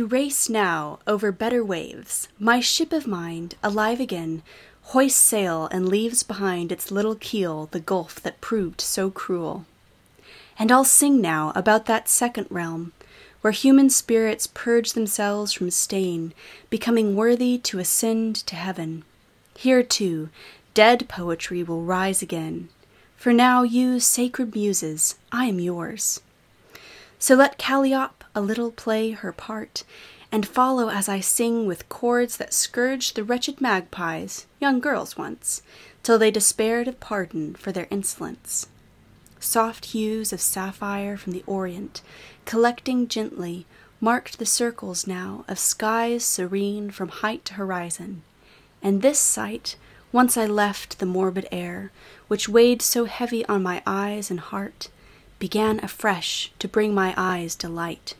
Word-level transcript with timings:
To 0.00 0.06
race 0.06 0.48
now 0.48 0.98
over 1.06 1.30
better 1.30 1.62
waves, 1.62 2.28
my 2.38 2.60
ship 2.60 2.90
of 2.90 3.06
mind, 3.06 3.56
alive 3.62 4.00
again, 4.00 4.42
hoists 4.80 5.20
sail 5.20 5.68
and 5.70 5.90
leaves 5.90 6.22
behind 6.22 6.72
its 6.72 6.90
little 6.90 7.16
keel 7.16 7.68
the 7.70 7.80
gulf 7.80 8.14
that 8.22 8.40
proved 8.40 8.80
so 8.80 9.10
cruel. 9.10 9.66
And 10.58 10.72
I'll 10.72 10.86
sing 10.86 11.20
now 11.20 11.52
about 11.54 11.84
that 11.84 12.08
second 12.08 12.46
realm, 12.48 12.92
where 13.42 13.50
human 13.50 13.90
spirits 13.90 14.46
purge 14.46 14.94
themselves 14.94 15.52
from 15.52 15.70
stain, 15.70 16.32
becoming 16.70 17.14
worthy 17.14 17.58
to 17.58 17.78
ascend 17.78 18.36
to 18.46 18.56
heaven. 18.56 19.04
Here, 19.54 19.82
too, 19.82 20.30
dead 20.72 21.10
poetry 21.10 21.62
will 21.62 21.82
rise 21.82 22.22
again. 22.22 22.70
For 23.18 23.34
now, 23.34 23.64
you 23.64 24.00
sacred 24.00 24.54
muses, 24.54 25.16
I 25.30 25.44
am 25.44 25.60
yours. 25.60 26.22
So 27.18 27.34
let 27.34 27.58
Calliope 27.58 28.19
a 28.34 28.40
little 28.40 28.70
play 28.70 29.10
her 29.10 29.32
part, 29.32 29.84
and 30.32 30.46
follow 30.46 30.88
as 30.88 31.08
I 31.08 31.20
sing 31.20 31.66
with 31.66 31.88
chords 31.88 32.36
that 32.36 32.54
scourged 32.54 33.16
the 33.16 33.24
wretched 33.24 33.60
magpies, 33.60 34.46
young 34.60 34.80
girls 34.80 35.16
once, 35.16 35.62
till 36.02 36.18
they 36.18 36.30
despaired 36.30 36.88
of 36.88 37.00
pardon 37.00 37.54
for 37.54 37.72
their 37.72 37.88
insolence. 37.90 38.68
Soft 39.40 39.86
hues 39.86 40.32
of 40.32 40.40
sapphire 40.40 41.16
from 41.16 41.32
the 41.32 41.44
Orient, 41.46 42.02
collecting 42.44 43.08
gently, 43.08 43.66
marked 44.00 44.38
the 44.38 44.46
circles 44.46 45.06
now 45.06 45.44
of 45.48 45.58
skies 45.58 46.24
serene 46.24 46.90
from 46.90 47.08
height 47.08 47.44
to 47.46 47.54
horizon. 47.54 48.22
And 48.82 49.02
this 49.02 49.18
sight, 49.18 49.76
once 50.12 50.36
I 50.36 50.46
left 50.46 50.98
the 50.98 51.06
morbid 51.06 51.46
air, 51.52 51.90
which 52.28 52.48
weighed 52.48 52.82
so 52.82 53.04
heavy 53.04 53.44
on 53.46 53.62
my 53.62 53.82
eyes 53.86 54.30
and 54.30 54.40
heart, 54.40 54.88
began 55.38 55.82
afresh 55.82 56.52
to 56.58 56.68
bring 56.68 56.94
my 56.94 57.14
eyes 57.16 57.54
delight. 57.54 58.14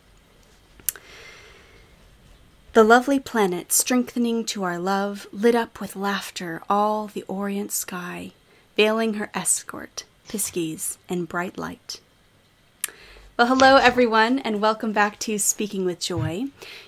The 2.72 2.84
lovely 2.84 3.18
planet, 3.18 3.72
strengthening 3.72 4.44
to 4.44 4.62
our 4.62 4.78
love, 4.78 5.26
lit 5.32 5.56
up 5.56 5.80
with 5.80 5.96
laughter 5.96 6.62
all 6.70 7.08
the 7.08 7.24
orient 7.26 7.72
sky, 7.72 8.30
veiling 8.76 9.14
her 9.14 9.28
escort, 9.34 10.04
Pisces, 10.28 10.96
in 11.08 11.24
bright 11.24 11.58
light. 11.58 12.00
Well, 13.36 13.48
hello 13.48 13.74
everyone, 13.74 14.38
and 14.38 14.60
welcome 14.60 14.92
back 14.92 15.18
to 15.18 15.36
Speaking 15.36 15.84
with 15.84 15.98
Joy. 15.98 16.44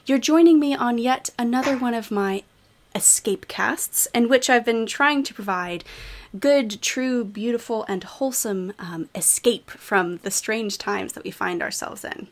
You're 0.06 0.18
joining 0.18 0.60
me 0.60 0.72
on 0.72 0.98
yet 0.98 1.30
another 1.36 1.76
one 1.76 1.94
of 1.94 2.12
my 2.12 2.44
escape 2.94 3.48
casts, 3.48 4.06
in 4.14 4.28
which 4.28 4.48
I've 4.48 4.64
been 4.64 4.86
trying 4.86 5.24
to 5.24 5.34
provide 5.34 5.82
good, 6.38 6.80
true, 6.80 7.24
beautiful, 7.24 7.84
and 7.88 8.04
wholesome 8.04 8.72
um, 8.78 9.08
escape 9.16 9.68
from 9.68 10.18
the 10.18 10.30
strange 10.30 10.78
times 10.78 11.14
that 11.14 11.24
we 11.24 11.32
find 11.32 11.60
ourselves 11.60 12.04
in. 12.04 12.28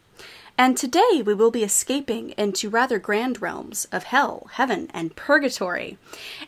And 0.61 0.77
today 0.77 1.22
we 1.25 1.33
will 1.33 1.50
be 1.50 1.64
escaping 1.64 2.34
into 2.36 2.69
rather 2.69 2.98
grand 2.98 3.41
realms 3.41 3.87
of 3.87 4.04
hell, 4.04 4.47
heaven, 4.53 4.91
and 4.93 5.16
purgatory. 5.16 5.97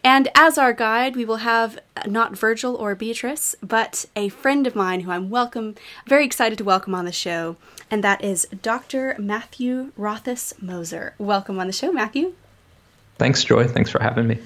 And 0.04 0.28
as 0.34 0.58
our 0.58 0.74
guide, 0.74 1.16
we 1.16 1.24
will 1.24 1.36
have 1.36 1.78
not 2.06 2.36
Virgil 2.36 2.76
or 2.76 2.94
Beatrice, 2.94 3.56
but 3.62 4.04
a 4.14 4.28
friend 4.28 4.66
of 4.66 4.76
mine 4.76 5.00
who 5.00 5.10
I'm 5.10 5.30
welcome, 5.30 5.76
very 6.06 6.26
excited 6.26 6.58
to 6.58 6.64
welcome 6.64 6.94
on 6.94 7.06
the 7.06 7.10
show, 7.10 7.56
and 7.90 8.04
that 8.04 8.22
is 8.22 8.46
Dr. 8.60 9.16
Matthew 9.18 9.92
Rothaus 9.96 10.60
Moser. 10.60 11.14
Welcome 11.16 11.58
on 11.58 11.66
the 11.66 11.72
show, 11.72 11.90
Matthew. 11.90 12.34
Thanks, 13.16 13.42
Joy. 13.42 13.66
Thanks 13.66 13.88
for 13.88 14.02
having 14.02 14.26
me. 14.26 14.40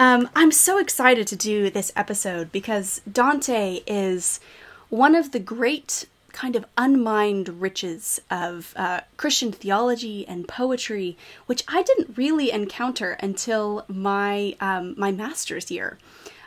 Um, 0.00 0.30
I'm 0.34 0.52
so 0.52 0.78
excited 0.78 1.26
to 1.26 1.36
do 1.36 1.68
this 1.68 1.92
episode 1.96 2.50
because 2.50 3.02
Dante 3.12 3.80
is 3.86 4.40
one 4.88 5.14
of 5.14 5.32
the 5.32 5.38
great 5.38 6.06
kind 6.32 6.56
of 6.56 6.64
unmined 6.76 7.60
riches 7.60 8.20
of 8.30 8.72
uh, 8.76 9.00
Christian 9.16 9.52
theology 9.52 10.26
and 10.26 10.48
poetry, 10.48 11.16
which 11.46 11.64
I 11.68 11.82
didn't 11.82 12.16
really 12.16 12.50
encounter 12.50 13.12
until 13.20 13.84
my 13.88 14.56
um, 14.60 14.94
my 14.96 15.12
master's 15.12 15.70
year. 15.70 15.98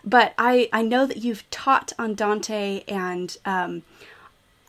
But 0.03 0.33
I, 0.37 0.69
I 0.71 0.83
know 0.83 1.05
that 1.07 1.17
you've 1.17 1.49
taught 1.49 1.91
on 1.97 2.13
Dante, 2.13 2.83
and 2.87 3.35
um, 3.43 3.81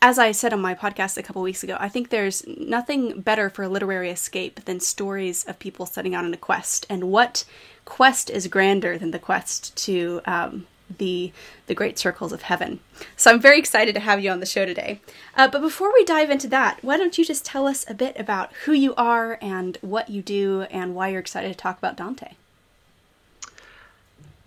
as 0.01 0.17
I 0.17 0.31
said 0.31 0.51
on 0.51 0.61
my 0.61 0.73
podcast 0.73 1.17
a 1.17 1.23
couple 1.23 1.41
weeks 1.41 1.63
ago, 1.63 1.77
I 1.79 1.89
think 1.89 2.09
there's 2.09 2.45
nothing 2.47 3.21
better 3.21 3.49
for 3.49 3.63
a 3.63 3.69
literary 3.69 4.09
escape 4.09 4.65
than 4.65 4.79
stories 4.79 5.43
of 5.45 5.59
people 5.59 5.85
setting 5.85 6.15
out 6.15 6.25
on 6.25 6.33
a 6.33 6.37
quest. 6.37 6.85
And 6.89 7.05
what 7.05 7.45
quest 7.85 8.29
is 8.29 8.47
grander 8.47 8.97
than 8.97 9.11
the 9.11 9.19
quest 9.19 9.75
to 9.85 10.21
um, 10.25 10.67
the 10.97 11.31
the 11.67 11.75
great 11.75 11.99
circles 11.99 12.31
of 12.31 12.43
heaven. 12.43 12.79
So 13.15 13.31
I'm 13.31 13.39
very 13.39 13.59
excited 13.59 13.93
to 13.95 14.01
have 14.01 14.23
you 14.23 14.31
on 14.31 14.39
the 14.39 14.45
show 14.45 14.65
today. 14.65 15.01
Uh, 15.35 15.47
but 15.47 15.61
before 15.61 15.91
we 15.93 16.03
dive 16.05 16.29
into 16.29 16.47
that, 16.49 16.79
why 16.81 16.97
don't 16.97 17.17
you 17.17 17.25
just 17.25 17.45
tell 17.45 17.67
us 17.67 17.85
a 17.89 17.93
bit 17.93 18.17
about 18.19 18.53
who 18.65 18.71
you 18.71 18.95
are 18.95 19.37
and 19.41 19.77
what 19.81 20.09
you 20.09 20.21
do 20.21 20.61
and 20.63 20.95
why 20.95 21.09
you're 21.09 21.19
excited 21.19 21.49
to 21.49 21.57
talk 21.57 21.77
about 21.77 21.97
Dante? 21.97 22.33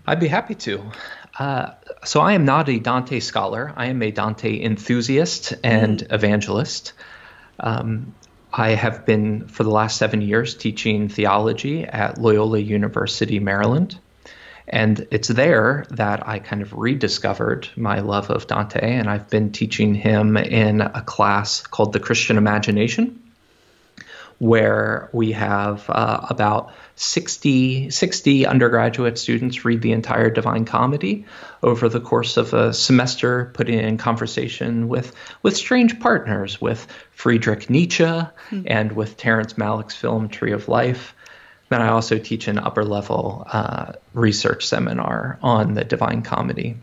I'd 0.06 0.20
be 0.20 0.28
happy 0.28 0.54
to. 0.56 0.82
Uh, 1.38 1.72
so 2.04 2.20
I 2.20 2.32
am 2.32 2.44
not 2.44 2.68
a 2.68 2.78
Dante 2.78 3.20
scholar. 3.20 3.72
I 3.76 3.86
am 3.86 4.02
a 4.02 4.10
Dante 4.10 4.62
enthusiast 4.62 5.54
and 5.62 6.00
mm. 6.00 6.12
evangelist. 6.12 6.92
Um, 7.60 8.14
I 8.52 8.70
have 8.70 9.06
been 9.06 9.46
for 9.46 9.62
the 9.62 9.70
last 9.70 9.96
seven 9.96 10.22
years 10.22 10.56
teaching 10.56 11.08
theology 11.08 11.84
at 11.84 12.18
Loyola 12.18 12.58
University, 12.58 13.38
Maryland. 13.38 13.98
And 14.70 15.08
it's 15.10 15.26
there 15.26 15.84
that 15.90 16.26
I 16.28 16.38
kind 16.38 16.62
of 16.62 16.72
rediscovered 16.72 17.68
my 17.76 18.00
love 18.00 18.30
of 18.30 18.46
Dante, 18.46 18.80
and 18.80 19.10
I've 19.10 19.28
been 19.28 19.50
teaching 19.50 19.96
him 19.96 20.36
in 20.36 20.80
a 20.80 21.02
class 21.02 21.66
called 21.66 21.92
The 21.92 21.98
Christian 21.98 22.38
Imagination, 22.38 23.20
where 24.38 25.10
we 25.12 25.32
have 25.32 25.90
uh, 25.90 26.24
about 26.30 26.72
60, 26.94 27.90
60 27.90 28.46
undergraduate 28.46 29.18
students 29.18 29.64
read 29.64 29.82
the 29.82 29.90
entire 29.90 30.30
Divine 30.30 30.64
Comedy 30.64 31.26
over 31.64 31.88
the 31.88 32.00
course 32.00 32.36
of 32.36 32.54
a 32.54 32.72
semester, 32.72 33.50
putting 33.52 33.80
in 33.80 33.98
conversation 33.98 34.88
with, 34.88 35.12
with 35.42 35.56
strange 35.56 35.98
partners, 35.98 36.60
with 36.60 36.86
Friedrich 37.10 37.68
Nietzsche 37.68 38.04
mm-hmm. 38.04 38.62
and 38.66 38.92
with 38.92 39.16
Terrence 39.16 39.54
Malick's 39.54 39.96
film 39.96 40.28
Tree 40.28 40.52
of 40.52 40.68
Life. 40.68 41.12
Then 41.70 41.80
I 41.80 41.88
also 41.88 42.18
teach 42.18 42.48
an 42.48 42.58
upper 42.58 42.84
level 42.84 43.46
uh, 43.50 43.92
research 44.12 44.66
seminar 44.66 45.38
on 45.40 45.74
the 45.74 45.84
Divine 45.84 46.22
Comedy. 46.22 46.76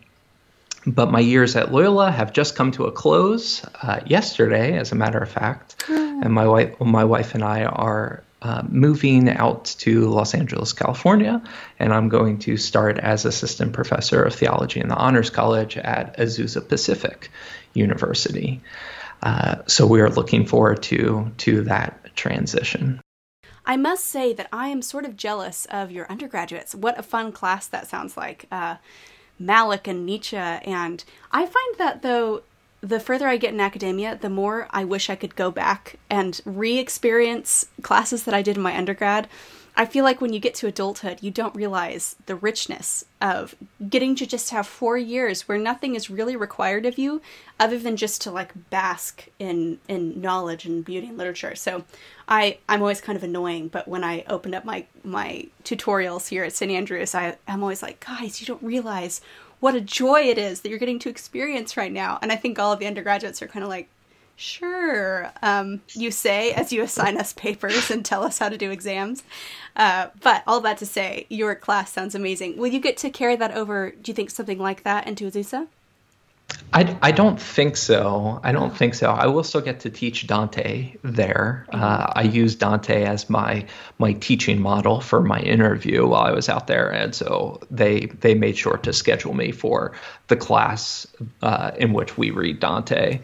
But 0.86 1.12
my 1.12 1.20
years 1.20 1.58
at 1.58 1.74
Loyola 1.74 2.10
have 2.10 2.32
just 2.32 2.56
come 2.56 2.72
to 2.72 2.86
a 2.86 2.92
close 2.94 3.66
uh, 3.82 4.00
yesterday, 4.06 4.78
as 4.78 4.94
a 4.94 4.96
matter 4.96 5.20
of 5.20 5.30
fact. 5.30 5.78
Mm. 5.88 6.24
And 6.24 6.34
my 6.34 6.48
wife, 6.48 6.80
my 6.80 7.04
wife 7.04 7.36
and 7.36 7.44
I 7.44 7.66
are 7.66 8.24
uh, 8.42 8.64
moving 8.70 9.30
out 9.30 9.66
to 9.80 10.08
Los 10.10 10.34
Angeles, 10.34 10.72
California, 10.72 11.42
and 11.80 11.94
I'm 11.94 12.08
going 12.08 12.40
to 12.40 12.56
start 12.56 12.98
as 12.98 13.26
assistant 13.26 13.74
professor 13.74 14.24
of 14.24 14.36
theology 14.36 14.80
in 14.80 14.88
the 14.88 14.96
Honors 14.96 15.30
College 15.30 15.76
at 15.76 16.18
Azusa 16.18 16.66
Pacific 16.66 17.30
University. 17.74 18.62
Uh, 19.22 19.64
so 19.68 19.86
we 19.86 20.00
are 20.00 20.10
looking 20.10 20.46
forward 20.46 20.84
to 20.84 21.32
to 21.40 21.64
that 21.64 22.16
transition. 22.16 23.02
I 23.68 23.76
must 23.76 24.06
say 24.06 24.32
that 24.32 24.48
I 24.52 24.70
am 24.70 24.82
sort 24.82 25.04
of 25.04 25.18
jealous 25.18 25.66
of 25.70 25.92
your 25.92 26.10
undergraduates. 26.10 26.74
What 26.74 26.98
a 26.98 27.04
fun 27.04 27.34
class 27.34 27.68
that 27.68 27.88
sounds 27.88 28.16
like. 28.16 28.46
Uh, 28.50 28.78
Malick 29.40 29.88
and 29.88 30.06
Nietzsche. 30.06 30.38
And 30.38 31.04
I 31.32 31.46
find 31.46 31.78
that, 31.78 32.02
though, 32.02 32.44
the 32.80 33.02
further 33.02 33.28
I 33.28 33.36
get 33.36 33.54
in 33.54 33.60
academia, 33.60 34.18
the 34.20 34.30
more 34.30 34.68
I 34.72 34.86
wish 34.86 35.10
I 35.10 35.16
could 35.16 35.36
go 35.36 35.52
back 35.52 35.98
and 36.10 36.40
re 36.46 36.80
experience 36.80 37.68
classes 37.82 38.24
that 38.24 38.34
I 38.34 38.42
did 38.42 38.56
in 38.56 38.64
my 38.64 38.76
undergrad 38.76 39.28
I 39.80 39.86
feel 39.86 40.04
like 40.04 40.20
when 40.20 40.34
you 40.34 40.40
get 40.40 40.56
to 40.56 40.68
adulthood, 40.68 41.20
you 41.22 41.30
don't 41.30 41.56
realize 41.56 42.16
the 42.26 42.36
richness 42.36 43.06
of 43.22 43.54
getting 43.88 44.16
to 44.16 44.26
just 44.26 44.50
have 44.50 44.66
four 44.66 44.98
years 44.98 45.48
where 45.48 45.60
nothing 45.60 45.94
is 45.94 46.10
really 46.10 46.36
required 46.36 46.88
of 46.88 46.98
you 46.98 47.22
other 47.60 47.78
than 47.78 47.96
just 47.96 48.20
to 48.24 48.32
like 48.32 48.54
bask 48.72 49.28
in 49.38 49.80
in 49.88 50.20
knowledge 50.20 50.66
and 50.66 50.84
beauty 50.84 51.08
and 51.08 51.18
literature. 51.18 51.54
So 51.54 51.86
I 52.28 52.58
I'm 52.68 52.82
always 52.82 53.02
kind 53.02 53.16
of 53.16 53.24
annoying, 53.24 53.68
but 53.68 53.88
when 53.88 54.04
I 54.04 54.26
open 54.28 54.56
up 54.56 54.66
my 54.66 54.88
my 55.04 55.48
tutorials 55.64 56.30
here 56.30 56.44
at 56.44 56.54
St. 56.54 56.72
Andrews, 56.72 57.14
I 57.14 57.38
I'm 57.48 57.62
always 57.62 57.84
like, 57.84 58.04
guys, 58.04 58.42
you 58.42 58.48
don't 58.48 58.64
realize 58.64 59.22
what 59.60 59.76
a 59.76 59.82
joy 59.82 60.22
it 60.22 60.40
is 60.40 60.62
that 60.62 60.70
you're 60.70 60.80
getting 60.80 61.00
to 61.00 61.10
experience 61.10 61.78
right 61.78 61.92
now. 61.92 62.18
And 62.22 62.32
I 62.32 62.36
think 62.36 62.58
all 62.58 62.72
of 62.72 62.80
the 62.80 62.88
undergraduates 62.88 63.42
are 63.42 63.48
kind 63.48 63.64
of 63.64 63.70
like, 63.70 63.90
Sure. 64.40 65.32
Um, 65.42 65.82
you 65.94 66.12
say 66.12 66.54
as 66.54 66.72
you 66.72 66.84
assign 66.84 67.18
us 67.18 67.34
papers 67.34 67.90
and 67.90 68.06
tell 68.06 68.24
us 68.24 68.38
how 68.38 68.50
to 68.50 68.58
do 68.58 68.70
exams. 68.70 69.24
Uh, 69.76 70.10
but 70.22 70.44
all 70.46 70.62
that 70.62 70.78
to 70.78 70.86
say, 70.86 71.26
your 71.30 71.56
class 71.56 71.92
sounds 71.92 72.14
amazing. 72.14 72.56
Will 72.58 72.68
you 72.68 72.80
get 72.80 72.98
to 72.98 73.10
carry 73.10 73.36
that 73.36 73.52
over, 73.52 73.90
do 73.90 74.12
you 74.12 74.14
think, 74.14 74.30
something 74.30 74.60
like 74.60 74.84
that 74.84 75.08
into 75.08 75.26
Azusa? 75.26 75.68
I, 76.72 76.98
I 77.02 77.12
don't 77.12 77.42
think 77.42 77.76
so. 77.76 78.40
I 78.44 78.52
don't 78.52 78.78
think 78.78 78.94
so. 78.94 79.10
I 79.10 79.26
will 79.26 79.44
still 79.44 79.62
get 79.62 79.80
to 79.82 79.90
teach 79.90 80.28
Dante 80.28 80.94
there. 81.02 81.66
Uh, 81.74 82.12
I 82.16 82.22
used 82.22 82.60
Dante 82.60 83.04
as 83.04 83.30
my 83.30 83.66
my 84.00 84.14
teaching 84.14 84.62
model 84.62 85.02
for 85.02 85.22
my 85.22 85.40
interview 85.40 86.08
while 86.08 86.24
I 86.24 86.32
was 86.32 86.48
out 86.48 86.68
there, 86.68 86.90
and 86.90 87.14
so 87.14 87.60
they 87.70 88.06
they 88.22 88.34
made 88.34 88.58
sure 88.58 88.78
to 88.78 88.94
schedule 88.94 89.34
me 89.34 89.52
for 89.52 89.94
the 90.28 90.38
class 90.38 91.06
uh, 91.42 91.72
in 91.78 91.92
which 91.92 92.18
we 92.18 92.32
read 92.32 92.60
Dante. 92.62 93.20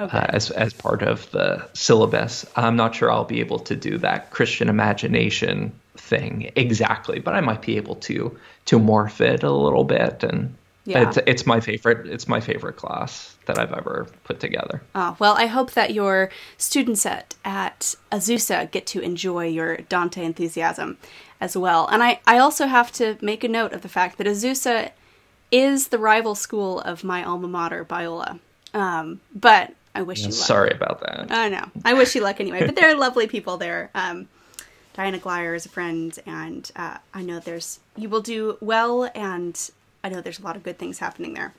Okay. 0.00 0.16
Uh, 0.16 0.26
as 0.28 0.50
as 0.50 0.72
part 0.72 1.02
of 1.02 1.30
the 1.30 1.68
syllabus. 1.74 2.46
I'm 2.56 2.76
not 2.76 2.94
sure 2.94 3.10
I'll 3.10 3.24
be 3.24 3.40
able 3.40 3.58
to 3.60 3.76
do 3.76 3.98
that 3.98 4.30
Christian 4.30 4.68
imagination 4.68 5.72
thing 5.96 6.50
exactly, 6.56 7.18
but 7.18 7.34
I 7.34 7.40
might 7.40 7.62
be 7.62 7.76
able 7.76 7.96
to 7.96 8.36
to 8.66 8.78
morph 8.78 9.20
it 9.20 9.42
a 9.42 9.50
little 9.50 9.84
bit 9.84 10.22
and 10.22 10.54
yeah. 10.84 11.08
It's, 11.08 11.18
it's 11.26 11.46
my 11.46 11.60
favorite. 11.60 12.08
It's 12.08 12.26
my 12.26 12.40
favorite 12.40 12.76
class 12.76 13.36
that 13.46 13.58
I've 13.58 13.72
ever 13.72 14.08
put 14.24 14.40
together. 14.40 14.82
Oh, 14.94 15.16
well, 15.20 15.34
I 15.38 15.46
hope 15.46 15.72
that 15.72 15.94
your 15.94 16.30
students 16.56 17.06
at, 17.06 17.36
at 17.44 17.94
Azusa 18.10 18.68
get 18.70 18.86
to 18.88 19.00
enjoy 19.00 19.46
your 19.46 19.76
Dante 19.76 20.24
enthusiasm 20.24 20.98
as 21.40 21.56
well. 21.56 21.86
And 21.86 22.02
I, 22.02 22.20
I 22.26 22.38
also 22.38 22.66
have 22.66 22.90
to 22.92 23.16
make 23.20 23.44
a 23.44 23.48
note 23.48 23.72
of 23.72 23.82
the 23.82 23.88
fact 23.88 24.18
that 24.18 24.26
Azusa 24.26 24.90
is 25.52 25.88
the 25.88 25.98
rival 25.98 26.34
school 26.34 26.80
of 26.80 27.04
my 27.04 27.22
alma 27.22 27.48
mater, 27.48 27.84
Biola. 27.84 28.40
Um, 28.74 29.20
but 29.34 29.74
I 29.94 30.02
wish 30.02 30.20
you 30.20 30.26
luck. 30.26 30.34
Sorry 30.34 30.70
about 30.70 31.00
that. 31.00 31.30
I 31.30 31.48
know. 31.48 31.70
I 31.84 31.94
wish 31.94 32.14
you 32.14 32.22
luck 32.22 32.40
anyway. 32.40 32.64
But 32.64 32.76
there 32.76 32.90
are 32.90 32.94
lovely 32.94 33.26
people 33.26 33.56
there. 33.58 33.90
Um, 33.94 34.28
Diana 34.94 35.18
Glyer 35.18 35.54
is 35.54 35.66
a 35.66 35.68
friend, 35.68 36.18
and 36.26 36.70
uh, 36.76 36.98
I 37.14 37.22
know 37.22 37.40
there's 37.40 37.80
you 37.96 38.08
will 38.08 38.20
do 38.20 38.58
well, 38.60 39.10
and 39.14 39.58
I 40.04 40.08
know 40.08 40.20
there's 40.20 40.38
a 40.38 40.42
lot 40.42 40.56
of 40.56 40.62
good 40.62 40.78
things 40.78 40.98
happening 40.98 41.34
there. 41.34 41.54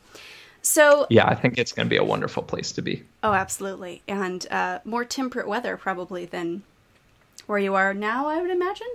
So 0.61 1.07
yeah, 1.09 1.27
I 1.27 1.35
think 1.35 1.57
it's 1.57 1.71
going 1.71 1.87
to 1.87 1.89
be 1.89 1.97
a 1.97 2.03
wonderful 2.03 2.43
place 2.43 2.71
to 2.73 2.81
be. 2.81 3.03
Oh, 3.23 3.33
absolutely, 3.33 4.01
and 4.07 4.47
uh, 4.51 4.79
more 4.85 5.03
temperate 5.05 5.47
weather 5.47 5.77
probably 5.77 6.25
than 6.25 6.63
where 7.47 7.59
you 7.59 7.75
are 7.75 7.93
now. 7.93 8.27
I 8.27 8.41
would 8.41 8.51
imagine. 8.51 8.87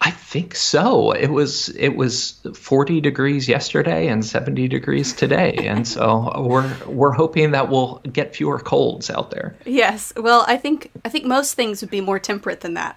I 0.00 0.10
think 0.10 0.54
so. 0.54 1.12
It 1.12 1.28
was 1.28 1.68
it 1.70 1.96
was 1.96 2.40
40 2.54 3.00
degrees 3.00 3.48
yesterday 3.48 4.08
and 4.08 4.24
70 4.24 4.68
degrees 4.68 5.12
today, 5.12 5.54
and 5.54 5.86
so 5.86 6.32
we're 6.46 6.72
we're 6.86 7.12
hoping 7.12 7.50
that 7.52 7.68
we'll 7.68 8.00
get 8.12 8.34
fewer 8.34 8.58
colds 8.58 9.10
out 9.10 9.30
there. 9.30 9.56
Yes. 9.64 10.12
Well, 10.16 10.44
I 10.46 10.56
think 10.56 10.90
I 11.04 11.08
think 11.08 11.24
most 11.24 11.54
things 11.54 11.80
would 11.80 11.90
be 11.90 12.00
more 12.00 12.18
temperate 12.18 12.60
than 12.60 12.74
that, 12.74 12.96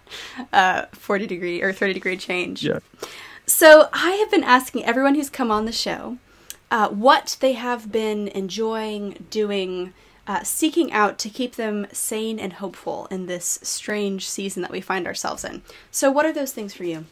uh, 0.53 0.85
40 0.91 1.27
degree 1.27 1.61
or 1.61 1.73
30 1.73 1.93
degree 1.93 2.17
change. 2.17 2.63
Yeah. 2.63 2.79
So 3.47 3.89
I 3.93 4.11
have 4.11 4.31
been 4.31 4.43
asking 4.43 4.85
everyone 4.85 5.15
who's 5.15 5.29
come 5.29 5.51
on 5.51 5.65
the 5.65 5.71
show 5.71 6.17
uh, 6.71 6.89
what 6.89 7.37
they 7.39 7.53
have 7.53 7.91
been 7.91 8.27
enjoying 8.29 9.25
doing, 9.29 9.93
uh, 10.27 10.43
seeking 10.43 10.91
out 10.91 11.17
to 11.19 11.29
keep 11.29 11.55
them 11.55 11.87
sane 11.91 12.39
and 12.39 12.53
hopeful 12.53 13.07
in 13.11 13.27
this 13.27 13.59
strange 13.61 14.27
season 14.27 14.61
that 14.61 14.71
we 14.71 14.81
find 14.81 15.07
ourselves 15.07 15.43
in. 15.43 15.61
So, 15.91 16.11
what 16.11 16.25
are 16.25 16.33
those 16.33 16.51
things 16.51 16.73
for 16.73 16.83
you? 16.83 17.05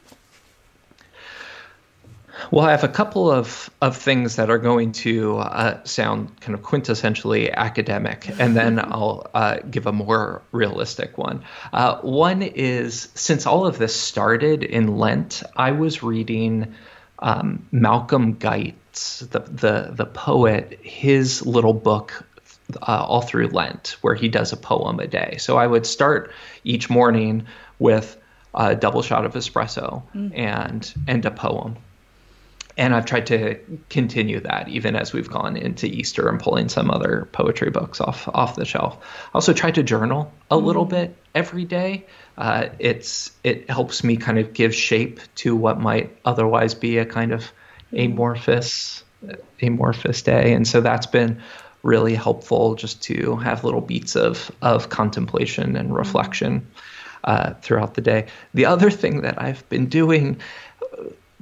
Well, 2.50 2.65
I 2.65 2.71
have 2.71 2.83
a 2.83 2.89
couple 2.89 3.31
of, 3.31 3.69
of 3.81 3.95
things 3.95 4.38
that 4.38 4.50
are 4.50 4.57
going 4.57 4.92
to 4.94 5.38
uh, 5.38 5.83
sound 5.83 6.39
kind 6.42 6.56
of 6.56 6.62
quintessentially 6.62 7.54
academic, 7.54 8.27
and 8.39 8.56
then 8.56 8.80
I'll 8.83 9.30
uh, 9.33 9.57
give 9.69 9.86
a 9.86 9.92
more 9.92 10.42
realistic 10.51 11.18
one. 11.18 11.44
Uh, 11.71 12.00
one 12.00 12.42
is 12.42 13.09
since 13.13 13.45
all 13.45 13.66
of 13.68 13.77
this 13.77 13.95
started 13.95 14.63
in 14.63 14.98
Lent, 14.98 15.44
I 15.56 15.71
was 15.71 16.01
reading 16.01 16.74
um, 17.19 17.68
Malcolm 17.71 18.33
Guite's, 18.33 19.19
the, 19.19 19.39
the, 19.39 19.92
the 19.94 20.06
poet, 20.06 20.80
his 20.81 21.45
little 21.45 21.74
book 21.74 22.25
uh, 22.81 23.05
all 23.07 23.21
through 23.21 23.47
Lent, 23.47 23.97
where 24.01 24.15
he 24.15 24.29
does 24.29 24.53
a 24.53 24.57
poem 24.57 24.99
a 24.99 25.07
day. 25.07 25.37
So 25.39 25.57
I 25.57 25.67
would 25.67 25.85
start 25.85 26.31
each 26.63 26.89
morning 26.89 27.45
with 27.79 28.17
a 28.53 28.75
double 28.75 29.01
shot 29.01 29.25
of 29.25 29.33
espresso 29.33 30.03
mm. 30.13 30.37
and 30.37 30.93
and 31.07 31.25
a 31.25 31.31
poem 31.31 31.77
and 32.77 32.95
I've 32.95 33.05
tried 33.05 33.27
to 33.27 33.59
continue 33.89 34.39
that 34.41 34.67
even 34.67 34.95
as 34.95 35.13
we've 35.13 35.29
gone 35.29 35.55
into 35.55 35.85
Easter 35.85 36.27
and 36.27 36.39
pulling 36.39 36.69
some 36.69 36.89
other 36.89 37.27
poetry 37.31 37.69
books 37.69 38.01
off 38.01 38.27
off 38.27 38.55
the 38.55 38.65
shelf. 38.65 38.97
I 39.27 39.29
also 39.35 39.53
try 39.53 39.71
to 39.71 39.83
journal 39.83 40.31
a 40.49 40.55
mm-hmm. 40.55 40.65
little 40.65 40.85
bit 40.85 41.15
every 41.35 41.65
day. 41.65 42.05
Uh, 42.37 42.69
it's 42.79 43.31
it 43.43 43.69
helps 43.69 44.03
me 44.03 44.17
kind 44.17 44.39
of 44.39 44.53
give 44.53 44.73
shape 44.73 45.19
to 45.35 45.55
what 45.55 45.79
might 45.79 46.15
otherwise 46.25 46.73
be 46.73 46.97
a 46.97 47.05
kind 47.05 47.31
of 47.31 47.51
amorphous 47.91 49.03
amorphous 49.61 50.21
day, 50.23 50.53
and 50.53 50.67
so 50.67 50.81
that's 50.81 51.05
been 51.05 51.41
really 51.83 52.15
helpful 52.15 52.75
just 52.75 53.03
to 53.03 53.35
have 53.35 53.63
little 53.63 53.81
beats 53.81 54.15
of 54.15 54.51
of 54.62 54.89
contemplation 54.89 55.75
and 55.75 55.94
reflection 55.94 56.65
uh, 57.24 57.53
throughout 57.62 57.94
the 57.94 58.01
day. 58.01 58.27
The 58.53 58.65
other 58.65 58.89
thing 58.89 59.21
that 59.21 59.41
I've 59.41 59.68
been 59.69 59.88
doing 59.88 60.39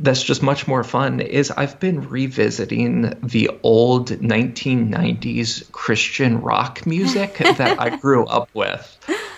that's 0.01 0.23
just 0.23 0.41
much 0.41 0.67
more 0.67 0.83
fun 0.83 1.19
is 1.19 1.51
I've 1.51 1.79
been 1.79 2.09
revisiting 2.09 3.13
the 3.21 3.51
old 3.61 4.09
1990s 4.09 5.71
Christian 5.71 6.41
rock 6.41 6.85
music 6.85 7.38
that 7.57 7.79
I 7.79 7.97
grew 7.97 8.25
up 8.25 8.49
with. 8.53 8.97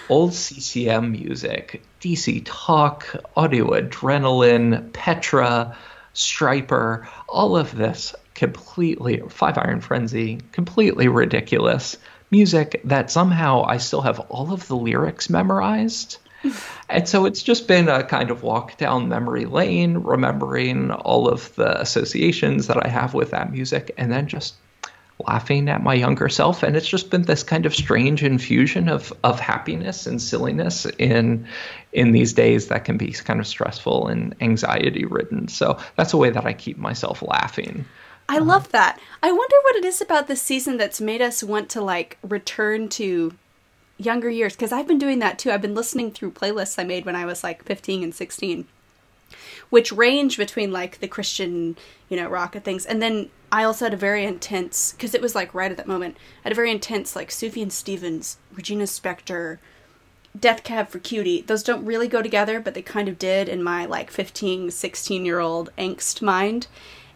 Old 0.10 0.34
CCM 0.34 1.12
music, 1.12 1.82
DC 2.02 2.44
Talk, 2.46 3.08
Audio 3.36 3.72
Adrenaline, 3.72 4.92
Petra, 4.94 5.78
Stryper, 6.14 7.08
all 7.28 7.58
of 7.58 7.76
this 7.76 8.16
completely, 8.34 9.22
Five 9.30 9.58
Iron 9.58 9.82
Frenzy, 9.82 10.40
completely 10.52 11.08
ridiculous 11.08 11.98
music 12.32 12.82
that 12.86 13.12
somehow 13.12 13.64
I 13.64 13.78
still 13.78 14.02
have 14.02 14.20
all 14.22 14.54
of 14.54 14.68
the 14.68 14.76
lyrics 14.76 15.30
memorized 15.30 16.18
and 16.90 17.08
so 17.08 17.26
it's 17.26 17.44
just 17.44 17.68
been 17.68 17.88
a 17.88 18.04
kind 18.04 18.32
of 18.32 18.44
walk 18.44 18.78
down 18.78 19.10
memory 19.10 19.46
lane, 19.46 19.98
remembering 19.98 20.92
all 20.92 21.28
of 21.28 21.54
the 21.56 21.80
associations 21.80 22.68
that 22.68 22.86
I 22.86 22.90
have 22.90 23.14
with 23.14 23.32
that 23.32 23.52
music, 23.52 23.92
and 23.98 24.12
then 24.12 24.28
just 24.28 24.56
laughing 25.28 25.70
at 25.70 25.84
my 25.84 25.94
younger 25.94 26.28
self. 26.28 26.64
And 26.64 26.76
it's 26.76 26.88
just 26.88 27.10
been 27.10 27.22
this 27.24 27.44
kind 27.44 27.66
of 27.66 27.74
strange 27.74 28.24
infusion 28.24 28.90
of 28.90 29.14
of 29.24 29.40
happiness 29.40 30.06
and 30.06 30.22
silliness 30.22 30.86
in 30.98 31.48
in 31.94 32.12
these 32.12 32.34
days 32.34 32.68
that 32.68 32.86
can 32.86 32.98
be 32.98 33.12
kind 33.12 33.40
of 33.40 33.48
stressful 33.48 34.08
and 34.08 34.36
anxiety 34.42 35.06
ridden. 35.06 35.48
So 35.48 35.78
that's 35.96 36.14
a 36.14 36.18
way 36.18 36.30
that 36.30 36.46
I 36.46 36.54
keep 36.54 36.78
myself 36.78 37.22
laughing. 37.22 37.86
I 38.30 38.38
uh-huh. 38.38 38.46
love 38.46 38.72
that. 38.72 39.00
I 39.22 39.32
wonder 39.32 39.56
what 39.64 39.76
it 39.76 39.86
is 39.86 40.02
about 40.02 40.28
this 40.28 40.42
season 40.42 40.78
that's 40.78 41.02
made 41.02 41.22
us 41.22 41.44
want 41.44 41.70
to 41.70 41.82
like 41.82 42.18
return 42.24 42.90
to 42.90 43.36
younger 43.98 44.30
years 44.30 44.56
because 44.56 44.72
I've 44.72 44.88
been 44.88 45.00
doing 45.00 45.20
that 45.20 45.38
too. 45.40 45.52
I've 45.52 45.62
been 45.62 45.76
listening 45.76 46.12
through 46.12 46.32
playlists 46.32 46.80
I 46.80 46.84
made 46.84 47.06
when 47.06 47.16
I 47.16 47.26
was 47.26 47.44
like 47.44 47.64
15 47.64 48.04
and 48.04 48.16
16 48.16 48.68
which 49.70 49.92
range 49.92 50.38
between 50.38 50.72
like 50.72 51.00
the 51.00 51.08
Christian, 51.08 51.76
you 52.10 52.18
know, 52.18 52.28
rock 52.28 52.56
and 52.56 52.64
things. 52.64 52.86
And 52.86 53.02
then 53.02 53.30
I 53.52 53.64
also 53.64 53.86
had 53.86 53.94
a 53.94 53.98
very 53.98 54.24
intense 54.24 54.92
because 54.92 55.16
it 55.16 55.22
was 55.22 55.36
like 55.36 55.54
right 55.54 55.72
at 55.72 55.78
that 55.78 55.88
moment. 55.88 56.16
I 56.16 56.50
had 56.50 56.52
a 56.52 56.56
very 56.56 56.72
intense 56.72 57.16
like 57.16 57.30
Sufjan 57.30 57.72
Stevens, 57.72 58.38
Regina 58.54 58.84
Spektor, 58.84 59.58
Death 60.40 60.64
Cab 60.64 60.90
for 60.90 61.00
Cutie. 61.00 61.42
Those 61.42 61.64
don't 61.64 61.86
really 61.86 62.08
go 62.08 62.22
together, 62.22 62.60
but 62.60 62.74
they 62.74 62.82
kind 62.82 63.08
of 63.08 63.20
did 63.20 63.50
in 63.50 63.64
my 63.64 63.86
like 63.86 64.12
15, 64.12 64.72
16 64.72 65.26
year 65.26 65.40
old 65.40 65.72
angst 65.78 66.22
mind. 66.22 66.68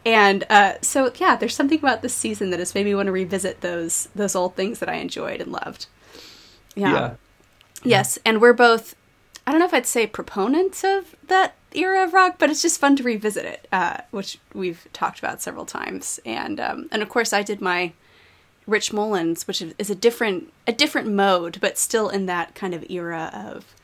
And 0.07 0.45
uh, 0.49 0.75
so 0.81 1.11
yeah, 1.19 1.35
there's 1.35 1.53
something 1.53 1.79
about 1.79 2.01
this 2.01 2.15
season 2.15 2.49
that 2.51 2.59
has 2.59 2.73
made 2.73 2.85
me 2.85 2.95
want 2.95 3.07
to 3.07 3.11
revisit 3.11 3.59
those 3.59 4.07
those 4.15 4.35
old 4.35 4.55
things 4.55 4.79
that 4.79 4.87
I 4.87 4.95
enjoyed 4.95 5.41
and 5.41 5.51
loved. 5.51 5.87
Yeah. 6.75 6.93
yeah. 6.93 7.13
Yes, 7.83 8.17
and 8.23 8.39
we're 8.39 8.53
both 8.53 8.95
I 9.45 9.51
don't 9.51 9.59
know 9.59 9.65
if 9.65 9.73
I'd 9.73 9.85
say 9.85 10.07
proponents 10.07 10.85
of 10.85 11.13
that 11.27 11.55
era 11.73 12.05
of 12.05 12.13
rock, 12.13 12.35
but 12.39 12.49
it's 12.49 12.61
just 12.61 12.79
fun 12.79 12.95
to 12.95 13.03
revisit 13.03 13.43
it, 13.43 13.67
uh, 13.73 13.97
which 14.11 14.39
we've 14.53 14.87
talked 14.93 15.19
about 15.19 15.41
several 15.41 15.65
times. 15.65 16.21
And 16.25 16.61
um, 16.61 16.87
and 16.89 17.01
of 17.01 17.09
course, 17.09 17.33
I 17.33 17.43
did 17.43 17.59
my 17.59 17.91
Rich 18.65 18.93
Mullins, 18.93 19.45
which 19.45 19.61
is 19.61 19.89
a 19.89 19.95
different 19.95 20.53
a 20.65 20.71
different 20.71 21.09
mode, 21.09 21.57
but 21.59 21.77
still 21.77 22.07
in 22.07 22.27
that 22.27 22.55
kind 22.55 22.73
of 22.73 22.89
era 22.89 23.29
of 23.33 23.75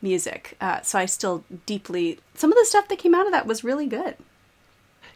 music. 0.00 0.56
Uh, 0.60 0.82
so 0.82 1.00
I 1.00 1.06
still 1.06 1.42
deeply 1.66 2.20
some 2.34 2.52
of 2.52 2.58
the 2.58 2.64
stuff 2.64 2.86
that 2.86 3.00
came 3.00 3.14
out 3.14 3.26
of 3.26 3.32
that 3.32 3.48
was 3.48 3.64
really 3.64 3.88
good. 3.88 4.14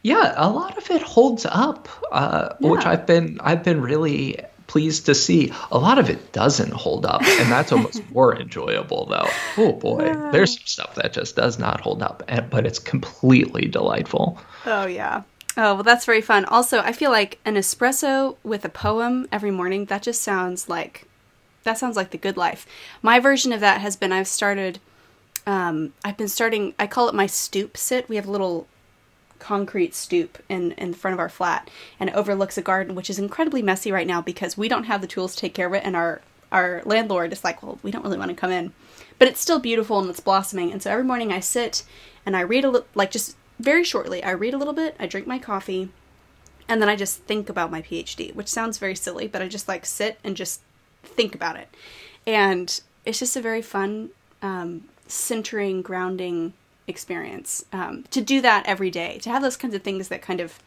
Yeah, 0.03 0.35
a 0.37 0.49
lot 0.49 0.79
of 0.79 0.91
it 0.91 1.03
holds 1.03 1.47
up, 1.47 1.89
uh, 2.13 2.55
yeah. 2.61 2.71
which 2.71 2.87
I've 2.87 3.07
been 3.07 3.39
I've 3.41 3.65
been 3.65 3.81
really 3.81 4.39
pleased 4.67 5.07
to 5.07 5.15
see. 5.15 5.53
A 5.73 5.79
lot 5.79 5.99
of 5.99 6.09
it 6.09 6.33
doesn't 6.33 6.73
hold 6.73 7.05
up, 7.05 7.23
and 7.23 7.51
that's 7.51 7.73
almost 7.73 8.09
more 8.13 8.39
enjoyable, 8.39 9.07
though. 9.07 9.29
Oh 9.57 9.73
boy, 9.73 10.15
there's 10.31 10.57
some 10.57 10.67
stuff 10.67 10.95
that 10.95 11.13
just 11.13 11.35
does 11.35 11.59
not 11.59 11.81
hold 11.81 12.03
up, 12.03 12.23
but 12.51 12.67
it's 12.67 12.79
completely 12.79 13.67
delightful. 13.67 14.39
Oh 14.67 14.87
yeah. 14.87 15.23
Oh 15.57 15.75
well, 15.75 15.83
that's 15.83 16.05
very 16.05 16.21
fun. 16.21 16.45
Also, 16.45 16.79
I 16.79 16.93
feel 16.93 17.11
like 17.11 17.39
an 17.45 17.57
espresso 17.57 18.37
with 18.45 18.65
a 18.65 18.69
poem 18.69 19.27
every 19.33 19.51
morning. 19.51 19.87
That 19.87 20.03
just 20.03 20.23
sounds 20.23 20.69
like 20.69 21.05
that 21.65 21.79
sounds 21.79 21.97
like 21.97 22.11
the 22.11 22.19
good 22.19 22.37
life. 22.37 22.67
My 23.03 23.19
version 23.19 23.53
of 23.53 23.61
that 23.61 23.81
has 23.81 23.97
been 23.97 24.13
I've 24.13 24.29
started. 24.29 24.79
Um, 25.47 25.95
I've 26.05 26.17
been 26.17 26.29
starting. 26.29 26.75
I 26.79 26.87
call 26.87 27.09
it 27.09 27.15
my 27.15 27.27
stoop 27.27 27.77
sit. 27.77 28.09
We 28.09 28.17
have 28.17 28.27
a 28.27 28.31
little 28.31 28.69
concrete 29.39 29.95
stoop 29.95 30.39
in 30.49 30.73
in 30.73 30.95
front 30.95 31.15
of 31.15 31.21
our 31.21 31.29
flat, 31.29 31.71
and 31.99 32.11
overlooks 32.11 32.59
a 32.59 32.63
garden, 32.63 32.95
which 32.95 33.11
is 33.11 33.19
incredibly 33.19 33.63
messy 33.63 33.93
right 33.93 34.07
now 34.07 34.21
because 34.21 34.57
we 34.57 34.69
don't 34.69 34.85
have 34.85 35.01
the 35.01 35.07
tools 35.07 35.35
to 35.35 35.41
take 35.41 35.55
care 35.55 35.67
of 35.67 35.75
it, 35.75 35.85
and 35.85 35.97
our 35.97 36.21
our 36.51 36.83
landlord 36.85 37.33
is 37.33 37.45
like, 37.45 37.63
well, 37.63 37.79
we 37.83 37.91
don't 37.91 38.05
really 38.05 38.19
want 38.19 38.31
to 38.31 38.35
come 38.35 38.51
in, 38.51 38.73
but 39.19 39.29
it's 39.29 39.41
still 39.41 39.59
beautiful 39.59 39.99
and 39.99 40.09
it's 40.09 40.21
blossoming. 40.21 40.73
And 40.73 40.83
so 40.83 40.91
every 40.91 41.05
morning 41.05 41.33
I 41.33 41.41
sit 41.41 41.85
and 42.25 42.37
I 42.37 42.41
read 42.41 42.65
a 42.65 42.71
little, 42.71 42.89
like 42.95 43.11
just 43.11 43.37
very 43.59 43.85
shortly. 43.85 44.23
I 44.23 44.31
read 44.31 44.55
a 44.55 44.59
little 44.59 44.73
bit. 44.73 44.97
I 44.99 45.07
drink 45.07 45.27
my 45.27 45.39
coffee 45.39 45.91
and 46.69 46.83
then 46.83 46.89
I 46.89 46.97
just 46.97 47.23
think 47.23 47.49
about 47.49 47.71
my 47.71 47.83
PhD, 47.83 48.35
which 48.35 48.49
sounds 48.49 48.79
very 48.79 48.95
silly, 48.95 49.27
but 49.27 49.43
I 49.43 49.49
just 49.49 49.69
like 49.69 49.87
sit 49.87 50.19
and 50.23 50.37
just 50.37 50.61
think 51.03 51.35
about 51.35 51.57
it. 51.57 51.69
And 52.27 52.81
it's 53.05 53.19
just 53.19 53.37
a 53.37 53.41
very 53.41 53.63
fun, 53.63 54.11
um, 54.43 54.85
centering, 55.07 55.81
grounding 55.81 56.53
experience. 56.89 57.65
Um, 57.73 58.05
to 58.11 58.21
do 58.21 58.41
that 58.41 58.67
every 58.67 58.91
day, 58.91 59.19
to 59.19 59.31
have 59.31 59.43
those 59.43 59.57
kinds 59.57 59.75
of 59.75 59.83
things 59.83 60.09
that 60.09 60.23
kind 60.23 60.41
of 60.41 60.59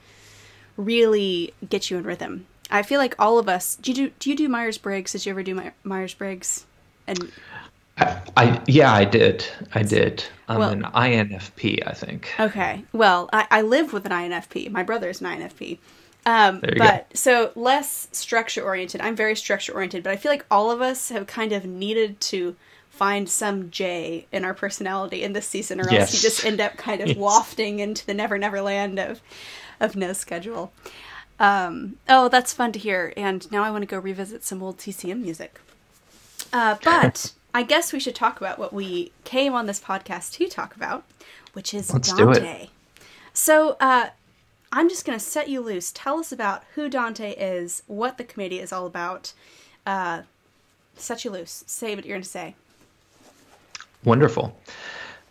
really 0.78 1.54
get 1.70 1.90
you 1.90 1.98
in 1.98 2.04
rhythm. 2.04 2.48
I 2.70 2.84
feel 2.84 3.00
like 3.00 3.16
all 3.20 3.38
of 3.38 3.50
us. 3.50 3.76
Do 3.76 3.92
you 3.92 3.96
do? 3.96 4.14
Do 4.20 4.30
you 4.30 4.36
do 4.36 4.48
Myers 4.48 4.78
Briggs? 4.78 5.12
Did 5.12 5.26
you 5.26 5.32
ever 5.32 5.44
do 5.44 5.56
My, 5.56 5.72
Myers 5.84 6.14
Briggs? 6.14 6.66
And 7.08 7.32
I, 7.98 8.22
I, 8.38 8.62
yeah, 8.68 8.94
I 8.94 9.06
did. 9.06 9.46
I 9.74 9.84
did. 9.84 10.24
I'm 10.48 10.60
well, 10.60 10.70
an 10.70 10.84
INFP, 10.84 11.86
I 11.86 11.94
think. 11.94 12.34
Okay. 12.40 12.84
Well, 12.94 13.30
I, 13.34 13.48
I 13.52 13.62
live 13.62 13.94
with 13.94 14.06
an 14.06 14.12
INFP. 14.12 14.72
My 14.72 14.84
brother's 14.84 15.22
an 15.22 15.28
INFP. 15.28 15.80
Um, 16.26 16.60
but 16.62 16.78
go. 16.78 17.06
so 17.14 17.52
less 17.56 18.08
structure 18.12 18.64
oriented. 18.64 19.02
I'm 19.02 19.16
very 19.16 19.36
structure 19.36 19.74
oriented, 19.74 20.04
but 20.04 20.12
I 20.12 20.18
feel 20.18 20.32
like 20.32 20.46
all 20.52 20.70
of 20.70 20.82
us 20.82 21.10
have 21.10 21.26
kind 21.28 21.52
of 21.52 21.66
needed 21.66 22.22
to 22.22 22.56
find 22.92 23.28
some 23.28 23.72
J 23.72 24.28
in 24.32 24.46
our 24.46 24.54
personality 24.54 25.24
in 25.24 25.34
this 25.34 25.48
season, 25.48 25.82
or 25.82 25.90
yes. 25.90 26.02
else 26.02 26.14
you 26.14 26.20
just 26.30 26.46
end 26.46 26.62
up 26.62 26.78
kind 26.78 27.02
of 27.02 27.08
yes. 27.08 27.18
wafting 27.18 27.80
into 27.80 28.06
the 28.06 28.14
never 28.14 28.38
never 28.38 28.62
land 28.62 29.00
of 29.00 29.22
of 29.80 29.96
no 29.96 30.14
schedule. 30.14 30.72
Um, 31.40 31.98
oh, 32.08 32.30
that's 32.30 32.54
fun 32.54 32.72
to 32.74 32.80
hear. 32.80 33.14
And 33.18 33.52
now 33.52 33.64
I 33.64 33.72
want 33.72 33.82
to 33.82 33.88
go 33.88 33.98
revisit 33.98 34.44
some 34.44 34.62
old 34.62 34.80
CCM 34.80 35.24
music. 35.24 35.60
Uh, 36.54 36.76
but 36.84 37.34
I 37.54 37.64
guess 37.64 37.92
we 37.92 38.00
should 38.00 38.14
talk 38.14 38.40
about 38.40 38.60
what 38.60 38.72
we 38.72 39.12
came 39.24 39.56
on 39.56 39.66
this 39.66 39.80
podcast 39.80 40.34
to 40.34 40.48
talk 40.48 40.76
about, 40.76 41.04
which 41.54 41.74
is 41.74 41.92
Let's 41.92 42.14
Dante. 42.14 42.68
So 43.34 43.76
uh, 43.80 44.10
I'm 44.72 44.88
just 44.88 45.04
going 45.04 45.18
to 45.18 45.24
set 45.24 45.50
you 45.50 45.62
loose. 45.62 45.92
Tell 45.92 46.20
us 46.20 46.32
about 46.32 46.64
who 46.76 46.88
Dante 46.90 47.32
is, 47.32 47.82
what 47.88 48.20
the 48.20 48.24
comedy 48.24 48.60
is 48.60 48.72
all 48.72 48.86
about. 48.86 49.34
Uh, 49.86 50.22
set 50.96 51.26
you 51.26 51.32
loose. 51.32 51.64
Say 51.66 51.96
what 51.96 52.06
you're 52.06 52.16
going 52.16 52.22
to 52.22 52.30
say. 52.30 52.54
Wonderful. 54.04 54.58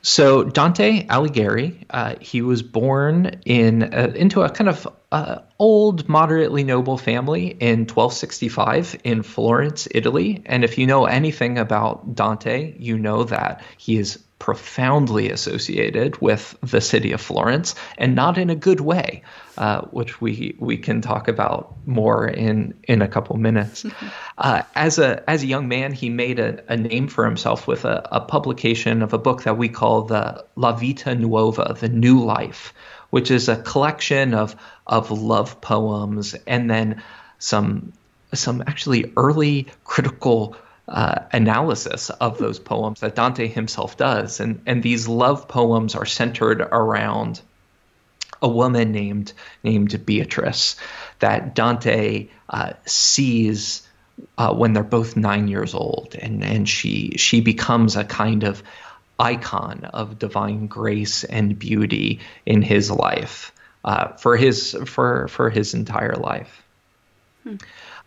So 0.03 0.45
Dante 0.45 1.07
Alighieri, 1.07 1.85
uh, 1.91 2.15
he 2.21 2.41
was 2.41 2.63
born 2.63 3.41
in 3.45 3.83
uh, 3.83 4.13
into 4.15 4.41
a 4.41 4.49
kind 4.49 4.71
of 4.71 4.89
uh, 5.13 5.41
old, 5.59 6.09
moderately 6.09 6.65
noble 6.65 6.97
family 6.97 7.49
in 7.49 7.81
1265 7.81 8.99
in 9.05 9.23
Florence, 9.23 9.89
Italy. 9.91 10.43
And 10.47 10.65
if 10.65 10.79
you 10.79 10.87
know 10.87 11.05
anything 11.05 11.59
about 11.59 12.15
Dante, 12.15 12.75
you 12.79 12.99
know 12.99 13.25
that 13.25 13.63
he 13.77 13.99
is 13.99 14.19
profoundly 14.41 15.31
associated 15.31 16.21
with 16.21 16.57
the 16.63 16.81
city 16.81 17.13
of 17.13 17.21
Florence, 17.21 17.77
and 17.99 18.17
not 18.17 18.39
in 18.39 18.51
a 18.51 18.57
good 18.57 18.81
way, 18.81 19.23
uh, 19.57 19.83
which 19.93 20.21
we 20.21 20.57
we 20.59 20.77
can 20.77 21.01
talk 21.01 21.29
about 21.29 21.77
more 21.87 22.27
in 22.27 22.75
in 22.85 23.03
a 23.03 23.07
couple 23.07 23.37
minutes. 23.37 23.87
Uh, 24.37 24.63
as 24.75 24.99
a 24.99 25.23
as 25.31 25.45
a 25.45 25.47
young 25.47 25.69
man, 25.69 25.93
he 25.93 26.09
made 26.09 26.41
a, 26.41 26.65
a 26.73 26.77
name 26.77 27.07
for 27.07 27.25
himself 27.25 27.69
with 27.69 27.85
a, 27.85 28.09
a 28.11 28.21
publication 28.21 29.03
of 29.03 29.13
a 29.13 29.19
book 29.19 29.45
that 29.45 29.57
we 29.57 29.69
call 29.69 30.03
the 30.03 30.45
La 30.57 30.73
Vita 30.73 31.15
Nuova, 31.15 31.77
the 31.79 31.89
New 31.89 32.25
Life, 32.25 32.75
which 33.11 33.31
is 33.31 33.49
a 33.49 33.63
collection 33.63 34.35
of 34.35 34.57
of 34.87 35.11
love 35.11 35.61
poems 35.61 36.35
and 36.47 36.71
then 36.71 37.03
some 37.39 37.93
some 38.33 38.63
actually 38.67 39.13
early 39.17 39.67
critical 39.85 40.57
uh, 40.91 41.23
analysis 41.33 42.11
of 42.11 42.39
those 42.39 42.59
poems 42.59 43.01
that 43.01 43.15
Dante 43.15 43.47
himself 43.47 43.97
does. 43.97 44.41
And, 44.41 44.61
and 44.67 44.83
these 44.83 45.07
love 45.09 45.49
poems 45.49 45.95
are 45.95 46.05
centered 46.05 46.61
around 46.61 47.41
a 48.43 48.49
woman 48.49 48.91
named 48.91 49.33
named 49.63 50.05
Beatrice 50.07 50.77
that 51.21 51.55
Dante 51.55 52.29
uh, 52.49 52.73
sees 52.87 53.87
uh, 54.39 54.55
when 54.55 54.73
they're 54.73 54.83
both 54.83 55.17
nine 55.17 55.49
years 55.49 55.75
old, 55.75 56.17
and 56.19 56.43
and 56.43 56.69
she 56.69 57.13
she 57.17 57.41
becomes 57.41 57.97
a 57.97 58.05
kind 58.05 58.45
of 58.45 58.63
icon 59.19 59.85
of 59.93 60.19
divine 60.19 60.67
grace 60.67 61.25
and 61.25 61.59
beauty 61.59 62.21
in 62.47 62.63
his 62.63 62.91
life 62.91 63.53
uh, 63.85 64.09
for 64.15 64.37
his 64.37 64.77
for 64.87 65.29
for 65.29 65.51
his 65.51 65.75
entire 65.75 66.15
life. 66.17 66.63
Hmm. 67.45 67.57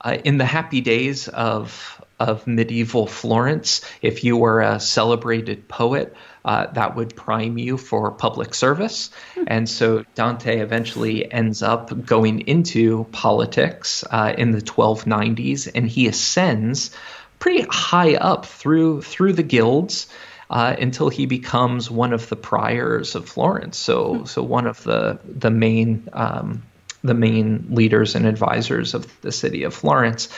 Uh, 0.04 0.18
in 0.24 0.38
the 0.38 0.46
happy 0.46 0.82
days 0.82 1.28
of 1.28 2.02
of 2.24 2.48
medieval 2.48 3.06
Florence. 3.06 3.82
If 4.02 4.24
you 4.24 4.38
were 4.38 4.62
a 4.62 4.80
celebrated 4.80 5.68
poet, 5.68 6.16
uh, 6.46 6.68
that 6.68 6.96
would 6.96 7.16
prime 7.16 7.58
you 7.58 7.78
for 7.78 8.12
public 8.12 8.54
service. 8.54 9.12
Hmm. 9.36 9.44
And 9.48 9.70
so 9.70 10.06
Dante 10.16 10.60
eventually 10.60 11.32
ends 11.32 11.62
up 11.62 12.06
going 12.06 12.48
into 12.48 13.06
politics 13.12 14.04
uh, 14.10 14.34
in 14.38 14.52
the 14.52 14.62
1290s, 14.62 15.70
and 15.74 15.88
he 15.88 16.08
ascends 16.08 16.92
pretty 17.40 17.66
high 17.70 18.16
up 18.16 18.46
through 18.46 19.02
through 19.02 19.34
the 19.34 19.44
guilds. 19.44 20.08
Uh, 20.50 20.76
until 20.78 21.10
he 21.10 21.26
becomes 21.26 21.90
one 21.90 22.14
of 22.14 22.30
the 22.30 22.36
priors 22.36 23.16
of 23.16 23.28
Florence, 23.28 23.76
so 23.76 24.14
hmm. 24.14 24.26
so 24.26 24.44
one 24.44 24.68
of 24.68 24.84
the 24.84 25.18
the 25.26 25.50
main 25.50 26.08
um, 26.14 26.62
the 27.04 27.14
main 27.14 27.68
leaders 27.70 28.16
and 28.16 28.26
advisors 28.26 28.94
of 28.94 29.22
the 29.22 29.32
city 29.32 29.64
of 29.64 29.74
Florence 29.74 30.30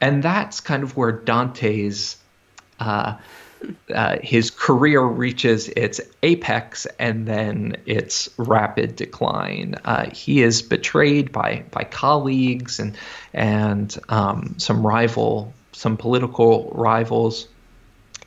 and 0.00 0.22
that's 0.22 0.60
kind 0.60 0.82
of 0.82 0.96
where 0.96 1.12
Dante's 1.12 2.16
uh, 2.78 3.16
uh, 3.92 4.18
his 4.22 4.50
career 4.50 5.02
reaches 5.02 5.68
its 5.68 6.00
apex 6.22 6.86
and 6.98 7.26
then 7.26 7.76
its 7.86 8.28
rapid 8.36 8.94
decline. 8.94 9.74
Uh, 9.84 10.08
he 10.10 10.42
is 10.42 10.62
betrayed 10.62 11.32
by 11.32 11.64
by 11.70 11.84
colleagues 11.84 12.78
and 12.78 12.96
and 13.32 13.98
um, 14.08 14.54
some 14.58 14.86
rival 14.86 15.52
some 15.72 15.96
political 15.96 16.70
rivals. 16.74 17.48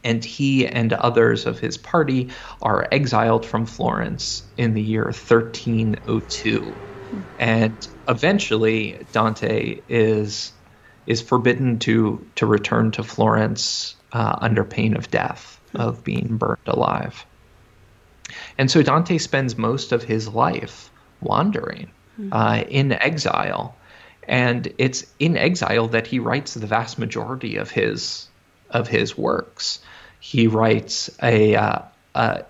And 0.04 0.26
he 0.26 0.66
and 0.66 0.92
others 0.94 1.46
of 1.46 1.60
his 1.60 1.78
party 1.78 2.32
are 2.60 2.88
exiled 2.92 3.46
from 3.46 3.68
Florence 3.68 4.42
in 4.58 4.74
the 4.74 4.82
year 4.82 5.04
1302. 5.04 6.76
And 7.39 7.75
eventually, 8.08 9.06
Dante 9.12 9.82
is 9.89 10.53
is 11.08 11.22
forbidden 11.22 11.80
to 11.80 12.25
to 12.36 12.46
return 12.46 12.91
to 12.91 13.03
Florence 13.03 13.96
uh, 14.13 14.36
under 14.39 14.63
pain 14.63 14.96
of 14.96 15.10
death, 15.12 15.60
of 15.74 16.03
being 16.03 16.38
burned 16.38 16.68
alive. 16.68 17.25
And 18.58 18.70
so 18.72 18.82
Dante 18.82 19.18
spends 19.18 19.58
most 19.58 19.91
of 19.91 20.03
his 20.03 20.27
life 20.27 20.89
wandering 21.22 21.91
mm-hmm. 22.20 22.32
uh, 22.32 22.63
in 22.70 22.91
exile, 22.91 23.75
and 24.27 24.74
it's 24.77 25.06
in 25.20 25.38
exile 25.38 25.88
that 25.89 26.08
he 26.08 26.20
writes 26.20 26.53
the 26.53 26.68
vast 26.68 26.98
majority 26.98 27.58
of 27.58 27.72
his 27.72 28.27
of 28.70 28.88
his 28.88 29.18
works. 29.18 29.80
He 30.20 30.48
writes 30.48 31.10
a, 31.22 31.56
uh, 31.56 31.80
a 32.15 32.46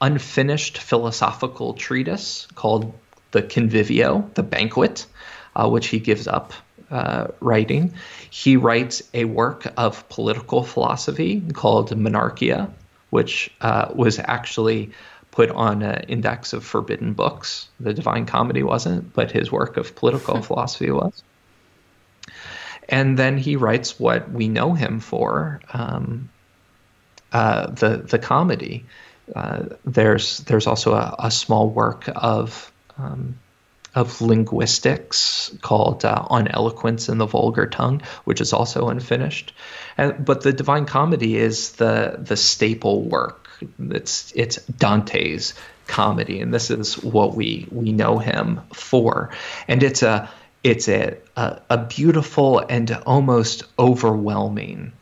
unfinished 0.00 0.78
philosophical 0.78 1.74
treatise 1.74 2.46
called 2.54 2.92
the 3.36 3.42
Convivio, 3.42 4.32
the 4.32 4.42
Banquet, 4.42 5.04
uh, 5.54 5.68
which 5.68 5.88
he 5.88 5.98
gives 5.98 6.26
up 6.26 6.54
uh, 6.90 7.26
writing. 7.40 7.92
He 8.30 8.56
writes 8.56 9.02
a 9.12 9.26
work 9.26 9.70
of 9.76 10.08
political 10.08 10.62
philosophy 10.62 11.42
called 11.52 11.94
Monarchia, 11.94 12.70
which 13.10 13.50
uh, 13.60 13.88
was 13.94 14.18
actually 14.18 14.92
put 15.32 15.50
on 15.50 15.82
an 15.82 16.04
index 16.08 16.54
of 16.54 16.64
forbidden 16.64 17.12
books. 17.12 17.68
The 17.78 17.92
Divine 17.92 18.24
Comedy 18.24 18.62
wasn't, 18.62 19.12
but 19.12 19.30
his 19.30 19.52
work 19.52 19.76
of 19.76 19.94
political 19.94 20.40
philosophy 20.48 20.90
was. 20.90 21.22
And 22.88 23.18
then 23.18 23.36
he 23.36 23.56
writes 23.56 24.00
what 24.00 24.30
we 24.30 24.48
know 24.48 24.72
him 24.72 25.00
for, 25.00 25.60
um, 25.74 26.30
uh, 27.32 27.66
the 27.66 27.98
the 27.98 28.18
comedy. 28.18 28.86
Uh, 29.34 29.64
there's 29.84 30.38
there's 30.38 30.66
also 30.66 30.94
a, 30.94 31.16
a 31.18 31.30
small 31.30 31.68
work 31.68 32.08
of 32.14 32.72
um, 32.98 33.38
of 33.94 34.20
linguistics 34.20 35.50
called 35.62 36.04
uh, 36.04 36.26
On 36.28 36.46
Eloquence 36.46 37.08
in 37.08 37.16
the 37.16 37.26
Vulgar 37.26 37.66
Tongue, 37.66 38.02
which 38.24 38.42
is 38.42 38.52
also 38.52 38.88
unfinished. 38.88 39.54
And, 39.96 40.24
but 40.24 40.42
the 40.42 40.52
Divine 40.52 40.84
Comedy 40.84 41.36
is 41.36 41.72
the 41.72 42.16
the 42.18 42.36
staple 42.36 43.02
work. 43.02 43.48
It's 43.78 44.32
it's 44.36 44.56
Dante's 44.66 45.54
comedy, 45.86 46.40
and 46.40 46.52
this 46.52 46.70
is 46.70 47.02
what 47.02 47.34
we 47.34 47.66
we 47.70 47.92
know 47.92 48.18
him 48.18 48.60
for. 48.72 49.30
And 49.66 49.82
it's 49.82 50.02
a 50.02 50.28
it's 50.62 50.88
a 50.88 51.16
a, 51.36 51.60
a 51.70 51.78
beautiful 51.78 52.58
and 52.58 52.90
almost 53.06 53.62
overwhelming 53.78 54.92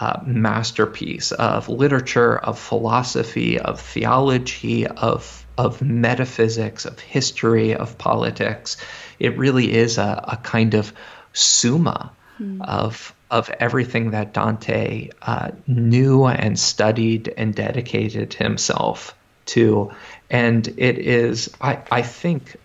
uh, 0.00 0.20
masterpiece 0.26 1.30
of 1.30 1.68
literature, 1.68 2.36
of 2.36 2.58
philosophy, 2.58 3.60
of 3.60 3.80
theology, 3.80 4.86
of 4.88 5.43
of 5.56 5.82
metaphysics, 5.82 6.84
of 6.84 6.98
history, 6.98 7.74
of 7.74 7.98
politics. 7.98 8.76
It 9.18 9.38
really 9.38 9.72
is 9.72 9.98
a, 9.98 10.24
a 10.28 10.36
kind 10.36 10.74
of 10.74 10.92
summa 11.32 12.12
mm. 12.40 12.64
of 12.66 13.14
of 13.30 13.50
everything 13.50 14.12
that 14.12 14.32
Dante 14.32 15.10
uh, 15.20 15.50
knew 15.66 16.26
and 16.26 16.58
studied 16.58 17.32
and 17.36 17.52
dedicated 17.52 18.34
himself 18.34 19.14
to. 19.46 19.90
And 20.30 20.66
it 20.76 20.98
is, 20.98 21.50
I, 21.60 21.82
I 21.90 22.02
think, 22.02 22.56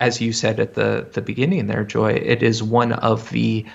as 0.00 0.20
you 0.20 0.32
said 0.32 0.58
at 0.58 0.74
the, 0.74 1.06
the 1.12 1.22
beginning 1.22 1.68
there, 1.68 1.84
Joy, 1.84 2.12
it 2.14 2.42
is 2.42 2.60
one 2.60 2.92
of 2.92 3.30
the 3.30 3.66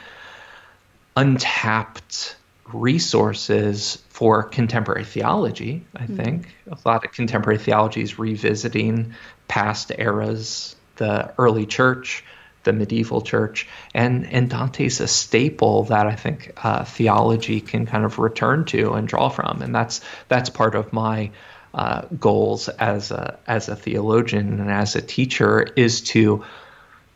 untapped 1.15 2.35
resources 2.73 4.03
for 4.09 4.43
contemporary 4.43 5.05
theology, 5.05 5.85
I 5.95 6.03
mm-hmm. 6.03 6.15
think. 6.15 6.55
A 6.71 6.77
lot 6.85 7.05
of 7.05 7.11
contemporary 7.11 7.59
theology 7.59 8.01
is 8.01 8.19
revisiting 8.19 9.13
past 9.47 9.91
eras, 9.97 10.75
the 10.97 11.33
early 11.37 11.65
church, 11.65 12.23
the 12.63 12.73
medieval 12.73 13.21
church, 13.21 13.67
and, 13.93 14.25
and 14.31 14.49
Dante's 14.49 14.99
a 14.99 15.07
staple 15.07 15.83
that 15.85 16.07
I 16.07 16.15
think 16.15 16.51
uh, 16.63 16.83
theology 16.83 17.61
can 17.61 17.85
kind 17.85 18.03
of 18.03 18.19
return 18.19 18.65
to 18.65 18.93
and 18.93 19.07
draw 19.07 19.29
from. 19.29 19.61
And 19.61 19.73
that's 19.73 20.01
that's 20.27 20.49
part 20.49 20.75
of 20.75 20.91
my 20.91 21.31
uh, 21.73 22.01
goals 22.19 22.67
as 22.67 23.11
a 23.11 23.39
as 23.47 23.69
a 23.69 23.75
theologian 23.75 24.59
and 24.59 24.69
as 24.69 24.95
a 24.95 25.01
teacher 25.01 25.67
is 25.75 26.01
to 26.01 26.43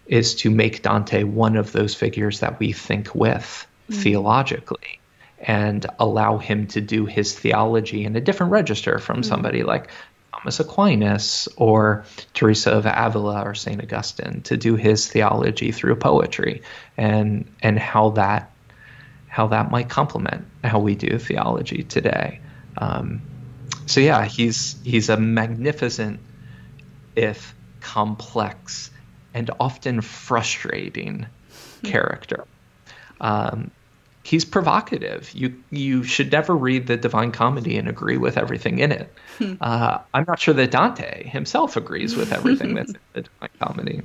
is 0.05 0.35
to 0.35 0.49
make 0.49 0.83
Dante 0.83 1.23
one 1.23 1.55
of 1.57 1.71
those 1.71 1.95
figures 1.95 2.39
that 2.41 2.59
we 2.59 2.71
think 2.71 3.15
with 3.15 3.67
mm-hmm. 3.89 4.01
theologically 4.01 4.99
and 5.43 5.85
allow 5.99 6.37
him 6.37 6.67
to 6.67 6.81
do 6.81 7.05
his 7.05 7.37
theology 7.37 8.05
in 8.05 8.15
a 8.15 8.21
different 8.21 8.51
register 8.51 8.99
from 8.99 9.17
mm-hmm. 9.17 9.29
somebody 9.29 9.63
like 9.63 9.89
Thomas 10.33 10.59
Aquinas 10.59 11.47
or 11.57 12.05
Teresa 12.33 12.71
of 12.71 12.85
Avila 12.85 13.43
or 13.43 13.53
St. 13.53 13.81
Augustine 13.81 14.41
to 14.43 14.57
do 14.57 14.75
his 14.75 15.07
theology 15.07 15.71
through 15.71 15.95
poetry 15.95 16.63
and 16.97 17.49
and 17.61 17.77
how 17.77 18.11
that 18.11 18.51
how 19.27 19.47
that 19.47 19.71
might 19.71 19.89
complement 19.89 20.45
how 20.63 20.79
we 20.79 20.95
do 20.95 21.17
theology 21.17 21.83
today. 21.83 22.39
Um, 22.77 23.21
so 23.85 23.99
yeah, 23.99 24.25
he's 24.25 24.75
he's 24.83 25.09
a 25.09 25.17
magnificent, 25.17 26.19
if 27.15 27.55
complex, 27.81 28.91
and 29.33 29.49
often 29.59 30.01
frustrating 30.01 31.25
hmm. 31.81 31.87
character. 31.87 32.45
Um, 33.19 33.71
he's 34.23 34.45
provocative. 34.45 35.31
You 35.33 35.61
you 35.69 36.03
should 36.03 36.31
never 36.31 36.55
read 36.55 36.87
the 36.87 36.97
Divine 36.97 37.31
Comedy 37.31 37.77
and 37.77 37.87
agree 37.87 38.17
with 38.17 38.37
everything 38.37 38.79
in 38.79 38.91
it. 38.91 39.13
Hmm. 39.37 39.53
Uh, 39.61 39.99
I'm 40.13 40.25
not 40.27 40.39
sure 40.39 40.53
that 40.53 40.71
Dante 40.71 41.27
himself 41.27 41.77
agrees 41.77 42.15
with 42.15 42.31
everything 42.33 42.75
that's 42.75 42.91
in 42.93 42.99
the 43.13 43.21
Divine 43.21 43.49
Comedy, 43.59 44.01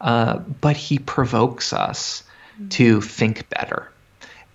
uh, 0.00 0.38
but 0.38 0.76
he 0.76 0.98
provokes 0.98 1.72
us 1.72 2.22
hmm. 2.56 2.68
to 2.68 3.00
think 3.00 3.48
better 3.48 3.90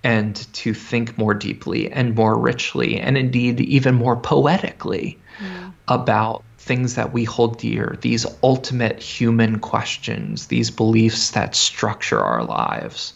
and 0.03 0.35
to 0.53 0.73
think 0.73 1.17
more 1.17 1.33
deeply 1.33 1.91
and 1.91 2.15
more 2.15 2.37
richly 2.37 2.99
and 2.99 3.17
indeed 3.17 3.59
even 3.59 3.93
more 3.93 4.15
poetically 4.15 5.19
mm. 5.37 5.73
about 5.87 6.43
things 6.57 6.95
that 6.95 7.13
we 7.13 7.23
hold 7.23 7.59
dear, 7.59 7.97
these 8.01 8.25
ultimate 8.43 8.99
human 8.99 9.59
questions, 9.59 10.47
these 10.47 10.71
beliefs 10.71 11.31
that 11.31 11.55
structure 11.55 12.19
our 12.19 12.43
lives. 12.43 13.13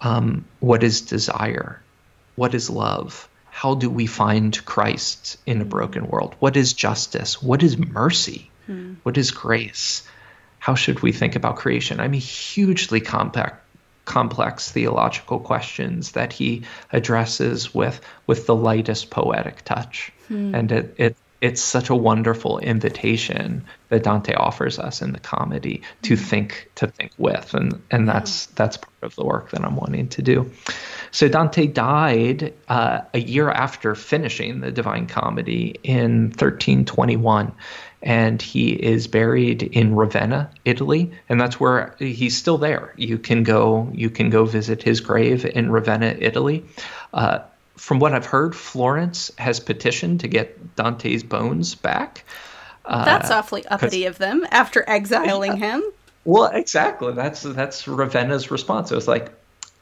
Um, 0.00 0.44
what 0.60 0.82
is 0.82 1.02
desire? 1.02 1.80
What 2.36 2.54
is 2.54 2.70
love? 2.70 3.28
How 3.50 3.74
do 3.74 3.90
we 3.90 4.06
find 4.06 4.64
Christ 4.64 5.36
in 5.44 5.60
a 5.60 5.64
broken 5.64 6.06
world? 6.06 6.34
What 6.38 6.56
is 6.56 6.72
justice? 6.72 7.42
What 7.42 7.62
is 7.62 7.76
mercy? 7.76 8.50
Mm. 8.68 8.96
What 9.02 9.18
is 9.18 9.30
grace? 9.30 10.02
How 10.58 10.74
should 10.74 11.00
we 11.00 11.12
think 11.12 11.36
about 11.36 11.56
creation? 11.56 12.00
I 12.00 12.08
mean, 12.08 12.20
hugely 12.20 13.00
complex 13.00 13.56
complex 14.06 14.72
theological 14.72 15.38
questions 15.38 16.12
that 16.12 16.32
he 16.32 16.62
addresses 16.92 17.72
with 17.72 18.00
with 18.26 18.46
the 18.46 18.54
lightest 18.56 19.08
poetic 19.10 19.64
touch. 19.64 20.10
Hmm. 20.26 20.54
And 20.54 20.72
it, 20.72 20.94
it 20.96 21.16
it's 21.40 21.62
such 21.62 21.88
a 21.88 21.94
wonderful 21.94 22.58
invitation 22.58 23.64
that 23.88 24.02
Dante 24.02 24.34
offers 24.34 24.78
us 24.78 25.02
in 25.02 25.12
the 25.12 25.20
comedy 25.20 25.82
to 26.02 26.14
hmm. 26.14 26.22
think 26.22 26.70
to 26.76 26.86
think 26.86 27.12
with 27.18 27.54
and 27.54 27.82
and 27.90 28.08
that's 28.08 28.46
that's 28.46 28.76
part 28.76 28.92
of 29.02 29.14
the 29.16 29.24
work 29.24 29.50
that 29.50 29.64
I'm 29.64 29.76
wanting 29.76 30.08
to 30.08 30.22
do. 30.22 30.50
So 31.12 31.28
Dante 31.28 31.66
died 31.66 32.54
uh, 32.68 33.00
a 33.14 33.18
year 33.18 33.50
after 33.50 33.94
finishing 33.94 34.60
the 34.60 34.70
Divine 34.70 35.06
Comedy 35.06 35.76
in 35.82 36.26
1321 36.26 37.52
and 38.02 38.40
he 38.40 38.70
is 38.70 39.08
buried 39.08 39.62
in 39.62 39.94
Ravenna, 39.94 40.50
Italy, 40.64 41.12
and 41.28 41.40
that's 41.40 41.60
where 41.60 41.94
he's 41.98 42.36
still 42.36 42.56
there. 42.56 42.94
You 42.96 43.18
can 43.18 43.42
go, 43.42 43.90
you 43.92 44.08
can 44.08 44.30
go 44.30 44.46
visit 44.46 44.82
his 44.82 45.00
grave 45.00 45.44
in 45.44 45.70
Ravenna, 45.70 46.16
Italy. 46.18 46.64
Uh, 47.12 47.40
from 47.80 47.98
what 47.98 48.12
I've 48.12 48.26
heard, 48.26 48.54
Florence 48.54 49.30
has 49.38 49.60
petitioned 49.60 50.20
to 50.20 50.28
get 50.28 50.76
Dante's 50.76 51.22
bones 51.22 51.74
back. 51.74 52.24
Uh, 52.84 53.04
that's 53.04 53.30
awfully 53.30 53.66
uppity 53.66 54.06
of 54.06 54.18
them 54.18 54.46
after 54.50 54.88
exiling 54.88 55.52
yeah. 55.58 55.76
him. 55.76 55.82
Well, 56.24 56.50
exactly. 56.52 57.12
That's 57.12 57.42
that's 57.42 57.88
Ravenna's 57.88 58.50
response. 58.50 58.92
It 58.92 58.94
was 58.94 59.08
like, 59.08 59.32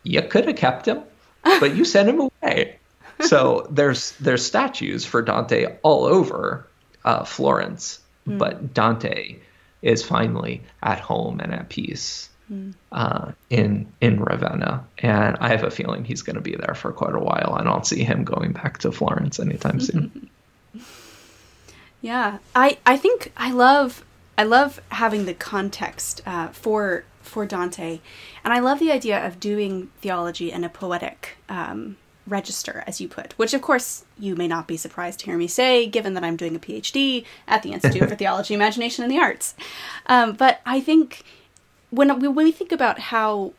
you 0.02 0.22
could 0.22 0.46
have 0.46 0.56
kept 0.56 0.86
him, 0.86 1.02
but 1.42 1.74
you 1.74 1.84
sent 1.84 2.08
him 2.08 2.20
away. 2.20 2.78
so 3.20 3.66
there's 3.70 4.12
there's 4.12 4.44
statues 4.44 5.04
for 5.04 5.22
Dante 5.22 5.78
all 5.82 6.04
over 6.04 6.66
uh, 7.04 7.24
Florence 7.24 8.00
Mm. 8.28 8.38
But 8.38 8.74
Dante 8.74 9.36
is 9.82 10.02
finally 10.02 10.62
at 10.82 11.00
home 11.00 11.40
and 11.40 11.52
at 11.52 11.68
peace 11.68 12.28
mm. 12.50 12.74
uh, 12.92 13.32
in 13.50 13.86
in 14.00 14.20
Ravenna, 14.20 14.84
and 14.98 15.36
I 15.40 15.48
have 15.48 15.64
a 15.64 15.70
feeling 15.70 16.04
he's 16.04 16.22
going 16.22 16.36
to 16.36 16.42
be 16.42 16.56
there 16.56 16.74
for 16.74 16.92
quite 16.92 17.14
a 17.14 17.20
while. 17.20 17.56
And 17.58 17.68
I 17.68 17.72
don't 17.72 17.86
see 17.86 18.02
him 18.02 18.24
going 18.24 18.52
back 18.52 18.78
to 18.78 18.92
Florence 18.92 19.40
anytime 19.40 19.80
soon. 19.80 20.30
yeah, 22.00 22.38
I 22.54 22.78
I 22.86 22.96
think 22.96 23.32
I 23.36 23.52
love 23.52 24.04
I 24.36 24.44
love 24.44 24.80
having 24.90 25.26
the 25.26 25.34
context 25.34 26.22
uh, 26.26 26.48
for 26.48 27.04
for 27.22 27.44
Dante, 27.46 28.00
and 28.44 28.52
I 28.52 28.60
love 28.60 28.78
the 28.78 28.92
idea 28.92 29.24
of 29.26 29.40
doing 29.40 29.90
theology 30.00 30.50
in 30.50 30.64
a 30.64 30.68
poetic 30.68 31.36
um, 31.48 31.96
register, 32.28 32.84
as 32.86 33.00
you 33.00 33.08
put, 33.08 33.32
which 33.38 33.54
of 33.54 33.62
course 33.62 34.04
you 34.18 34.36
may 34.36 34.48
not 34.48 34.66
be 34.66 34.76
surprised 34.76 35.20
to 35.20 35.26
hear 35.26 35.36
me 35.36 35.46
say, 35.46 35.86
given 35.86 36.14
that 36.14 36.24
I'm 36.24 36.36
doing 36.36 36.54
a 36.54 36.58
PhD 36.58 37.24
at 37.46 37.62
the 37.62 37.72
Institute 37.72 38.08
for 38.08 38.14
Theology, 38.16 38.54
Imagination, 38.54 39.04
and 39.04 39.12
the 39.12 39.18
Arts. 39.18 39.54
Um, 40.06 40.32
but 40.32 40.60
I 40.64 40.80
think 40.80 41.24
when 41.90 42.18
we, 42.20 42.28
when 42.28 42.46
we 42.46 42.52
think 42.52 42.72
about 42.72 42.98
how 42.98 43.52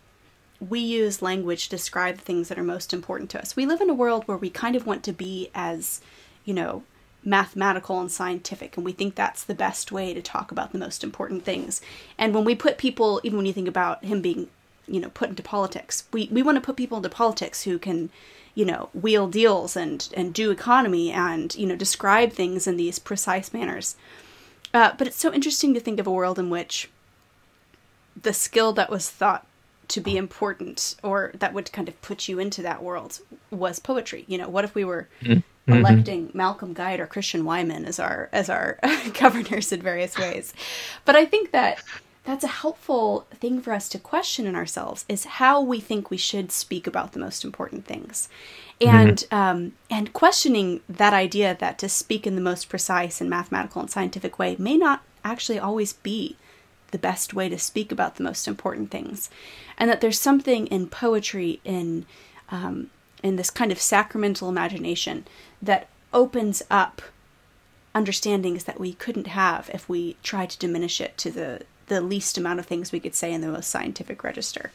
we 0.60 0.80
use 0.80 1.22
language 1.22 1.66
to 1.66 1.70
describe 1.70 2.18
things 2.18 2.50
that 2.50 2.60
are 2.60 2.64
most 2.64 2.94
important 2.94 3.30
to 3.32 3.40
us, 3.40 3.56
we 3.56 3.66
live 3.66 3.82
in 3.82 3.90
a 3.90 3.94
world 3.94 4.28
where 4.28 4.38
we 4.38 4.50
kind 4.50 4.76
of 4.76 4.86
want 4.86 5.04
to 5.04 5.14
be 5.14 5.50
as, 5.56 6.02
you 6.46 6.54
know, 6.54 6.84
mathematical 7.24 8.00
and 8.00 8.12
scientific, 8.12 8.78
and 8.78 8.86
we 8.86 8.92
think 8.92 9.16
that's 9.16 9.44
the 9.44 9.54
best 9.54 9.92
way 9.92 10.14
to 10.14 10.22
talk 10.22 10.52
about 10.52 10.72
the 10.72 10.78
most 10.78 11.04
important 11.04 11.44
things. 11.44 11.82
And 12.18 12.34
when 12.34 12.46
we 12.46 12.56
put 12.56 12.78
people, 12.78 13.20
even 13.24 13.38
when 13.38 13.46
you 13.46 13.54
think 13.54 13.68
about 13.68 14.04
him 14.06 14.22
being, 14.22 14.48
you 14.88 15.00
know, 15.00 15.10
put 15.10 15.30
into 15.30 15.44
politics, 15.44 16.06
we, 16.14 16.30
we 16.32 16.42
want 16.42 16.56
to 16.56 16.62
put 16.62 16.78
people 16.78 16.98
into 16.98 17.10
politics 17.10 17.64
who 17.64 17.78
can 17.78 18.10
you 18.56 18.66
know, 18.66 18.90
wheel 18.94 19.28
deals 19.28 19.78
and, 19.78 20.10
and 20.18 20.34
do 20.34 20.52
economy 20.52 21.12
and, 21.12 21.56
you 21.56 21.66
know, 21.66 21.78
describe 21.78 22.34
things 22.34 22.68
in 22.68 22.76
these 22.76 23.00
precise 23.00 23.54
manners. 23.54 23.96
Uh, 24.74 24.92
but 24.98 25.08
it's 25.08 25.16
so 25.16 25.32
interesting 25.32 25.74
to 25.74 25.80
think 25.80 25.98
of 25.98 26.08
a 26.08 26.12
world 26.12 26.38
in 26.38 26.50
which 26.50 26.90
the 28.22 28.34
skill 28.34 28.74
that 28.74 28.90
was 28.90 29.10
thought 29.10 29.46
to 29.90 30.02
be 30.02 30.18
important 30.18 30.96
or 31.02 31.32
that 31.34 31.54
would 31.54 31.72
kind 31.72 31.88
of 31.88 32.00
put 32.02 32.28
you 32.28 32.40
into 32.40 32.62
that 32.62 32.84
world 32.84 33.20
was 33.50 33.80
poetry. 33.80 34.24
You 34.28 34.38
know, 34.38 34.50
what 34.50 34.64
if 34.64 34.76
we 34.76 34.84
were 34.84 35.08
mm-hmm. 35.22 35.74
electing 35.74 36.32
Malcolm 36.34 36.74
Guite 36.74 37.00
or 37.00 37.08
Christian 37.08 37.44
Wiman 37.44 37.86
as 37.86 38.00
our 38.00 38.30
as 38.32 38.50
our 38.50 38.78
governors 39.20 39.72
in 39.72 39.82
various 39.82 40.18
ways? 40.18 40.54
But 41.06 41.16
I 41.16 41.26
think 41.26 41.52
that 41.52 41.84
that's 42.24 42.44
a 42.44 42.48
helpful 42.48 43.26
thing 43.34 43.62
for 43.62 43.74
us 43.74 43.90
to 43.90 43.98
question 43.98 44.46
in 44.46 44.56
ourselves 44.56 45.06
is 45.10 45.26
how 45.26 45.62
we 45.62 45.80
think 45.80 46.12
we 46.12 46.18
should 46.18 46.52
speak 46.52 46.86
about 46.86 47.14
the 47.14 47.20
most 47.20 47.44
important 47.44 47.86
things 47.86 48.30
and 48.82 49.18
mm-hmm. 49.18 49.36
um, 49.36 49.74
and 49.90 50.14
questioning 50.14 50.82
that 50.88 51.14
idea 51.14 51.58
that 51.60 51.78
to 51.80 51.90
speak 51.90 52.26
in 52.26 52.36
the 52.36 52.42
most 52.42 52.70
precise 52.70 53.20
and 53.20 53.30
mathematical 53.30 53.82
and 53.82 53.90
scientific 53.90 54.40
way 54.40 54.56
may 54.60 54.78
not 54.78 55.02
actually 55.24 55.60
always 55.60 55.94
be 55.94 56.38
the 56.92 56.98
best 56.98 57.34
way 57.34 57.50
to 57.50 57.58
speak 57.58 57.92
about 57.92 58.16
the 58.16 58.24
most 58.24 58.48
important 58.48 58.92
things 58.92 59.30
and 59.78 59.90
that 59.90 60.02
there's 60.02 60.20
something 60.20 60.68
in 60.68 60.88
poetry 60.88 61.60
in 61.64 62.06
um, 62.50 62.90
in 63.24 63.36
this 63.36 63.50
kind 63.50 63.72
of 63.72 63.80
sacramental 63.80 64.50
imagination 64.50 65.26
that 65.62 65.88
opens 66.14 66.62
up 66.70 67.02
understandings 67.94 68.64
that 68.64 68.80
we 68.80 68.94
couldn't 68.94 69.28
have 69.28 69.70
if 69.74 69.90
we 69.90 70.16
tried 70.24 70.50
to 70.50 70.60
diminish 70.60 71.02
it 71.02 71.18
to 71.18 71.32
the 71.32 71.62
the 71.88 72.02
least 72.02 72.38
amount 72.38 72.60
of 72.60 72.66
things 72.66 72.92
we 72.92 73.00
could 73.00 73.16
say 73.16 73.34
in 73.34 73.42
the 73.42 73.48
most 73.48 73.70
scientific 73.70 74.24
register. 74.24 74.72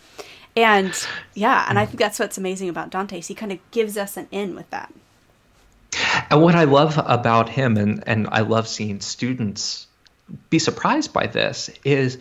And 0.57 0.93
yeah, 1.35 1.65
and 1.69 1.79
I 1.79 1.87
think 1.87 1.99
that's 1.99 2.19
what's 2.19 2.39
amazing 2.39 2.69
about 2.69 2.91
Dante. 2.91 3.21
He 3.21 3.35
kind 3.35 3.53
of 3.53 3.59
gives 3.71 3.97
us 3.97 4.17
an 4.17 4.29
in 4.31 4.55
with 4.55 4.69
that. 4.71 4.93
And 6.31 6.43
what 6.43 6.55
I 6.55 6.65
love 6.65 6.99
about 6.99 7.49
him, 7.49 7.77
and, 7.77 8.03
and 8.07 8.29
I 8.31 8.41
love 8.41 8.67
seeing 8.67 9.01
students 9.01 9.87
be 10.51 10.59
surprised 10.59 11.13
by 11.13 11.27
this, 11.27 11.71
is 11.85 12.19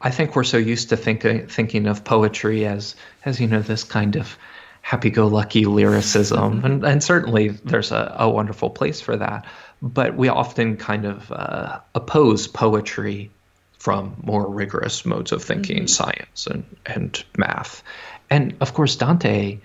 I 0.00 0.10
think 0.10 0.34
we're 0.34 0.44
so 0.44 0.56
used 0.56 0.88
to 0.88 0.96
thinking 0.96 1.46
thinking 1.48 1.86
of 1.86 2.04
poetry 2.04 2.66
as 2.66 2.96
as 3.24 3.40
you 3.40 3.46
know 3.46 3.60
this 3.60 3.84
kind 3.84 4.16
of 4.16 4.38
happy-go-lucky 4.82 5.64
lyricism, 5.64 6.64
and, 6.64 6.84
and 6.84 7.02
certainly 7.02 7.48
there's 7.48 7.90
a, 7.90 8.14
a 8.20 8.30
wonderful 8.30 8.70
place 8.70 9.00
for 9.00 9.16
that. 9.16 9.44
But 9.82 10.16
we 10.16 10.28
often 10.28 10.76
kind 10.76 11.04
of 11.04 11.32
uh, 11.32 11.80
oppose 11.94 12.46
poetry 12.46 13.30
from 13.78 14.16
more 14.22 14.48
rigorous 14.48 15.04
modes 15.04 15.32
of 15.32 15.42
thinking, 15.42 15.78
mm-hmm. 15.78 15.86
science 15.86 16.46
and, 16.46 16.64
and 16.86 17.24
math. 17.36 17.82
And 18.30 18.54
of 18.60 18.74
course, 18.74 18.96
Dante 18.96 19.58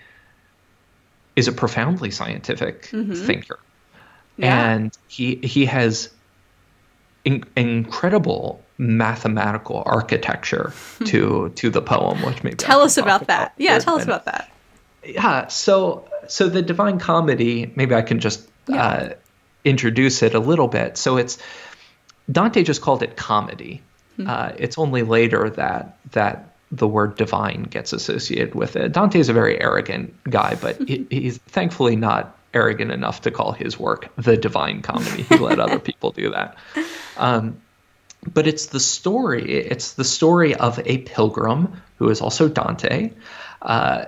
is 1.35 1.47
a 1.47 1.51
profoundly 1.51 2.11
scientific 2.11 2.87
mm-hmm. 2.87 3.13
thinker. 3.13 3.59
Yeah. 4.37 4.73
And 4.73 4.97
he 5.07 5.35
he 5.35 5.65
has 5.65 6.09
in, 7.25 7.43
incredible 7.55 8.63
mathematical 8.77 9.83
architecture 9.85 10.73
to 11.05 11.49
to 11.55 11.69
the 11.69 11.81
poem, 11.81 12.21
which 12.23 12.43
maybe 12.43 12.55
tell 12.55 12.81
us 12.81 12.97
about 12.97 13.27
that. 13.27 13.53
Yeah, 13.57 13.77
tell 13.79 13.95
us 13.95 14.03
about 14.03 14.25
that. 14.25 14.51
Yeah, 15.03 15.47
so 15.47 16.07
so 16.27 16.49
the 16.49 16.61
Divine 16.61 16.99
Comedy, 16.99 17.71
maybe 17.75 17.95
I 17.95 18.01
can 18.01 18.19
just 18.19 18.47
yeah. 18.67 18.83
uh, 18.83 19.13
introduce 19.63 20.23
it 20.23 20.33
a 20.33 20.39
little 20.39 20.67
bit. 20.67 20.97
So 20.97 21.17
it's 21.17 21.37
Dante 22.31 22.63
just 22.63 22.81
called 22.81 23.03
it 23.03 23.15
comedy. 23.15 23.81
Hmm. 24.17 24.27
Uh, 24.27 24.51
it's 24.57 24.77
only 24.77 25.03
later 25.03 25.49
that 25.51 25.97
that 26.11 26.55
the 26.71 26.87
word 26.87 27.17
divine 27.17 27.63
gets 27.63 27.93
associated 27.93 28.55
with 28.55 28.75
it. 28.75 28.93
Dante 28.93 29.19
is 29.19 29.29
a 29.29 29.33
very 29.33 29.59
arrogant 29.59 30.13
guy, 30.23 30.55
but 30.55 30.77
he, 30.87 31.05
he's 31.09 31.37
thankfully 31.37 31.95
not 31.95 32.37
arrogant 32.53 32.91
enough 32.91 33.21
to 33.21 33.31
call 33.31 33.51
his 33.51 33.79
work 33.79 34.09
the 34.17 34.37
divine 34.37 34.81
comedy. 34.81 35.23
He 35.23 35.37
let 35.37 35.59
other 35.59 35.79
people 35.89 36.11
do 36.11 36.31
that. 36.31 36.57
Um, 37.17 37.61
but 38.33 38.47
it's 38.47 38.67
the 38.67 38.79
story. 38.79 39.51
It's 39.51 39.93
the 39.93 40.03
story 40.03 40.55
of 40.55 40.79
a 40.85 40.99
pilgrim 40.99 41.81
who 41.97 42.09
is 42.09 42.21
also 42.21 42.47
Dante, 42.47 43.11
uh, 43.61 44.05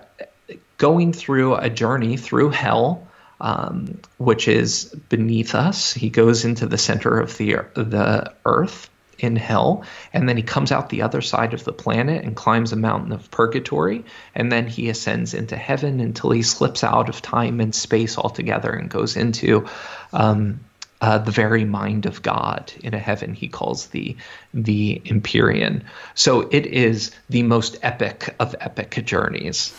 going 0.77 1.13
through 1.13 1.55
a 1.55 1.69
journey 1.69 2.17
through 2.17 2.49
hell, 2.49 3.07
um, 3.39 3.99
which 4.17 4.47
is 4.47 4.85
beneath 5.09 5.55
us. 5.55 5.93
He 5.93 6.09
goes 6.09 6.45
into 6.45 6.65
the 6.65 6.77
center 6.77 7.19
of 7.19 7.37
the 7.37 7.65
the 7.73 8.33
earth 8.45 8.89
in 9.19 9.35
hell, 9.35 9.83
and 10.11 10.27
then 10.27 10.37
he 10.37 10.43
comes 10.43 10.71
out 10.71 10.89
the 10.89 11.01
other 11.01 11.21
side 11.21 11.53
of 11.53 11.63
the 11.63 11.73
planet 11.73 12.23
and 12.23 12.35
climbs 12.35 12.71
a 12.71 12.75
mountain 12.75 13.11
of 13.11 13.29
purgatory, 13.31 14.03
and 14.35 14.51
then 14.51 14.67
he 14.67 14.89
ascends 14.89 15.33
into 15.33 15.55
heaven 15.55 15.99
until 15.99 16.31
he 16.31 16.41
slips 16.41 16.83
out 16.83 17.09
of 17.09 17.21
time 17.21 17.59
and 17.59 17.73
space 17.73 18.17
altogether 18.17 18.71
and 18.71 18.89
goes 18.89 19.15
into 19.15 19.67
um, 20.11 20.59
uh, 21.03 21.17
the 21.17 21.31
very 21.31 21.65
mind 21.65 22.05
of 22.05 22.21
God 22.21 22.71
in 22.81 22.93
a 22.93 22.97
heaven 22.97 23.33
he 23.33 23.49
calls 23.49 23.87
the 23.87 24.15
the 24.53 25.01
Empyrean. 25.05 25.83
So 26.15 26.47
it 26.49 26.65
is 26.65 27.11
the 27.29 27.43
most 27.43 27.77
epic 27.83 28.33
of 28.39 28.55
epic 28.61 29.03
journeys. 29.05 29.73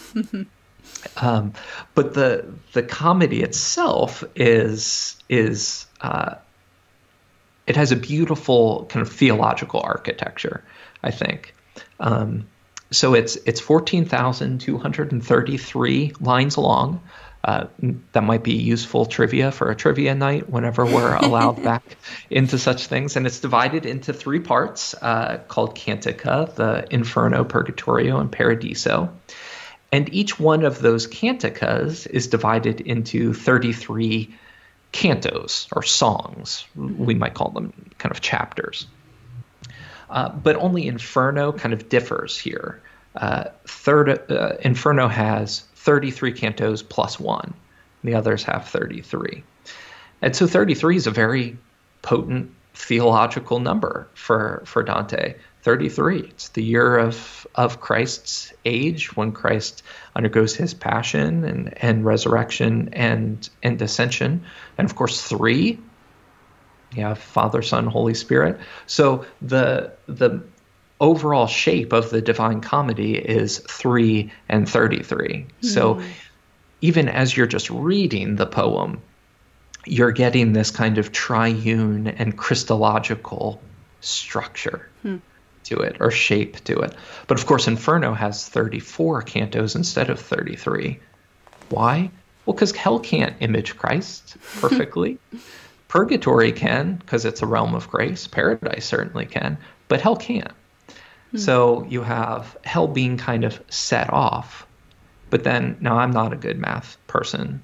um, 1.17 1.55
but 1.95 2.13
the 2.13 2.53
the 2.75 2.83
comedy 2.83 3.43
itself 3.43 4.23
is 4.37 5.17
is 5.31 5.87
uh, 6.03 6.35
it 7.67 7.77
has 7.77 7.93
a 7.93 7.97
beautiful 7.97 8.87
kind 8.91 9.07
of 9.07 9.13
theological 9.13 9.81
architecture, 9.81 10.63
I 11.03 11.11
think. 11.11 11.55
Um, 12.01 12.47
so 12.91 13.15
it's 13.15 13.37
it's 13.37 13.61
14,233 13.61 16.13
lines 16.21 16.59
long. 16.59 17.01
Uh, 17.43 17.67
that 18.13 18.23
might 18.23 18.43
be 18.43 18.55
useful 18.55 19.05
trivia 19.05 19.53
for 19.53 19.71
a 19.71 19.77
trivia 19.77 20.15
night 20.15 20.49
whenever 20.49 20.87
we're 20.87 21.15
allowed 21.17 21.63
back 21.63 21.83
into 22.31 22.59
such 22.59 22.87
things. 22.87 23.17
And 23.17 23.27
it's 23.27 23.41
divided 23.41 23.85
into 23.85 24.15
three 24.15 24.41
parts 24.41 24.95
uh, 25.03 25.43
called 25.47 25.77
Cantica, 25.77 26.55
the 26.55 26.87
Inferno, 26.91 27.45
Purgatorio, 27.45 28.19
and 28.19 28.33
Paradiso. 28.33 29.13
And 29.93 30.11
each 30.15 30.41
one 30.41 30.65
of 30.65 30.81
those 30.81 31.07
canticas 31.07 32.07
is 32.07 32.29
divided 32.29 32.81
into 32.81 33.35
33 33.35 34.35
cantos 34.95 35.67
or 35.73 35.83
songs. 35.83 36.65
We 36.77 37.15
might 37.15 37.35
call 37.35 37.51
them 37.51 37.73
kind 37.99 38.13
of 38.13 38.21
chapters. 38.21 38.87
Uh, 40.09 40.29
but 40.29 40.55
only 40.57 40.87
Inferno 40.87 41.53
kind 41.53 41.75
of 41.75 41.89
differs 41.89 42.39
here. 42.39 42.81
Uh, 43.17 43.47
third, 43.67 44.31
uh, 44.31 44.55
Inferno 44.61 45.09
has 45.09 45.61
33 45.75 46.33
cantos 46.33 46.89
plus 46.89 47.19
one. 47.19 47.55
The 48.05 48.15
others 48.15 48.45
have 48.45 48.69
33. 48.69 49.43
And 50.23 50.37
so 50.37 50.47
33 50.47 50.97
is 50.97 51.07
a 51.09 51.11
very 51.11 51.59
potent 52.03 52.53
theological 52.75 53.59
number 53.59 54.07
for, 54.15 54.63
for 54.65 54.85
Dante. 54.85 55.35
33. 55.65 56.19
It's 56.19 56.49
the 56.51 56.63
year 56.63 56.99
of, 56.99 57.47
of 57.55 57.81
Christ's 57.81 58.53
age 58.67 59.17
when 59.17 59.33
Christ 59.33 59.83
undergoes 60.15 60.55
his 60.55 60.75
passion 60.75 61.45
and, 61.45 61.83
and 61.83 62.05
resurrection 62.05 62.91
and, 62.93 63.49
and 63.63 63.81
ascension. 63.81 64.45
And 64.77 64.85
of 64.85 64.95
course, 64.95 65.23
three, 65.23 65.81
you 66.95 67.03
have 67.03 67.19
Father, 67.19 67.63
Son, 67.63 67.87
Holy 67.87 68.13
Spirit. 68.13 68.61
So 68.87 69.25
the, 69.41 69.95
the 70.07 70.45
overall 71.01 71.47
shape 71.47 71.95
of 71.95 72.11
the 72.11 72.21
Divine 72.21 72.61
Comedy 72.61 73.17
is 73.17 73.59
3 73.59 74.31
and 74.51 74.69
33. 74.69 75.47
Mm. 75.63 75.65
So 75.67 76.03
even 76.83 77.09
as 77.09 77.35
you're 77.35 77.47
just 77.47 77.71
reading 77.71 78.37
the 78.37 78.47
poem, 78.47 79.01
you're 79.87 80.13
getting 80.13 80.53
this 80.53 80.71
kind 80.71 80.99
of 80.99 81.11
triune 81.11 82.07
and 82.07 82.37
Christological 82.37 83.63
structure. 84.03 84.91
Hmm 85.01 85.17
to 85.65 85.79
it 85.79 85.97
or 86.01 86.11
shape 86.11 86.63
to 86.65 86.81
it. 86.81 86.95
But 87.27 87.39
of 87.39 87.47
course, 87.47 87.69
Inferno 87.69 88.15
has 88.15 88.49
34 88.49 89.23
cantos 89.23 89.77
instead 89.77 90.11
of 90.11 90.21
33. 90.21 91.01
Why? 91.69 92.11
Well, 92.45 92.55
because 92.55 92.73
hell 92.73 93.01
can't 93.01 93.37
image 93.41 93.77
Christ 93.77 94.37
perfectly. 94.61 95.19
Purgatory 95.89 96.53
can, 96.53 96.97
because 96.97 97.25
it's 97.25 97.43
a 97.43 97.47
realm 97.47 97.75
of 97.75 97.89
grace. 97.89 98.27
Paradise 98.27 98.85
certainly 98.85 99.27
can, 99.27 99.59
but 99.89 100.01
hell 100.01 100.17
can't. 100.17 100.53
Hmm. 101.31 101.39
So 101.39 101.85
you 101.89 102.03
have 102.03 102.57
hell 102.65 102.89
being 102.89 103.17
kind 103.17 103.45
of 103.45 103.63
set 103.69 104.13
off. 104.13 104.67
But 105.31 105.45
then, 105.45 105.77
now 105.81 105.99
I'm 105.99 106.11
not 106.11 106.33
a 106.33 106.37
good 106.37 106.59
math 106.59 106.97
person, 107.07 107.63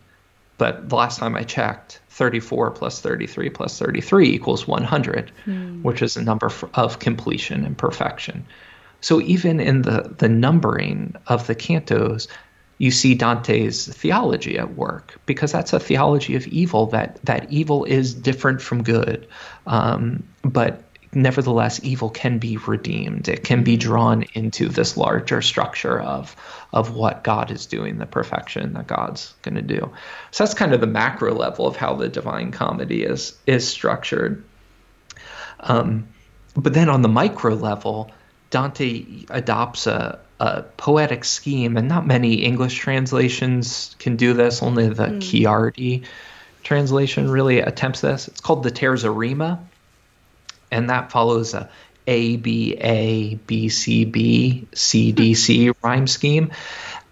but 0.58 0.88
the 0.88 0.96
last 0.96 1.18
time 1.18 1.36
I 1.36 1.42
checked, 1.44 1.99
34 2.20 2.72
plus 2.72 3.00
33 3.00 3.48
plus 3.48 3.78
33 3.78 4.28
equals 4.28 4.68
100, 4.68 5.32
mm. 5.46 5.82
which 5.82 6.02
is 6.02 6.18
a 6.18 6.22
number 6.22 6.50
of 6.74 6.98
completion 6.98 7.64
and 7.64 7.78
perfection. 7.78 8.44
So 9.00 9.22
even 9.22 9.58
in 9.58 9.82
the, 9.82 10.14
the 10.18 10.28
numbering 10.28 11.14
of 11.28 11.46
the 11.46 11.54
cantos, 11.54 12.28
you 12.76 12.90
see 12.90 13.14
Dante's 13.14 13.86
theology 13.88 14.58
at 14.58 14.74
work 14.74 15.18
because 15.24 15.50
that's 15.50 15.72
a 15.72 15.80
theology 15.80 16.36
of 16.36 16.46
evil 16.48 16.84
that 16.86 17.18
that 17.24 17.50
evil 17.50 17.84
is 17.84 18.12
different 18.12 18.60
from 18.60 18.82
good, 18.82 19.26
um, 19.66 20.22
but 20.42 20.82
nevertheless 21.12 21.80
evil 21.82 22.10
can 22.10 22.38
be 22.38 22.56
redeemed. 22.56 23.28
It 23.28 23.44
can 23.44 23.64
be 23.64 23.76
drawn 23.76 24.24
into 24.34 24.68
this 24.68 24.96
larger 24.96 25.42
structure 25.42 26.00
of 26.00 26.36
of 26.72 26.94
what 26.94 27.24
God 27.24 27.50
is 27.50 27.66
doing, 27.66 27.98
the 27.98 28.06
perfection 28.06 28.74
that 28.74 28.86
God's 28.86 29.34
going 29.42 29.56
to 29.56 29.62
do. 29.62 29.90
So 30.30 30.44
that's 30.44 30.54
kind 30.54 30.72
of 30.72 30.80
the 30.80 30.86
macro 30.86 31.34
level 31.34 31.66
of 31.66 31.76
how 31.76 31.94
the 31.94 32.08
Divine 32.08 32.52
Comedy 32.52 33.02
is 33.02 33.36
is 33.46 33.66
structured. 33.66 34.44
Um, 35.58 36.08
but 36.54 36.74
then 36.74 36.88
on 36.88 37.02
the 37.02 37.08
micro 37.08 37.54
level, 37.54 38.10
Dante 38.50 39.04
adopts 39.28 39.86
a, 39.86 40.18
a 40.38 40.62
poetic 40.62 41.24
scheme, 41.24 41.76
and 41.76 41.88
not 41.88 42.06
many 42.06 42.34
English 42.44 42.76
translations 42.76 43.94
can 43.98 44.16
do 44.16 44.32
this. 44.32 44.62
Only 44.62 44.88
the 44.88 45.06
mm. 45.06 45.20
Ciardi 45.20 46.04
translation 46.62 47.30
really 47.30 47.60
attempts 47.60 48.00
this. 48.00 48.28
It's 48.28 48.40
called 48.40 48.62
the 48.62 48.70
Terza 48.70 49.10
Rima, 49.10 49.60
and 50.70 50.90
that 50.90 51.10
follows 51.10 51.54
a 51.54 51.68
a 52.06 52.36
B 52.36 52.76
A 52.78 53.34
B 53.34 53.68
C 53.68 54.04
B 54.04 54.66
C 54.74 55.12
D 55.12 55.34
C 55.34 55.72
rhyme 55.82 56.06
scheme, 56.06 56.50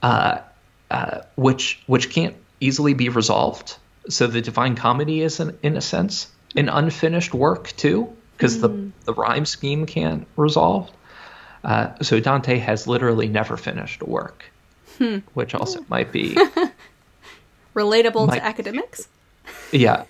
uh, 0.03 0.39
uh, 0.91 1.21
which 1.37 1.81
which 1.87 2.11
can't 2.11 2.37
easily 2.61 2.95
be 2.95 3.09
resolved. 3.09 3.77
So 4.09 4.27
the 4.27 4.41
Divine 4.41 4.75
Comedy 4.75 5.21
is, 5.21 5.39
an, 5.39 5.59
in 5.63 5.77
a 5.77 5.81
sense, 5.81 6.29
an 6.57 6.69
unfinished 6.69 7.35
work 7.35 7.69
too, 7.77 8.15
because 8.37 8.59
mm. 8.59 8.61
the 8.63 8.91
the 9.05 9.15
rhyme 9.15 9.47
scheme 9.47 9.87
can't 9.87 10.27
resolve. 10.37 10.91
Uh, 11.63 11.91
so 12.03 12.21
Dante 12.21 12.59
has 12.59 12.87
literally 12.87 13.29
never 13.29 13.57
finished 13.57 14.03
a 14.03 14.05
work, 14.05 14.45
hmm. 14.97 15.19
which 15.35 15.57
also 15.57 15.85
might 15.89 16.13
be 16.13 16.37
relatable 17.75 18.29
might 18.29 18.39
to 18.39 18.45
academics. 18.45 19.09
Yeah, 19.73 20.05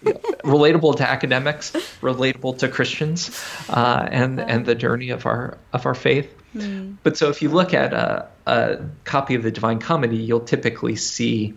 relatable 0.44 0.96
to 0.96 1.08
academics, 1.08 1.72
relatable 2.00 2.58
to 2.58 2.68
Christians, 2.68 3.44
uh, 3.68 4.08
and 4.10 4.40
and 4.40 4.66
the 4.66 4.74
journey 4.74 5.10
of 5.10 5.26
our 5.26 5.58
of 5.72 5.86
our 5.86 5.94
faith. 5.94 6.32
Mm. 6.54 6.96
But 7.02 7.16
so 7.16 7.28
if 7.28 7.42
you 7.42 7.50
look 7.50 7.74
at 7.74 7.92
a, 7.92 8.28
a 8.46 8.78
copy 9.04 9.34
of 9.34 9.42
the 9.42 9.50
Divine 9.50 9.78
Comedy, 9.78 10.16
you'll 10.16 10.40
typically 10.40 10.96
see 10.96 11.54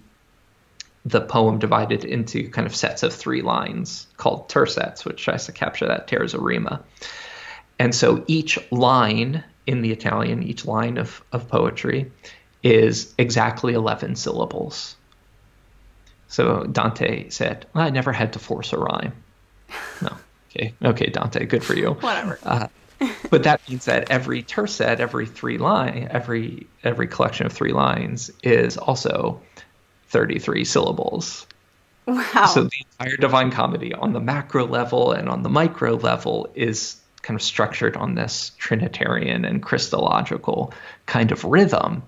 the 1.06 1.22
poem 1.22 1.58
divided 1.60 2.06
into 2.06 2.50
kind 2.50 2.68
of 2.68 2.76
sets 2.76 3.04
of 3.04 3.14
three 3.14 3.42
lines 3.42 4.08
called 4.18 4.50
tercets, 4.50 5.04
which 5.04 5.24
tries 5.24 5.46
to 5.46 5.52
capture 5.52 5.88
that 5.88 6.08
terza 6.08 6.40
rima. 6.40 6.84
And 7.80 7.96
so 7.96 8.24
each 8.28 8.60
line 8.72 9.44
in 9.66 9.82
the 9.82 9.92
Italian, 9.92 10.44
each 10.44 10.66
line 10.66 10.98
of, 10.98 11.24
of 11.32 11.48
poetry 11.48 12.12
is 12.62 13.14
exactly 13.18 13.74
11 13.74 14.16
syllables. 14.16 14.96
So 16.32 16.64
Dante 16.64 17.28
said, 17.30 17.66
well, 17.74 17.84
I 17.84 17.90
never 17.90 18.14
had 18.14 18.34
to 18.34 18.40
force 18.40 18.72
a 18.72 18.78
rhyme. 18.78 19.12
No. 20.02 20.16
Okay. 20.50 20.74
Okay, 20.84 21.08
Dante, 21.08 21.46
good 21.46 21.64
for 21.64 21.76
you. 21.76 21.92
Whatever. 21.92 22.40
Uh, 22.44 22.68
but 23.30 23.44
that 23.44 23.68
means 23.70 23.86
that 23.86 24.10
every 24.10 24.42
tercet, 24.42 25.02
every 25.02 25.26
three 25.26 25.58
line, 25.58 26.08
every 26.10 26.68
every 26.84 27.08
collection 27.08 27.46
of 27.46 27.52
three 27.52 27.74
lines 27.74 28.32
is 28.44 28.78
also 28.78 29.42
33 30.08 30.64
syllables. 30.64 31.46
Wow. 32.06 32.46
So 32.46 32.64
the 32.64 32.86
entire 33.00 33.18
Divine 33.18 33.52
Comedy 33.52 33.94
on 33.94 34.14
the 34.14 34.20
macro 34.20 34.66
level 34.66 35.12
and 35.12 35.28
on 35.28 35.44
the 35.44 35.50
micro 35.50 35.96
level 35.96 36.50
is 36.56 36.98
kind 37.24 37.38
of 37.38 37.44
structured 37.44 37.98
on 37.98 38.16
this 38.16 38.52
Trinitarian 38.58 39.46
and 39.46 39.62
Christological 39.62 40.74
kind 41.06 41.32
of 41.32 41.44
rhythm. 41.44 42.04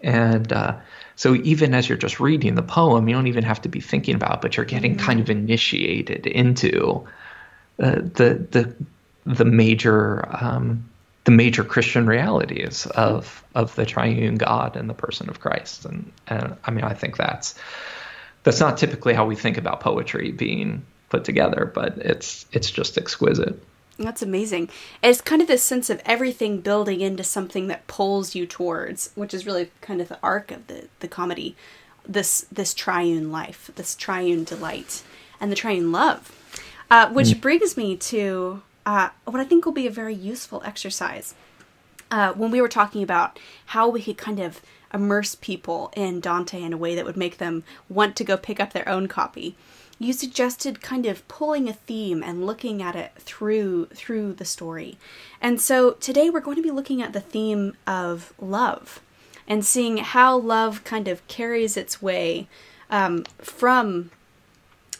And 0.00 0.52
uh, 0.52 0.76
so 1.16 1.34
even 1.34 1.74
as 1.74 1.88
you're 1.88 1.98
just 1.98 2.20
reading 2.20 2.54
the 2.54 2.62
poem, 2.62 3.08
you 3.08 3.14
don't 3.14 3.26
even 3.26 3.44
have 3.44 3.62
to 3.62 3.70
be 3.70 3.80
thinking 3.80 4.14
about, 4.14 4.34
it, 4.34 4.40
but 4.42 4.56
you're 4.56 4.66
getting 4.66 4.96
mm-hmm. 4.96 5.06
kind 5.06 5.20
of 5.20 5.30
initiated 5.30 6.26
into 6.26 7.06
uh, 7.82 7.96
the 7.96 8.46
the 8.50 8.74
the 9.24 9.44
major 9.46 10.26
um, 10.30 10.88
the 11.24 11.30
major 11.30 11.64
Christian 11.64 12.06
realities 12.06 12.86
of 12.86 13.42
of 13.54 13.74
the 13.76 13.86
triune 13.86 14.36
God 14.36 14.76
and 14.76 14.90
the 14.90 14.94
person 14.94 15.30
of 15.30 15.40
Christ. 15.40 15.86
And 15.86 16.12
and 16.28 16.56
I 16.64 16.70
mean 16.70 16.84
I 16.84 16.92
think 16.92 17.16
that's 17.16 17.54
that's 18.42 18.60
not 18.60 18.76
typically 18.76 19.14
how 19.14 19.24
we 19.24 19.36
think 19.36 19.56
about 19.56 19.80
poetry 19.80 20.32
being 20.32 20.84
put 21.08 21.24
together, 21.24 21.70
but 21.74 21.96
it's 21.96 22.44
it's 22.52 22.70
just 22.70 22.98
exquisite. 22.98 23.58
That's 23.98 24.22
amazing. 24.22 24.68
It's 25.02 25.20
kind 25.20 25.40
of 25.40 25.48
this 25.48 25.62
sense 25.62 25.88
of 25.88 26.02
everything 26.04 26.60
building 26.60 27.00
into 27.00 27.24
something 27.24 27.66
that 27.68 27.86
pulls 27.86 28.34
you 28.34 28.46
towards, 28.46 29.10
which 29.14 29.32
is 29.32 29.46
really 29.46 29.70
kind 29.80 30.00
of 30.00 30.08
the 30.08 30.18
arc 30.22 30.50
of 30.50 30.66
the, 30.66 30.88
the 31.00 31.08
comedy. 31.08 31.56
This 32.06 32.46
this 32.52 32.72
triune 32.72 33.32
life, 33.32 33.70
this 33.74 33.96
triune 33.96 34.44
delight, 34.44 35.02
and 35.40 35.50
the 35.50 35.56
triune 35.56 35.90
love. 35.90 36.32
Uh, 36.88 37.10
which 37.10 37.28
mm. 37.28 37.40
brings 37.40 37.76
me 37.76 37.96
to 37.96 38.62
uh, 38.84 39.08
what 39.24 39.40
I 39.40 39.44
think 39.44 39.64
will 39.64 39.72
be 39.72 39.88
a 39.88 39.90
very 39.90 40.14
useful 40.14 40.62
exercise. 40.64 41.34
Uh, 42.08 42.32
when 42.34 42.52
we 42.52 42.60
were 42.60 42.68
talking 42.68 43.02
about 43.02 43.40
how 43.66 43.88
we 43.88 44.00
could 44.00 44.16
kind 44.16 44.38
of 44.38 44.62
immerse 44.94 45.34
people 45.34 45.92
in 45.96 46.20
Dante 46.20 46.62
in 46.62 46.72
a 46.72 46.76
way 46.76 46.94
that 46.94 47.04
would 47.04 47.16
make 47.16 47.38
them 47.38 47.64
want 47.88 48.14
to 48.16 48.24
go 48.24 48.36
pick 48.36 48.60
up 48.60 48.72
their 48.72 48.88
own 48.88 49.08
copy, 49.08 49.56
you 49.98 50.12
suggested 50.12 50.82
kind 50.82 51.06
of 51.06 51.26
pulling 51.28 51.68
a 51.68 51.72
theme 51.72 52.22
and 52.22 52.46
looking 52.46 52.82
at 52.82 52.94
it 52.94 53.12
through 53.18 53.86
through 53.86 54.34
the 54.34 54.44
story. 54.44 54.98
And 55.40 55.60
so 55.60 55.92
today 55.92 56.28
we're 56.30 56.40
going 56.40 56.56
to 56.56 56.62
be 56.62 56.70
looking 56.70 57.02
at 57.02 57.12
the 57.12 57.20
theme 57.20 57.76
of 57.86 58.32
love 58.38 59.00
and 59.48 59.64
seeing 59.64 59.98
how 59.98 60.36
love 60.36 60.84
kind 60.84 61.08
of 61.08 61.26
carries 61.28 61.76
its 61.76 62.02
way 62.02 62.48
um, 62.90 63.24
from 63.38 64.10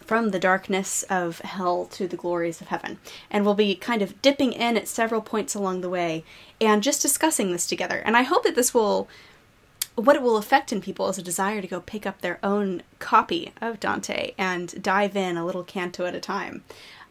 from 0.06 0.30
the 0.30 0.38
darkness 0.38 1.02
of 1.04 1.40
hell 1.40 1.84
to 1.86 2.06
the 2.06 2.16
glories 2.16 2.60
of 2.60 2.68
heaven. 2.68 2.98
And 3.28 3.44
we'll 3.44 3.54
be 3.54 3.74
kind 3.74 4.02
of 4.02 4.22
dipping 4.22 4.52
in 4.52 4.76
at 4.76 4.86
several 4.86 5.20
points 5.20 5.54
along 5.54 5.80
the 5.80 5.90
way 5.90 6.24
and 6.60 6.82
just 6.82 7.02
discussing 7.02 7.50
this 7.50 7.66
together. 7.66 7.98
And 7.98 8.16
I 8.16 8.22
hope 8.22 8.44
that 8.44 8.54
this 8.54 8.72
will, 8.72 9.08
what 9.96 10.14
it 10.14 10.22
will 10.22 10.36
affect 10.36 10.72
in 10.72 10.80
people 10.80 11.08
is 11.08 11.18
a 11.18 11.22
desire 11.22 11.60
to 11.60 11.66
go 11.66 11.80
pick 11.80 12.06
up 12.06 12.20
their 12.20 12.38
own 12.42 12.82
copy 12.98 13.52
of 13.60 13.80
Dante 13.80 14.32
and 14.38 14.82
dive 14.82 15.16
in 15.16 15.36
a 15.36 15.44
little 15.44 15.64
canto 15.64 16.04
at 16.04 16.14
a 16.14 16.20
time. 16.20 16.62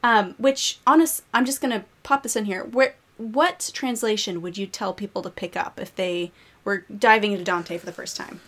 Um, 0.04 0.36
which, 0.38 0.80
honest, 0.86 1.24
I'm 1.34 1.45
just 1.45 1.62
going 1.62 1.71
to 1.71 1.86
pop 2.04 2.21
this 2.21 2.36
in 2.36 2.45
here. 2.45 2.63
Where, 2.63 2.95
what 3.17 3.71
translation 3.74 4.41
would 4.43 4.58
you 4.58 4.67
tell 4.67 4.93
people 4.93 5.24
to 5.24 5.32
pick 5.32 5.58
up 5.58 5.80
if 5.80 5.95
they 5.95 6.32
were 6.63 6.86
diving 6.95 7.32
into 7.32 7.43
Dante 7.43 7.78
for 7.80 7.88
the 7.88 7.91
first 7.91 8.15
time? 8.15 8.39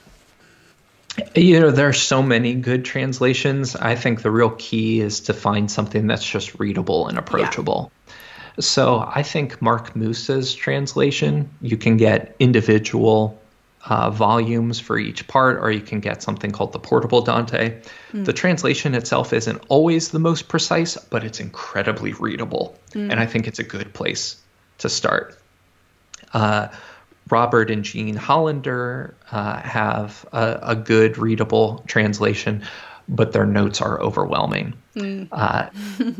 You 1.35 1.59
know, 1.59 1.71
there 1.71 1.89
are 1.89 1.93
so 1.93 2.21
many 2.21 2.53
good 2.53 2.85
translations. 2.85 3.75
I 3.75 3.95
think 3.95 4.21
the 4.21 4.29
real 4.29 4.51
key 4.51 5.01
is 5.01 5.19
to 5.21 5.33
find 5.33 5.71
something 5.71 6.05
that's 6.05 6.27
just 6.27 6.59
readable 6.59 7.07
and 7.07 7.17
approachable. 7.17 7.91
Yeah. 8.05 8.13
So 8.59 8.99
I 9.07 9.23
think 9.23 9.59
Mark 9.59 9.95
Musa's 9.95 10.53
translation, 10.53 11.49
you 11.61 11.77
can 11.77 11.97
get 11.97 12.35
individual 12.39 13.39
uh, 13.89 14.09
volumes 14.09 14.79
for 14.79 14.97
each 14.97 15.27
part, 15.27 15.59
or 15.61 15.71
you 15.71 15.81
can 15.81 15.99
get 15.99 16.21
something 16.21 16.51
called 16.51 16.73
the 16.73 16.79
Portable 16.79 17.21
Dante. 17.21 17.81
Mm. 18.11 18.25
The 18.25 18.33
translation 18.33 18.93
itself 18.95 19.33
isn't 19.33 19.61
always 19.69 20.09
the 20.09 20.19
most 20.19 20.49
precise, 20.49 20.97
but 20.97 21.23
it's 21.23 21.39
incredibly 21.39 22.13
readable. 22.13 22.77
Mm. 22.91 23.11
And 23.11 23.19
I 23.19 23.25
think 23.25 23.47
it's 23.47 23.59
a 23.59 23.63
good 23.63 23.93
place 23.93 24.41
to 24.79 24.89
start. 24.89 25.37
Uh, 26.33 26.67
Robert 27.29 27.71
and 27.71 27.83
Jean 27.83 28.15
Hollander 28.15 29.15
uh, 29.31 29.59
have 29.61 30.25
a, 30.31 30.59
a, 30.61 30.75
good 30.75 31.17
readable 31.17 31.83
translation, 31.87 32.63
but 33.09 33.33
their 33.33 33.45
notes 33.45 33.81
are 33.81 33.99
overwhelming. 34.01 34.73
Mm. 34.95 35.27
Uh, 35.31 35.69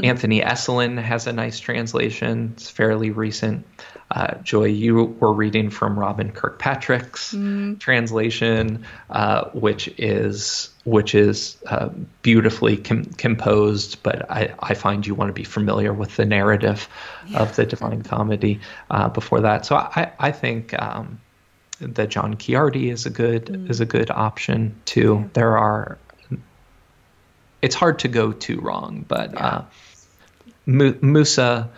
Anthony 0.03 0.41
Esolen 0.41 1.01
has 1.01 1.27
a 1.27 1.33
nice 1.33 1.59
translation. 1.59 2.53
It's 2.55 2.69
fairly 2.69 3.11
recent. 3.11 3.65
Uh, 4.09 4.35
Joy, 4.35 4.65
you 4.65 5.03
were 5.03 5.33
reading 5.33 5.69
from 5.69 5.99
Robin 5.99 6.31
Kirkpatrick's 6.31 7.33
mm. 7.33 7.77
translation, 7.77 8.85
uh, 9.09 9.49
which 9.49 9.89
is 9.97 10.69
which 10.85 11.13
is 11.13 11.57
uh, 11.67 11.89
beautifully 12.21 12.77
com- 12.77 13.03
composed. 13.03 14.01
But 14.03 14.31
I, 14.31 14.53
I, 14.59 14.75
find 14.75 15.05
you 15.05 15.13
want 15.13 15.27
to 15.27 15.33
be 15.33 15.43
familiar 15.43 15.91
with 15.91 16.15
the 16.15 16.25
narrative 16.25 16.87
yeah. 17.27 17.39
of 17.39 17.57
the 17.57 17.65
Divine 17.65 18.03
Comedy 18.03 18.61
uh, 18.89 19.09
before 19.09 19.41
that. 19.41 19.65
So 19.65 19.75
I, 19.75 20.13
I 20.17 20.31
think 20.31 20.73
um, 20.81 21.19
that 21.81 22.07
John 22.09 22.37
Ciardi 22.37 22.89
is 22.89 23.05
a 23.05 23.09
good 23.09 23.47
mm. 23.47 23.69
is 23.69 23.81
a 23.81 23.85
good 23.85 24.09
option 24.09 24.73
too. 24.85 25.19
Yeah. 25.19 25.27
There 25.33 25.57
are. 25.57 25.97
It's 27.61 27.75
hard 27.75 27.99
to 27.99 28.07
go 28.07 28.31
too 28.31 28.61
wrong, 28.61 29.03
but 29.05 29.33
yeah. 29.33 29.47
Uh, 29.47 29.65
Musa, 30.67 31.69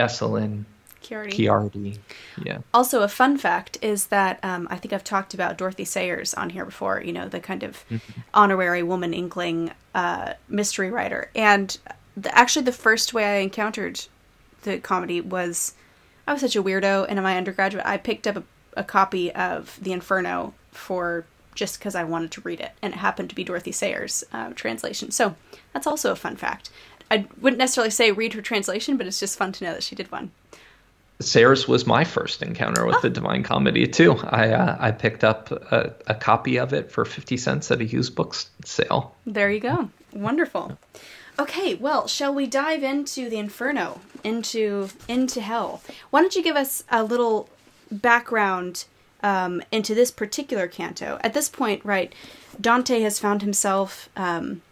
Esolen, 0.00 0.64
Ciardi. 1.08 1.32
Ciardi. 1.32 1.98
Yeah. 2.42 2.58
Also, 2.74 3.02
a 3.02 3.08
fun 3.08 3.38
fact 3.38 3.78
is 3.82 4.06
that 4.06 4.38
um, 4.42 4.66
I 4.70 4.76
think 4.76 4.92
I've 4.92 5.04
talked 5.04 5.34
about 5.34 5.58
Dorothy 5.58 5.84
Sayers 5.84 6.34
on 6.34 6.50
here 6.50 6.64
before. 6.64 7.02
You 7.02 7.12
know, 7.12 7.28
the 7.28 7.40
kind 7.40 7.62
of 7.62 7.84
mm-hmm. 7.88 8.20
honorary 8.34 8.82
woman 8.82 9.14
inkling 9.14 9.72
uh, 9.94 10.34
mystery 10.48 10.90
writer. 10.90 11.30
And 11.34 11.76
the, 12.16 12.36
actually, 12.36 12.64
the 12.64 12.72
first 12.72 13.14
way 13.14 13.24
I 13.24 13.36
encountered 13.38 14.04
the 14.62 14.78
comedy 14.78 15.20
was 15.20 15.74
I 16.26 16.32
was 16.32 16.40
such 16.42 16.56
a 16.56 16.62
weirdo, 16.62 17.06
and 17.08 17.18
in 17.18 17.22
my 17.22 17.36
undergraduate, 17.36 17.86
I 17.86 17.96
picked 17.96 18.26
up 18.26 18.36
a, 18.36 18.42
a 18.76 18.84
copy 18.84 19.32
of 19.32 19.78
The 19.80 19.92
Inferno 19.92 20.54
for 20.72 21.24
just 21.54 21.78
because 21.78 21.94
I 21.94 22.04
wanted 22.04 22.30
to 22.32 22.40
read 22.42 22.60
it, 22.60 22.72
and 22.82 22.92
it 22.92 22.98
happened 22.98 23.30
to 23.30 23.36
be 23.36 23.44
Dorothy 23.44 23.72
Sayers' 23.72 24.24
uh, 24.32 24.50
translation. 24.54 25.10
So 25.10 25.36
that's 25.72 25.86
also 25.86 26.12
a 26.12 26.16
fun 26.16 26.36
fact. 26.36 26.70
I 27.10 27.26
wouldn't 27.40 27.58
necessarily 27.58 27.90
say 27.90 28.12
read 28.12 28.34
her 28.34 28.42
translation, 28.42 28.96
but 28.96 29.06
it's 29.06 29.20
just 29.20 29.38
fun 29.38 29.52
to 29.52 29.64
know 29.64 29.72
that 29.72 29.82
she 29.82 29.94
did 29.94 30.10
one. 30.10 30.32
Sayers 31.18 31.66
was 31.66 31.86
my 31.86 32.04
first 32.04 32.42
encounter 32.42 32.84
with 32.84 32.96
oh. 32.96 33.00
the 33.00 33.10
Divine 33.10 33.42
Comedy 33.42 33.86
too. 33.86 34.16
I 34.24 34.50
uh, 34.50 34.76
I 34.78 34.90
picked 34.90 35.24
up 35.24 35.50
a, 35.50 35.94
a, 36.06 36.14
copy 36.14 36.58
of 36.58 36.74
it 36.74 36.90
for 36.90 37.04
fifty 37.04 37.38
cents 37.38 37.70
at 37.70 37.80
a 37.80 37.84
used 37.84 38.14
book 38.14 38.34
sale. 38.64 39.16
There 39.24 39.50
you 39.50 39.60
go. 39.60 39.90
Wonderful. 40.12 40.76
Okay, 41.38 41.74
well, 41.74 42.06
shall 42.06 42.34
we 42.34 42.46
dive 42.46 42.82
into 42.82 43.28
the 43.28 43.36
Inferno, 43.36 44.00
into 44.24 44.88
into 45.08 45.40
hell? 45.40 45.82
Why 46.10 46.20
don't 46.20 46.34
you 46.34 46.42
give 46.42 46.56
us 46.56 46.84
a 46.90 47.02
little 47.02 47.48
background 47.90 48.84
um, 49.22 49.62
into 49.70 49.94
this 49.94 50.10
particular 50.10 50.66
canto? 50.66 51.18
At 51.22 51.34
this 51.34 51.48
point, 51.48 51.84
right, 51.84 52.14
Dante 52.60 53.00
has 53.02 53.18
found 53.18 53.42
himself 53.42 54.08
um, 54.16 54.62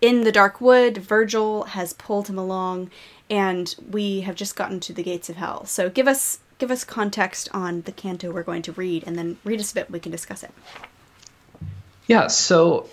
in 0.00 0.24
the 0.24 0.32
dark 0.32 0.60
wood. 0.60 0.98
Virgil 0.98 1.64
has 1.64 1.92
pulled 1.92 2.28
him 2.28 2.38
along, 2.38 2.90
and 3.30 3.74
we 3.90 4.20
have 4.22 4.34
just 4.34 4.56
gotten 4.56 4.80
to 4.80 4.92
the 4.92 5.02
gates 5.02 5.28
of 5.28 5.36
hell. 5.36 5.64
So 5.66 5.90
give 5.90 6.08
us 6.08 6.38
give 6.58 6.70
us 6.70 6.84
context 6.84 7.48
on 7.52 7.82
the 7.82 7.92
canto 7.92 8.32
we're 8.32 8.42
going 8.42 8.62
to 8.62 8.72
read, 8.72 9.04
and 9.06 9.16
then 9.16 9.38
read 9.44 9.60
us 9.60 9.70
a 9.72 9.74
bit. 9.74 9.90
We 9.90 10.00
can 10.00 10.12
discuss 10.12 10.42
it. 10.42 10.50
Yeah. 12.06 12.26
So 12.28 12.88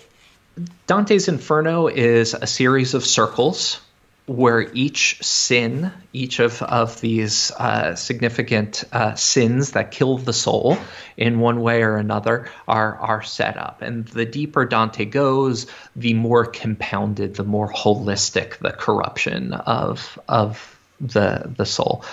Dante's 0.86 1.28
Inferno 1.28 1.88
is 1.88 2.34
a 2.34 2.46
series 2.46 2.94
of 2.94 3.04
circles 3.04 3.80
where 4.26 4.60
each 4.72 5.22
sin, 5.22 5.92
each 6.12 6.40
of, 6.40 6.60
of 6.60 7.00
these 7.00 7.52
uh, 7.52 7.94
significant 7.94 8.82
uh, 8.92 9.14
sins 9.14 9.72
that 9.72 9.92
kill 9.92 10.18
the 10.18 10.32
soul 10.32 10.76
in 11.16 11.38
one 11.38 11.60
way 11.60 11.82
or 11.82 11.96
another 11.96 12.50
are, 12.66 12.96
are 12.96 13.22
set 13.22 13.56
up. 13.56 13.82
And 13.82 14.04
the 14.06 14.26
deeper 14.26 14.64
Dante 14.64 15.04
goes, 15.04 15.68
the 15.94 16.14
more 16.14 16.44
compounded, 16.44 17.36
the 17.36 17.44
more 17.44 17.72
holistic 17.72 18.58
the 18.58 18.72
corruption 18.72 19.52
of, 19.52 20.18
of 20.28 20.76
the, 21.00 21.52
the 21.56 21.66
soul. 21.66 22.04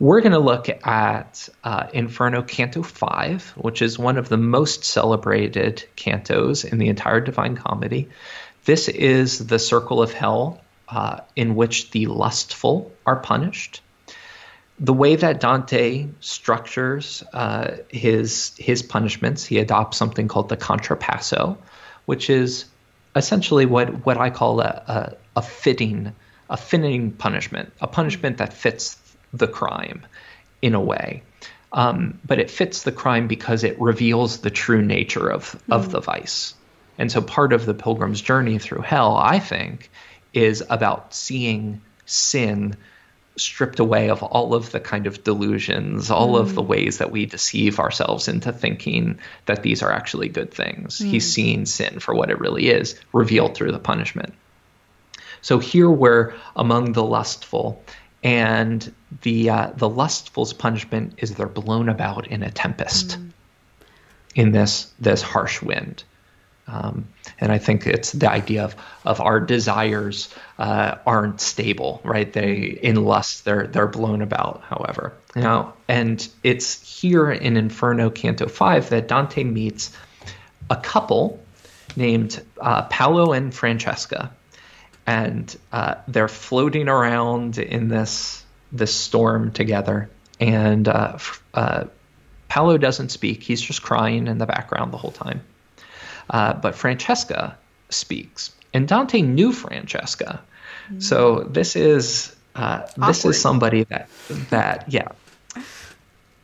We're 0.00 0.20
going 0.20 0.32
to 0.32 0.38
look 0.38 0.68
at 0.86 1.48
uh, 1.64 1.88
Inferno 1.92 2.42
Canto 2.42 2.82
5, 2.82 3.54
which 3.56 3.82
is 3.82 3.98
one 3.98 4.16
of 4.16 4.28
the 4.28 4.36
most 4.36 4.84
celebrated 4.84 5.84
cantos 5.96 6.64
in 6.64 6.78
the 6.78 6.88
entire 6.88 7.20
Divine 7.20 7.56
Comedy. 7.56 8.08
This 8.64 8.88
is 8.88 9.46
the 9.46 9.58
circle 9.58 10.00
of 10.00 10.12
hell 10.12 10.62
uh, 10.90 11.20
in 11.36 11.54
which 11.54 11.90
the 11.90 12.06
lustful 12.06 12.92
are 13.06 13.16
punished. 13.16 13.80
The 14.80 14.92
way 14.92 15.16
that 15.16 15.40
Dante 15.40 16.06
structures 16.20 17.24
uh, 17.32 17.78
his 17.88 18.54
his 18.56 18.82
punishments, 18.82 19.44
he 19.44 19.58
adopts 19.58 19.96
something 19.96 20.28
called 20.28 20.48
the 20.48 20.56
contrapasso, 20.56 21.58
which 22.06 22.30
is 22.30 22.66
essentially 23.16 23.66
what 23.66 24.06
what 24.06 24.18
I 24.18 24.30
call 24.30 24.60
a, 24.60 25.16
a, 25.34 25.38
a 25.38 25.42
fitting 25.42 26.14
a 26.50 26.56
fitting 26.56 27.12
punishment, 27.12 27.72
a 27.80 27.86
punishment 27.86 28.38
that 28.38 28.52
fits 28.52 28.96
the 29.32 29.48
crime 29.48 30.06
in 30.62 30.74
a 30.74 30.80
way. 30.80 31.22
Um, 31.72 32.18
but 32.24 32.38
it 32.38 32.50
fits 32.50 32.82
the 32.82 32.92
crime 32.92 33.28
because 33.28 33.64
it 33.64 33.78
reveals 33.80 34.38
the 34.38 34.50
true 34.50 34.80
nature 34.80 35.28
of, 35.28 35.52
mm. 35.52 35.74
of 35.74 35.90
the 35.90 36.00
vice. 36.00 36.54
And 36.96 37.12
so 37.12 37.20
part 37.20 37.52
of 37.52 37.66
the 37.66 37.74
pilgrim's 37.74 38.22
journey 38.22 38.58
through 38.58 38.80
hell, 38.80 39.16
I 39.16 39.38
think, 39.38 39.90
is 40.32 40.62
about 40.68 41.14
seeing 41.14 41.80
sin 42.06 42.76
stripped 43.36 43.78
away 43.78 44.10
of 44.10 44.22
all 44.22 44.54
of 44.54 44.72
the 44.72 44.80
kind 44.80 45.06
of 45.06 45.24
delusions, 45.24 46.10
all 46.10 46.34
mm. 46.34 46.40
of 46.40 46.54
the 46.54 46.62
mm. 46.62 46.66
ways 46.66 46.98
that 46.98 47.10
we 47.10 47.26
deceive 47.26 47.78
ourselves 47.78 48.28
into 48.28 48.52
thinking 48.52 49.18
that 49.46 49.62
these 49.62 49.82
are 49.82 49.92
actually 49.92 50.28
good 50.28 50.52
things. 50.52 50.98
Mm. 50.98 51.06
He's 51.06 51.32
seeing 51.32 51.66
sin 51.66 52.00
for 52.00 52.14
what 52.14 52.30
it 52.30 52.40
really 52.40 52.68
is, 52.68 52.98
revealed 53.12 53.54
through 53.54 53.72
the 53.72 53.78
punishment. 53.78 54.34
So 55.40 55.58
here 55.58 55.88
we're 55.88 56.34
among 56.56 56.92
the 56.92 57.04
lustful, 57.04 57.82
and 58.24 58.92
the 59.22 59.50
uh, 59.50 59.70
the 59.76 59.88
lustful's 59.88 60.52
punishment 60.52 61.14
is 61.18 61.34
they're 61.34 61.46
blown 61.46 61.88
about 61.88 62.26
in 62.26 62.42
a 62.42 62.50
tempest, 62.50 63.18
mm. 63.18 63.30
in 64.34 64.50
this 64.50 64.92
this 64.98 65.22
harsh 65.22 65.62
wind. 65.62 66.02
Um, 66.68 67.08
and 67.40 67.50
I 67.50 67.58
think 67.58 67.86
it's 67.86 68.12
the 68.12 68.30
idea 68.30 68.64
of, 68.64 68.76
of 69.04 69.20
our 69.20 69.40
desires 69.40 70.32
uh, 70.58 70.96
aren't 71.06 71.40
stable, 71.40 72.00
right? 72.04 72.30
They 72.30 72.78
in 72.82 73.04
lust 73.04 73.44
they're 73.44 73.66
they're 73.66 73.86
blown 73.86 74.22
about. 74.22 74.62
However, 74.62 75.14
now 75.34 75.74
and 75.88 76.26
it's 76.44 77.00
here 77.00 77.30
in 77.30 77.56
Inferno 77.56 78.10
Canto 78.10 78.48
Five 78.48 78.90
that 78.90 79.08
Dante 79.08 79.44
meets 79.44 79.96
a 80.68 80.76
couple 80.76 81.42
named 81.96 82.42
uh, 82.60 82.82
Paolo 82.82 83.32
and 83.32 83.54
Francesca, 83.54 84.30
and 85.06 85.56
uh, 85.72 85.94
they're 86.06 86.28
floating 86.28 86.88
around 86.88 87.56
in 87.58 87.88
this 87.88 88.44
this 88.72 88.94
storm 88.94 89.52
together. 89.52 90.10
And 90.38 90.86
uh, 90.86 91.18
uh, 91.54 91.84
Paolo 92.48 92.76
doesn't 92.76 93.08
speak; 93.08 93.42
he's 93.42 93.62
just 93.62 93.82
crying 93.82 94.26
in 94.26 94.36
the 94.36 94.46
background 94.46 94.92
the 94.92 94.98
whole 94.98 95.12
time. 95.12 95.40
Uh, 96.30 96.54
but 96.54 96.74
Francesca 96.74 97.56
speaks, 97.90 98.52
and 98.74 98.86
Dante 98.86 99.22
knew 99.22 99.52
Francesca, 99.52 100.42
mm-hmm. 100.86 101.00
so 101.00 101.40
this 101.44 101.76
is 101.76 102.34
uh, 102.54 102.86
this 102.96 103.24
is 103.24 103.40
somebody 103.40 103.84
that 103.84 104.08
that 104.50 104.92
yeah. 104.92 105.08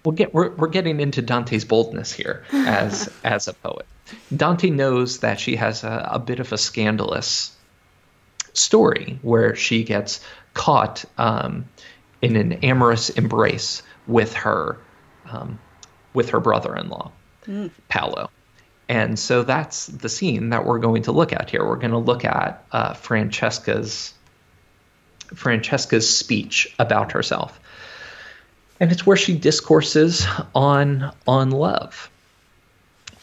We'll 0.05 0.13
get 0.13 0.35
we're, 0.35 0.51
we're 0.51 0.69
getting 0.69 1.01
into 1.01 1.23
Dante's 1.23 1.65
boldness 1.65 2.13
here 2.13 2.45
as 2.53 3.11
as 3.25 3.49
a 3.49 3.55
poet. 3.55 3.87
Dante 4.35 4.69
knows 4.69 5.21
that 5.21 5.41
she 5.41 5.57
has 5.57 5.83
a, 5.83 6.09
a 6.13 6.19
bit 6.19 6.41
of 6.41 6.53
a 6.53 6.59
scandalous 6.59 7.57
story 8.53 9.19
where 9.23 9.57
she 9.57 9.83
gets 9.83 10.21
caught 10.53 11.05
um, 11.19 11.67
in 12.23 12.37
an 12.37 12.53
amorous 12.65 13.11
embrace 13.11 13.83
with 14.07 14.35
her 14.35 14.79
um, 15.27 15.59
with 16.13 16.31
her 16.31 16.41
brother-in-law, 16.41 17.11
mm. 17.47 17.71
Paolo. 17.89 18.31
And 18.89 19.19
so 19.19 19.43
that's 19.43 19.87
the 19.87 20.09
scene 20.09 20.51
that 20.51 20.67
we're 20.67 20.79
going 20.79 21.05
to 21.05 21.13
look 21.13 21.33
at 21.33 21.49
here. 21.49 21.65
We're 21.67 21.77
going 21.77 21.93
to 21.93 21.99
look 21.99 22.25
at 22.25 22.65
uh, 22.71 22.95
Francesca's 22.95 24.13
Francesca's 25.35 26.17
speech 26.17 26.75
about 26.79 27.13
herself, 27.13 27.59
and 28.79 28.93
it's 28.93 29.07
where 29.07 29.17
she 29.17 29.39
discourses 29.39 30.27
on 30.55 31.13
on 31.27 31.51
love. 31.51 32.11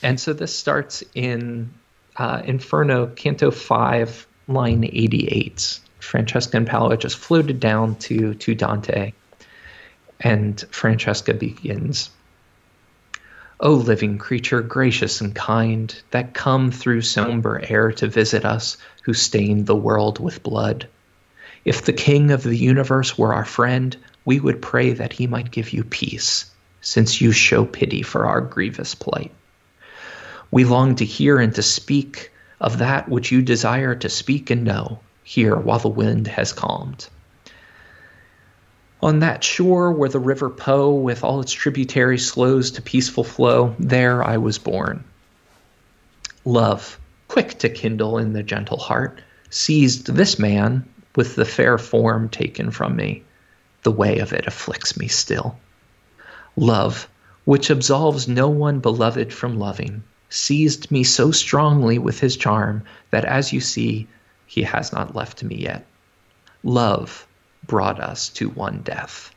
And 0.01 0.19
so 0.19 0.33
this 0.33 0.57
starts 0.57 1.03
in 1.13 1.71
uh, 2.15 2.41
Inferno, 2.43 3.05
Canto 3.07 3.51
five, 3.51 4.27
line 4.47 4.83
eighty 4.83 5.27
eight. 5.27 5.79
Francesca 5.99 6.57
and 6.57 6.65
Paolo 6.65 6.95
just 6.95 7.17
floated 7.17 7.59
down 7.59 7.95
to 7.97 8.33
to 8.33 8.55
Dante, 8.55 9.13
and 10.19 10.59
Francesca 10.71 11.35
begins. 11.35 12.09
O 13.63 13.75
living 13.75 14.17
creature, 14.17 14.63
gracious 14.63 15.21
and 15.21 15.35
kind, 15.35 15.95
that 16.09 16.33
come 16.33 16.71
through 16.71 17.01
somber 17.01 17.61
air 17.63 17.91
to 17.91 18.07
visit 18.07 18.43
us, 18.43 18.77
who 19.03 19.13
stained 19.13 19.67
the 19.67 19.75
world 19.75 20.19
with 20.19 20.41
blood. 20.41 20.87
If 21.63 21.85
the 21.85 21.93
King 21.93 22.31
of 22.31 22.41
the 22.41 22.57
universe 22.57 23.19
were 23.19 23.35
our 23.35 23.45
friend, 23.45 23.95
we 24.25 24.39
would 24.39 24.63
pray 24.63 24.93
that 24.93 25.13
he 25.13 25.27
might 25.27 25.51
give 25.51 25.73
you 25.73 25.83
peace, 25.83 26.49
since 26.81 27.21
you 27.21 27.31
show 27.31 27.65
pity 27.65 28.01
for 28.01 28.25
our 28.25 28.41
grievous 28.41 28.95
plight. 28.95 29.31
We 30.49 30.65
long 30.65 30.95
to 30.95 31.05
hear 31.05 31.37
and 31.37 31.53
to 31.53 31.61
speak 31.61 32.31
of 32.59 32.79
that 32.79 33.09
which 33.09 33.31
you 33.31 33.43
desire 33.43 33.93
to 33.93 34.09
speak 34.09 34.49
and 34.49 34.63
know, 34.63 35.01
here 35.23 35.55
while 35.55 35.79
the 35.79 35.87
wind 35.87 36.27
has 36.27 36.51
calmed. 36.51 37.07
On 39.03 39.19
that 39.19 39.43
shore 39.43 39.91
where 39.91 40.09
the 40.09 40.19
river 40.19 40.49
Po, 40.49 40.91
with 40.91 41.23
all 41.23 41.41
its 41.41 41.51
tributaries, 41.51 42.29
slows 42.29 42.71
to 42.71 42.83
peaceful 42.83 43.23
flow, 43.23 43.75
there 43.79 44.23
I 44.23 44.37
was 44.37 44.59
born. 44.59 45.03
Love, 46.45 46.99
quick 47.27 47.57
to 47.59 47.69
kindle 47.69 48.19
in 48.19 48.33
the 48.33 48.43
gentle 48.43 48.77
heart, 48.77 49.19
seized 49.49 50.05
this 50.05 50.37
man 50.37 50.87
with 51.15 51.35
the 51.35 51.45
fair 51.45 51.79
form 51.79 52.29
taken 52.29 52.69
from 52.69 52.95
me. 52.95 53.23
The 53.81 53.91
way 53.91 54.19
of 54.19 54.33
it 54.33 54.45
afflicts 54.45 54.95
me 54.95 55.07
still. 55.07 55.57
Love, 56.55 57.07
which 57.43 57.71
absolves 57.71 58.27
no 58.27 58.49
one 58.49 58.81
beloved 58.81 59.33
from 59.33 59.57
loving, 59.57 60.03
seized 60.29 60.91
me 60.91 61.03
so 61.03 61.31
strongly 61.31 61.97
with 61.97 62.19
his 62.19 62.37
charm 62.37 62.83
that, 63.09 63.25
as 63.25 63.51
you 63.51 63.61
see, 63.61 64.07
he 64.45 64.61
has 64.61 64.93
not 64.93 65.15
left 65.15 65.43
me 65.43 65.55
yet. 65.55 65.87
Love, 66.63 67.25
brought 67.71 68.01
us 68.01 68.27
to 68.27 68.49
one 68.49 68.81
death. 68.81 69.33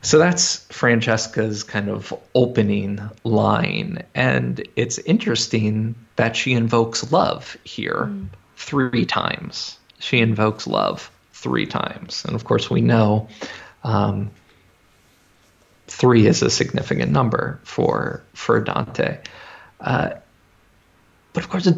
So 0.00 0.18
that's 0.20 0.64
Francesca's 0.66 1.64
kind 1.64 1.88
of 1.88 2.14
opening 2.36 3.00
line. 3.24 4.04
And 4.14 4.62
it's 4.76 4.98
interesting 4.98 5.96
that 6.14 6.36
she 6.36 6.52
invokes 6.52 7.10
love 7.10 7.56
here 7.64 8.10
mm. 8.12 8.28
three 8.56 9.06
times. 9.06 9.76
She 9.98 10.20
invokes 10.20 10.68
love 10.68 11.10
three 11.32 11.66
times. 11.66 12.24
And 12.26 12.36
of 12.36 12.44
course, 12.44 12.70
we 12.70 12.80
know 12.80 13.26
um, 13.82 14.30
three 15.88 16.28
is 16.28 16.42
a 16.42 16.50
significant 16.50 17.10
number 17.10 17.58
for, 17.64 18.22
for 18.34 18.60
Dante. 18.60 19.18
Uh, 19.80 20.10
but 21.32 21.42
of 21.42 21.50
course, 21.50 21.68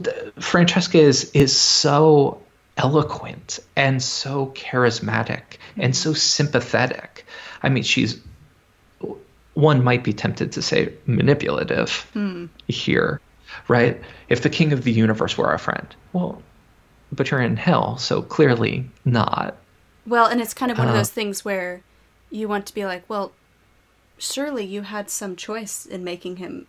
Francesca 0.41 0.99
is, 0.99 1.31
is 1.33 1.57
so 1.57 2.44
eloquent 2.77 3.61
and 3.77 4.03
so 4.03 4.47
charismatic 4.47 5.43
and 5.77 5.95
so 5.97 6.13
sympathetic. 6.13 7.25
I 7.63 7.69
mean, 7.69 7.83
she's 7.83 8.21
one 9.55 9.85
might 9.85 10.03
be 10.03 10.13
tempted 10.13 10.53
to 10.53 10.63
say 10.63 10.93
manipulative 11.07 12.11
mm. 12.15 12.49
here, 12.67 13.21
right? 13.69 14.01
If 14.29 14.43
the 14.43 14.51
king 14.51 14.73
of 14.73 14.83
the 14.83 14.93
universe 14.93 15.39
were 15.39 15.47
our 15.47 15.59
friend, 15.59 15.87
well, 16.13 16.43
but 17.13 17.31
you're 17.31 17.41
in 17.41 17.57
hell, 17.57 17.97
so 17.97 18.21
clearly 18.21 18.91
not. 19.05 19.57
Well, 20.07 20.27
and 20.27 20.41
it's 20.41 20.55
kind 20.55 20.73
of 20.73 20.79
one 20.79 20.89
uh, 20.89 20.91
of 20.91 20.97
those 20.97 21.11
things 21.11 21.45
where 21.45 21.83
you 22.31 22.49
want 22.49 22.67
to 22.67 22.75
be 22.75 22.85
like, 22.85 23.09
well, 23.09 23.33
surely 24.19 24.65
you 24.65 24.83
had 24.83 25.09
some 25.09 25.37
choice 25.37 25.87
in 25.87 26.03
making 26.03 26.37
him 26.37 26.67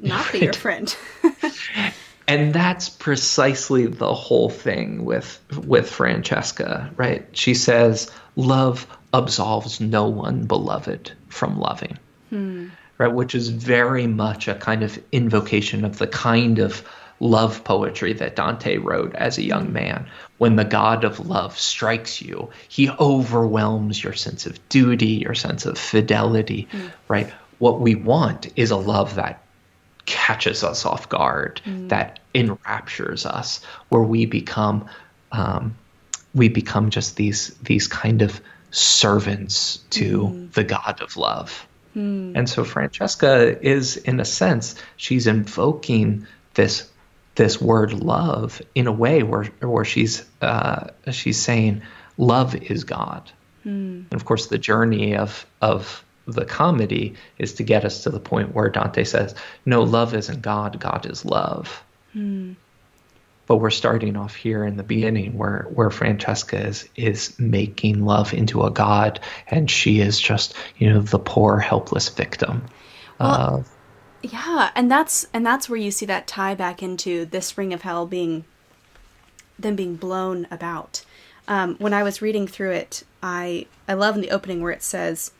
not 0.00 0.24
right. 0.24 0.32
be 0.32 0.38
your 0.40 0.52
friend. 0.54 0.96
and 2.28 2.52
that's 2.52 2.90
precisely 2.90 3.86
the 3.86 4.12
whole 4.12 4.50
thing 4.50 5.06
with 5.06 5.40
with 5.66 5.90
Francesca, 5.90 6.90
right? 6.96 7.26
She 7.32 7.54
says, 7.54 8.10
"Love 8.36 8.86
absolves 9.14 9.80
no 9.80 10.06
one 10.06 10.44
beloved 10.44 11.10
from 11.28 11.58
loving," 11.58 11.98
hmm. 12.28 12.68
right? 12.98 13.12
Which 13.12 13.34
is 13.34 13.48
very 13.48 14.06
much 14.06 14.46
a 14.46 14.54
kind 14.54 14.82
of 14.82 15.02
invocation 15.10 15.86
of 15.86 15.96
the 15.96 16.06
kind 16.06 16.58
of 16.58 16.86
love 17.20 17.64
poetry 17.64 18.12
that 18.12 18.36
Dante 18.36 18.76
wrote 18.76 19.14
as 19.14 19.38
a 19.38 19.42
young 19.42 19.72
man. 19.72 20.06
When 20.36 20.56
the 20.56 20.64
God 20.64 21.04
of 21.04 21.26
love 21.26 21.58
strikes 21.58 22.20
you, 22.22 22.50
he 22.68 22.90
overwhelms 22.90 24.04
your 24.04 24.12
sense 24.12 24.46
of 24.46 24.68
duty, 24.68 25.22
your 25.24 25.34
sense 25.34 25.66
of 25.66 25.78
fidelity, 25.78 26.68
mm. 26.70 26.90
right? 27.08 27.32
What 27.58 27.80
we 27.80 27.96
want 27.96 28.52
is 28.54 28.70
a 28.70 28.76
love 28.76 29.16
that 29.16 29.42
catches 30.08 30.64
us 30.64 30.86
off 30.86 31.08
guard, 31.08 31.60
mm. 31.64 31.90
that 31.90 32.18
enraptures 32.34 33.26
us, 33.26 33.60
where 33.90 34.02
we 34.02 34.24
become 34.26 34.88
um, 35.30 35.76
we 36.34 36.48
become 36.48 36.90
just 36.90 37.16
these 37.16 37.54
these 37.62 37.86
kind 37.86 38.22
of 38.22 38.40
servants 38.70 39.78
to 39.90 40.22
mm. 40.22 40.52
the 40.52 40.64
God 40.64 41.00
of 41.02 41.16
love. 41.16 41.66
Mm. 41.94 42.32
And 42.36 42.48
so 42.48 42.64
Francesca 42.64 43.58
is, 43.60 43.96
in 43.96 44.18
a 44.20 44.24
sense, 44.24 44.74
she's 44.96 45.26
invoking 45.26 46.26
this 46.54 46.90
this 47.34 47.60
word 47.60 47.92
love 47.92 48.60
in 48.74 48.86
a 48.86 48.92
way 48.92 49.22
where 49.22 49.44
where 49.60 49.84
she's 49.84 50.24
uh, 50.40 50.88
she's 51.12 51.38
saying 51.38 51.82
love 52.16 52.54
is 52.56 52.84
God. 52.84 53.30
Mm. 53.66 54.06
And 54.10 54.14
of 54.14 54.24
course, 54.24 54.46
the 54.46 54.58
journey 54.58 55.16
of 55.16 55.44
of 55.60 56.02
the 56.28 56.44
comedy 56.44 57.14
is 57.38 57.54
to 57.54 57.62
get 57.62 57.84
us 57.84 58.02
to 58.04 58.10
the 58.10 58.20
point 58.20 58.54
where 58.54 58.68
Dante 58.68 59.04
says, 59.04 59.34
"No, 59.66 59.82
love 59.82 60.14
isn't 60.14 60.42
God. 60.42 60.78
God 60.80 61.06
is 61.06 61.24
love." 61.24 61.82
Mm 62.14 62.56
but 63.48 63.56
we're 63.56 63.70
starting 63.70 64.14
off 64.14 64.36
here 64.36 64.64
in 64.64 64.76
the 64.76 64.82
beginning 64.84 65.36
where 65.36 65.66
where 65.74 65.90
Francesca 65.90 66.68
is 66.68 66.88
is 66.94 67.36
making 67.40 68.04
love 68.04 68.32
into 68.32 68.62
a 68.62 68.70
god 68.70 69.18
and 69.48 69.68
she 69.68 70.00
is 70.00 70.20
just 70.20 70.54
you 70.76 70.88
know 70.88 71.00
the 71.00 71.18
poor 71.18 71.58
helpless 71.58 72.08
victim 72.10 72.64
well, 73.18 73.64
yeah 74.22 74.70
and 74.76 74.88
that's 74.88 75.26
and 75.32 75.44
that's 75.44 75.68
where 75.68 75.78
you 75.78 75.90
see 75.90 76.06
that 76.06 76.28
tie 76.28 76.54
back 76.54 76.82
into 76.82 77.24
this 77.24 77.58
ring 77.58 77.72
of 77.72 77.82
hell 77.82 78.06
being 78.06 78.44
them 79.58 79.74
being 79.74 79.96
blown 79.96 80.46
about 80.50 81.04
um, 81.48 81.76
when 81.78 81.94
I 81.94 82.02
was 82.02 82.20
reading 82.22 82.46
through 82.46 82.72
it 82.72 83.02
I 83.22 83.66
I 83.88 83.94
love 83.94 84.14
in 84.14 84.20
the 84.20 84.30
opening 84.30 84.62
where 84.62 84.72
it 84.72 84.82
says 84.82 85.32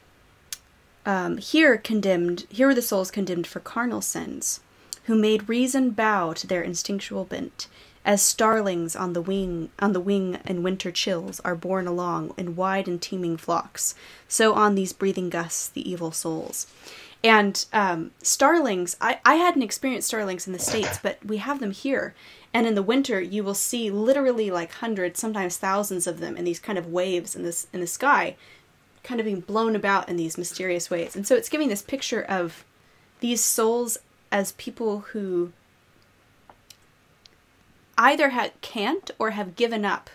um, 1.09 1.39
here 1.39 1.79
condemned 1.79 2.47
here 2.51 2.67
were 2.67 2.75
the 2.75 2.83
souls 2.83 3.11
condemned 3.11 3.47
for 3.47 3.61
carnal 3.61 4.03
sins 4.03 4.61
who 5.05 5.15
made 5.17 5.49
reason 5.49 5.91
bow 5.91 6.35
to 6.35 6.47
their 6.47 6.63
instinctual 6.63 7.25
bent 7.25 7.67
as 8.05 8.23
starlings 8.23 8.95
on 8.95 9.15
the 9.15 9.23
wing 9.23 9.71
on 9.79 9.95
the 9.95 10.01
wing 10.01 10.39
in 10.45 10.63
winter 10.63 10.93
chills 10.93 11.41
are 11.41 11.55
borne 11.55 11.87
along 11.87 12.35
in 12.37 12.55
wide 12.55 12.87
and 12.87 13.01
teeming 13.01 13.39
flocks, 13.39 13.95
so 14.29 14.53
on 14.53 14.75
these 14.75 14.93
breathing 14.93 15.31
gusts 15.31 15.69
the 15.69 15.91
evil 15.91 16.13
souls. 16.13 16.67
And 17.25 17.65
um, 17.73 18.13
starlings, 18.23 18.97
I, 19.01 19.19
I 19.25 19.35
hadn't 19.37 19.63
experienced 19.63 20.09
starlings 20.09 20.47
in 20.47 20.53
the 20.53 20.59
States, 20.59 21.01
but 21.03 21.19
we 21.25 21.39
have 21.39 21.59
them 21.59 21.73
here. 21.73 22.15
And 22.55 22.65
in 22.65 22.77
the 22.77 22.83
winter, 22.83 23.21
you 23.21 23.43
will 23.43 23.55
see 23.55 23.91
literally 23.91 24.51
like 24.53 24.73
hundreds, 24.73 25.19
sometimes 25.19 25.57
thousands 25.57 26.07
of 26.07 26.21
them 26.21 26.37
in 26.37 26.45
these 26.45 26.61
kind 26.61 26.79
of 26.79 26.87
waves 26.87 27.35
in 27.35 27.43
this 27.43 27.67
in 27.73 27.81
the 27.81 27.87
sky, 27.87 28.37
kind 29.09 29.21
of 29.21 29.25
being 29.25 29.41
blown 29.41 29.75
about 29.75 30.07
in 30.09 30.17
these 30.17 30.37
mysterious 30.37 30.91
ways. 30.91 31.17
And 31.17 31.27
so 31.27 31.35
it's 31.35 31.49
giving 31.49 31.71
this 31.71 31.81
picture 31.81 32.23
of 32.23 32.65
these 33.21 33.43
souls 33.43 33.97
as 34.31 34.53
people 34.53 35.01
who 35.13 35.53
either 37.97 38.29
ha- 38.31 38.51
can't 38.61 39.11
or 39.19 39.31
have 39.31 39.57
given 39.57 39.87
up 39.87 40.11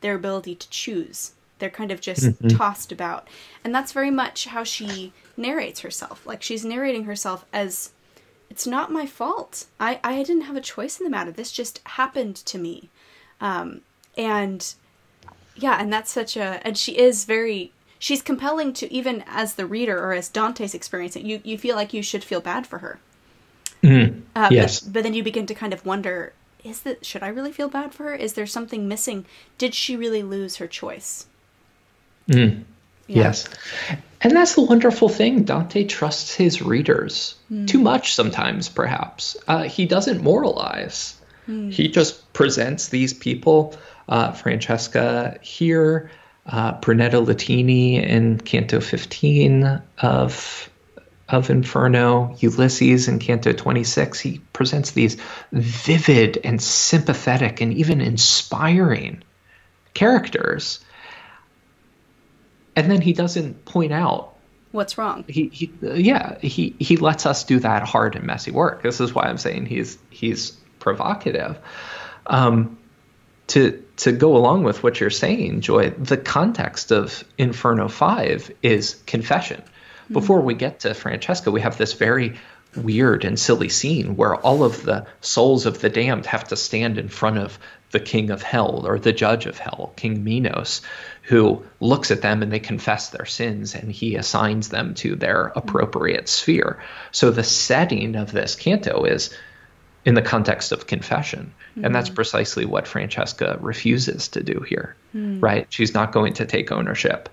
their 0.00 0.14
ability 0.14 0.54
to 0.54 0.70
choose. 0.70 1.32
They're 1.58 1.70
kind 1.70 1.90
of 1.90 2.00
just 2.00 2.22
mm-hmm. 2.22 2.48
tossed 2.56 2.92
about. 2.92 3.26
And 3.64 3.74
that's 3.74 3.92
very 3.92 4.12
much 4.12 4.44
how 4.46 4.62
she 4.62 5.12
narrates 5.36 5.80
herself. 5.80 6.24
Like 6.24 6.40
she's 6.40 6.64
narrating 6.64 7.04
herself 7.04 7.44
as 7.52 7.90
it's 8.48 8.66
not 8.66 8.92
my 8.92 9.06
fault. 9.06 9.66
I, 9.80 9.98
I 10.04 10.22
didn't 10.22 10.42
have 10.42 10.56
a 10.56 10.60
choice 10.60 11.00
in 11.00 11.04
the 11.04 11.10
matter. 11.10 11.32
This 11.32 11.50
just 11.50 11.80
happened 11.84 12.36
to 12.36 12.58
me. 12.58 12.90
Um, 13.40 13.80
and 14.16 14.72
yeah, 15.56 15.80
and 15.80 15.92
that's 15.92 16.12
such 16.12 16.36
a, 16.36 16.60
and 16.64 16.78
she 16.78 16.96
is 16.96 17.24
very, 17.24 17.72
she's 18.06 18.22
compelling 18.22 18.72
to 18.72 18.92
even 18.92 19.24
as 19.26 19.54
the 19.54 19.66
reader 19.66 19.98
or 19.98 20.12
as 20.12 20.28
Dante's 20.28 20.74
experiencing, 20.74 21.26
you, 21.26 21.40
you 21.42 21.58
feel 21.58 21.74
like 21.74 21.92
you 21.92 22.04
should 22.04 22.22
feel 22.22 22.40
bad 22.40 22.64
for 22.64 22.78
her. 22.78 23.00
Mm, 23.82 24.22
uh, 24.36 24.48
yes. 24.48 24.78
But, 24.78 24.92
but, 24.92 25.02
then 25.02 25.12
you 25.12 25.24
begin 25.24 25.46
to 25.46 25.54
kind 25.54 25.72
of 25.72 25.84
wonder 25.84 26.32
is 26.62 26.82
that 26.82 27.04
should 27.04 27.24
I 27.24 27.28
really 27.28 27.50
feel 27.50 27.68
bad 27.68 27.92
for 27.92 28.04
her? 28.04 28.14
Is 28.14 28.34
there 28.34 28.46
something 28.46 28.86
missing? 28.86 29.24
Did 29.58 29.74
she 29.74 29.96
really 29.96 30.22
lose 30.22 30.56
her 30.56 30.68
choice? 30.68 31.26
Mm. 32.28 32.62
Yeah. 33.08 33.24
Yes. 33.24 33.48
And 34.20 34.36
that's 34.36 34.54
the 34.54 34.62
wonderful 34.62 35.08
thing. 35.08 35.42
Dante 35.42 35.84
trusts 35.84 36.32
his 36.32 36.62
readers 36.62 37.34
mm. 37.50 37.66
too 37.66 37.80
much 37.80 38.14
sometimes, 38.14 38.68
perhaps. 38.68 39.36
Uh, 39.48 39.64
he 39.64 39.84
doesn't 39.84 40.22
moralize, 40.22 41.20
mm. 41.48 41.72
he 41.72 41.88
just 41.88 42.32
presents 42.32 42.88
these 42.88 43.12
people, 43.12 43.76
uh, 44.08 44.30
Francesca 44.32 45.38
here, 45.42 46.10
uh, 46.48 46.72
Brunetto 46.80 47.24
Latini 47.24 48.02
in 48.02 48.38
Canto 48.38 48.80
15 48.80 49.82
of 49.98 50.70
of 51.28 51.50
Inferno, 51.50 52.36
Ulysses 52.38 53.08
in 53.08 53.18
Canto 53.18 53.52
26, 53.52 54.20
he 54.20 54.38
presents 54.52 54.92
these 54.92 55.16
vivid 55.50 56.38
and 56.44 56.62
sympathetic 56.62 57.60
and 57.60 57.74
even 57.74 58.00
inspiring 58.00 59.24
characters. 59.92 60.78
And 62.76 62.88
then 62.90 63.00
he 63.00 63.12
doesn't 63.12 63.64
point 63.64 63.92
out 63.92 64.34
what's 64.70 64.98
wrong. 64.98 65.24
He, 65.26 65.48
he 65.48 65.72
yeah, 65.82 66.38
he, 66.38 66.76
he 66.78 66.96
lets 66.96 67.26
us 67.26 67.42
do 67.42 67.58
that 67.58 67.82
hard 67.82 68.14
and 68.14 68.24
messy 68.24 68.52
work. 68.52 68.82
This 68.82 69.00
is 69.00 69.12
why 69.12 69.24
I'm 69.24 69.38
saying 69.38 69.66
he's 69.66 69.98
he's 70.10 70.52
provocative. 70.78 71.58
Um, 72.26 72.78
to 73.48 73.82
to 73.96 74.12
go 74.12 74.36
along 74.36 74.64
with 74.64 74.82
what 74.82 75.00
you're 75.00 75.10
saying, 75.10 75.62
Joy, 75.62 75.90
the 75.90 76.18
context 76.18 76.92
of 76.92 77.24
Inferno 77.38 77.88
5 77.88 78.50
is 78.62 78.96
confession 79.06 79.62
hmm. 80.08 80.12
before 80.12 80.40
we 80.40 80.54
get 80.54 80.80
to 80.80 80.94
Francesca, 80.94 81.50
we 81.50 81.62
have 81.62 81.78
this 81.78 81.94
very 81.94 82.36
weird 82.76 83.24
and 83.24 83.38
silly 83.38 83.68
scene 83.68 84.16
where 84.16 84.34
all 84.34 84.62
of 84.62 84.82
the 84.82 85.06
souls 85.20 85.66
of 85.66 85.80
the 85.80 85.88
damned 85.88 86.26
have 86.26 86.44
to 86.48 86.56
stand 86.56 86.98
in 86.98 87.08
front 87.08 87.38
of 87.38 87.58
the 87.90 88.00
king 88.00 88.30
of 88.30 88.42
hell 88.42 88.84
or 88.86 88.98
the 88.98 89.12
judge 89.12 89.46
of 89.46 89.58
hell, 89.58 89.92
King 89.96 90.24
Minos, 90.24 90.82
who 91.22 91.64
looks 91.80 92.10
at 92.10 92.20
them 92.20 92.42
and 92.42 92.52
they 92.52 92.58
confess 92.58 93.10
their 93.10 93.24
sins 93.24 93.74
and 93.74 93.90
he 93.90 94.16
assigns 94.16 94.68
them 94.68 94.94
to 94.94 95.16
their 95.16 95.52
appropriate 95.56 96.28
sphere. 96.28 96.82
So 97.12 97.30
the 97.30 97.44
setting 97.44 98.16
of 98.16 98.32
this 98.32 98.54
canto 98.54 99.04
is 99.04 99.34
in 100.06 100.14
the 100.14 100.22
context 100.22 100.70
of 100.70 100.86
confession. 100.86 101.52
Mm-hmm. 101.72 101.84
And 101.84 101.94
that's 101.94 102.08
mm-hmm. 102.08 102.14
precisely 102.14 102.64
what 102.64 102.86
Francesca 102.86 103.58
refuses 103.60 104.28
to 104.28 104.42
do 104.42 104.60
here, 104.60 104.96
mm-hmm. 105.14 105.40
right? 105.40 105.66
She's 105.68 105.92
not 105.92 106.12
going 106.12 106.34
to 106.34 106.46
take 106.46 106.70
ownership. 106.70 107.28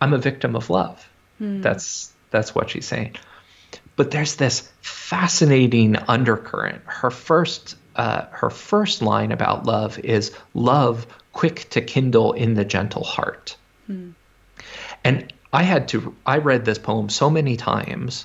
I'm 0.00 0.14
a 0.14 0.18
victim 0.18 0.56
of 0.56 0.70
love. 0.70 1.08
Hmm. 1.38 1.60
That's 1.60 2.12
that's 2.30 2.54
what 2.54 2.70
she's 2.70 2.86
saying. 2.86 3.16
But 3.94 4.10
there's 4.10 4.36
this 4.36 4.70
fascinating 4.80 5.96
undercurrent. 5.96 6.82
Her 6.86 7.10
first 7.10 7.76
uh, 7.94 8.26
her 8.30 8.50
first 8.50 9.02
line 9.02 9.32
about 9.32 9.66
love 9.66 9.98
is 9.98 10.34
love 10.54 11.06
quick 11.32 11.68
to 11.70 11.82
kindle 11.82 12.32
in 12.32 12.54
the 12.54 12.64
gentle 12.64 13.04
heart. 13.04 13.56
Hmm. 13.86 14.10
And 15.04 15.32
I 15.52 15.62
had 15.62 15.88
to 15.88 16.14
I 16.24 16.38
read 16.38 16.64
this 16.64 16.78
poem 16.78 17.10
so 17.10 17.30
many 17.30 17.56
times 17.56 18.24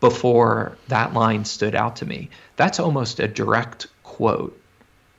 before 0.00 0.76
that 0.88 1.12
line 1.12 1.44
stood 1.44 1.74
out 1.74 1.96
to 1.96 2.06
me. 2.06 2.30
That's 2.56 2.80
almost 2.80 3.20
a 3.20 3.28
direct 3.28 3.86
quote 4.02 4.58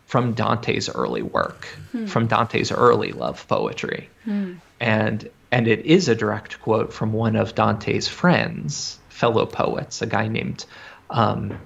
from 0.08 0.34
Dante's 0.34 0.90
early 0.90 1.22
work, 1.22 1.66
hmm. 1.92 2.06
from 2.06 2.28
Dante's 2.28 2.72
early 2.72 3.14
love 3.14 3.48
poetry. 3.48 4.10
Hmm. 4.26 4.56
And 4.80 5.30
and 5.52 5.68
it 5.68 5.86
is 5.86 6.10
a 6.10 6.16
direct 6.16 6.62
quote 6.62 6.92
from 6.92 7.14
one 7.14 7.36
of 7.36 7.56
Dante's 7.56 8.08
friends, 8.08 9.00
fellow 9.10 9.46
poets, 9.46 10.02
a 10.02 10.06
guy 10.06 10.28
named 10.28 10.66
um, 11.10 11.58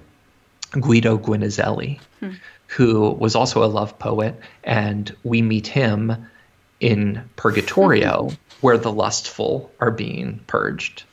Guido 0.72 1.18
Guinizelli, 1.18 2.00
hmm. 2.20 2.32
who 2.68 3.10
was 3.10 3.34
also 3.34 3.64
a 3.64 3.66
love 3.66 3.98
poet. 3.98 4.38
And 4.62 5.14
we 5.24 5.42
meet 5.42 5.66
him 5.66 6.28
in 6.80 7.28
Purgatorio, 7.36 8.30
where 8.60 8.78
the 8.78 8.92
lustful 8.92 9.70
are 9.80 9.90
being 9.90 10.40
purged. 10.46 11.04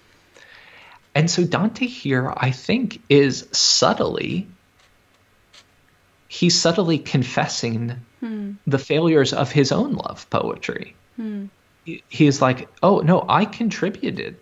And 1.16 1.30
so 1.30 1.44
Dante 1.44 1.86
here, 1.86 2.34
I 2.36 2.52
think, 2.52 3.02
is 3.10 3.48
subtly, 3.52 4.48
he's 6.28 6.60
subtly 6.60 6.98
confessing 6.98 8.02
hmm. 8.20 8.54
the 8.66 8.80
failures 8.80 9.34
of 9.34 9.52
his 9.52 9.72
own 9.72 9.94
love 9.94 10.30
poetry. 10.30 10.96
Hmm 11.16 11.48
he's 11.86 12.42
like, 12.42 12.68
oh 12.82 13.00
no, 13.00 13.26
I 13.28 13.46
contributed 13.46 14.38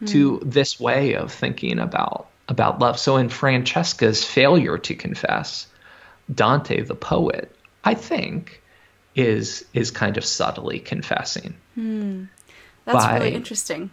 mm. 0.00 0.08
to 0.08 0.40
this 0.44 0.78
way 0.78 1.14
of 1.14 1.32
thinking 1.32 1.78
about 1.78 2.28
about 2.48 2.78
love. 2.78 2.98
So 2.98 3.16
in 3.16 3.28
Francesca's 3.28 4.24
failure 4.24 4.78
to 4.78 4.94
confess, 4.94 5.66
Dante 6.32 6.82
the 6.82 6.94
poet, 6.94 7.54
I 7.84 7.94
think, 7.94 8.62
is 9.14 9.64
is 9.74 9.90
kind 9.90 10.16
of 10.16 10.24
subtly 10.24 10.78
confessing. 10.78 11.54
Mm. 11.76 12.28
That's 12.84 13.04
by, 13.04 13.18
really 13.18 13.34
interesting. 13.34 13.90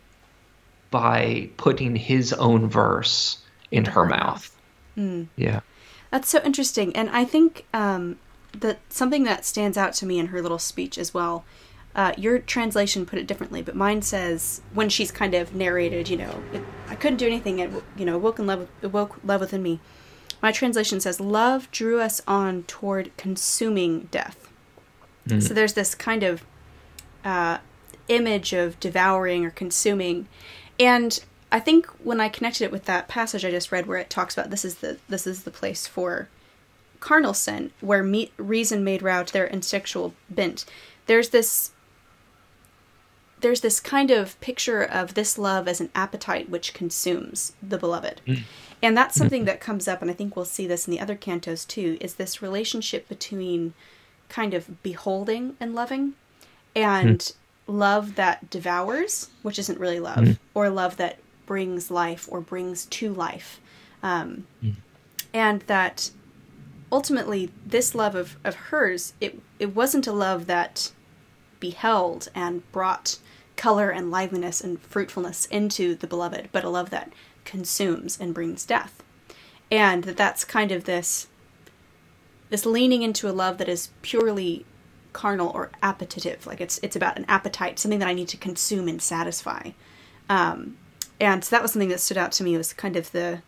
By 0.95 1.49
putting 1.57 1.97
his 1.97 2.31
own 2.31 2.69
verse 2.69 3.39
in 3.69 3.83
her 3.83 4.05
mouth. 4.05 4.55
Mm. 4.95 5.27
Yeah. 5.35 5.59
That's 6.09 6.29
so 6.29 6.41
interesting, 6.41 6.95
and 6.95 7.09
I 7.09 7.25
think 7.25 7.65
um, 7.73 8.17
that 8.61 8.79
something 8.87 9.25
that 9.25 9.43
stands 9.43 9.77
out 9.77 9.91
to 9.95 10.05
me 10.05 10.19
in 10.19 10.27
her 10.27 10.41
little 10.41 10.57
speech 10.57 10.97
as 10.97 11.13
well. 11.13 11.43
Uh, 11.93 12.13
your 12.17 12.39
translation 12.39 13.05
put 13.05 13.19
it 13.19 13.27
differently, 13.27 13.61
but 13.61 13.75
mine 13.75 14.01
says 14.01 14.61
when 14.73 14.87
she's 14.87 15.11
kind 15.11 15.33
of 15.33 15.53
narrated, 15.53 16.07
you 16.07 16.15
know, 16.15 16.41
it, 16.53 16.63
I 16.87 16.95
couldn't 16.95 17.17
do 17.17 17.27
anything. 17.27 17.59
It 17.59 17.71
you 17.97 18.05
know 18.05 18.17
woke 18.17 18.39
in 18.39 18.47
love, 18.47 18.69
woke 18.81 19.19
love 19.21 19.41
within 19.41 19.61
me. 19.61 19.81
My 20.41 20.53
translation 20.53 21.01
says, 21.01 21.19
"Love 21.19 21.69
drew 21.71 21.99
us 21.99 22.21
on 22.25 22.63
toward 22.63 23.11
consuming 23.17 24.07
death." 24.11 24.49
Mm. 25.27 25.43
So 25.43 25.53
there's 25.53 25.73
this 25.73 25.93
kind 25.93 26.23
of 26.23 26.45
uh, 27.25 27.57
image 28.07 28.53
of 28.53 28.79
devouring 28.79 29.45
or 29.45 29.51
consuming, 29.51 30.27
and 30.79 31.23
I 31.51 31.59
think 31.59 31.85
when 32.03 32.19
I 32.19 32.29
connected 32.29 32.63
it 32.63 32.71
with 32.71 32.85
that 32.85 33.07
passage 33.07 33.45
I 33.45 33.51
just 33.51 33.71
read, 33.71 33.85
where 33.85 33.97
it 33.97 34.09
talks 34.09 34.37
about 34.37 34.49
this 34.49 34.65
is 34.65 34.75
the 34.75 34.97
this 35.07 35.25
is 35.27 35.43
the 35.43 35.51
place 35.51 35.87
for 35.87 36.29
carnal 36.99 37.33
sin, 37.33 37.71
where 37.81 38.03
me- 38.03 38.31
reason 38.37 38.83
made 38.83 39.01
rout 39.01 39.27
their 39.27 39.45
instinctual 39.45 40.13
bent. 40.29 40.65
There's 41.05 41.29
this 41.29 41.71
there's 43.41 43.61
this 43.61 43.79
kind 43.79 44.11
of 44.11 44.39
picture 44.41 44.81
of 44.81 45.13
this 45.13 45.37
love 45.37 45.67
as 45.67 45.79
an 45.79 45.91
appetite 45.93 46.49
which 46.49 46.73
consumes 46.73 47.53
the 47.61 47.77
beloved. 47.77 48.21
Mm. 48.25 48.43
And 48.81 48.97
that's 48.97 49.15
something 49.15 49.43
mm. 49.43 49.45
that 49.45 49.59
comes 49.59 49.87
up, 49.87 50.01
and 50.01 50.09
I 50.09 50.13
think 50.13 50.35
we'll 50.35 50.45
see 50.45 50.67
this 50.67 50.87
in 50.87 50.91
the 50.91 50.99
other 50.99 51.15
cantos 51.15 51.67
too, 51.67 51.97
is 52.01 52.15
this 52.15 52.41
relationship 52.41 53.07
between 53.07 53.73
kind 54.29 54.53
of 54.53 54.81
beholding 54.81 55.55
and 55.59 55.75
loving 55.75 56.13
and 56.75 57.19
mm. 57.19 57.33
Love 57.67 58.15
that 58.15 58.49
devours, 58.49 59.29
which 59.41 59.59
isn't 59.59 59.79
really 59.79 59.99
love, 59.99 60.19
mm. 60.19 60.37
or 60.53 60.69
love 60.69 60.97
that 60.97 61.19
brings 61.45 61.89
life 61.91 62.27
or 62.31 62.41
brings 62.41 62.85
to 62.85 63.13
life. 63.13 63.59
Um, 64.03 64.47
mm. 64.63 64.75
And 65.33 65.61
that 65.61 66.11
ultimately, 66.91 67.51
this 67.65 67.95
love 67.95 68.15
of, 68.15 68.37
of 68.43 68.55
hers, 68.55 69.13
it, 69.19 69.39
it 69.59 69.75
wasn't 69.75 70.07
a 70.07 70.13
love 70.13 70.45
that 70.47 70.91
beheld 71.59 72.29
and 72.35 72.69
brought 72.71 73.19
color 73.55 73.89
and 73.89 74.11
liveliness 74.11 74.61
and 74.61 74.81
fruitfulness 74.81 75.45
into 75.47 75.95
the 75.95 76.07
beloved, 76.07 76.49
but 76.51 76.63
a 76.63 76.69
love 76.69 76.89
that 76.89 77.11
consumes 77.45 78.19
and 78.19 78.33
brings 78.33 78.65
death. 78.65 79.03
And 79.71 80.03
that 80.03 80.17
that's 80.17 80.43
kind 80.43 80.71
of 80.71 80.83
this 80.83 81.27
this 82.49 82.65
leaning 82.65 83.01
into 83.01 83.27
a 83.27 83.33
love 83.33 83.57
that 83.57 83.67
is 83.67 83.89
purely 84.03 84.65
carnal 85.15 85.49
or 85.55 85.71
appetitive 85.81 86.45
like 86.45 86.59
it's 86.59 86.77
it's 86.83 86.95
about 86.95 87.17
an 87.17 87.25
appetite 87.29 87.79
something 87.79 87.99
that 87.99 88.07
i 88.07 88.13
need 88.13 88.27
to 88.27 88.37
consume 88.37 88.87
and 88.87 89.01
satisfy 89.01 89.71
um, 90.27 90.77
and 91.19 91.43
so 91.43 91.55
that 91.55 91.61
was 91.61 91.71
something 91.71 91.89
that 91.89 92.01
stood 92.01 92.17
out 92.17 92.33
to 92.33 92.43
me 92.43 92.57
was 92.57 92.73
kind 92.73 92.97
of 92.97 93.11
the 93.11 93.41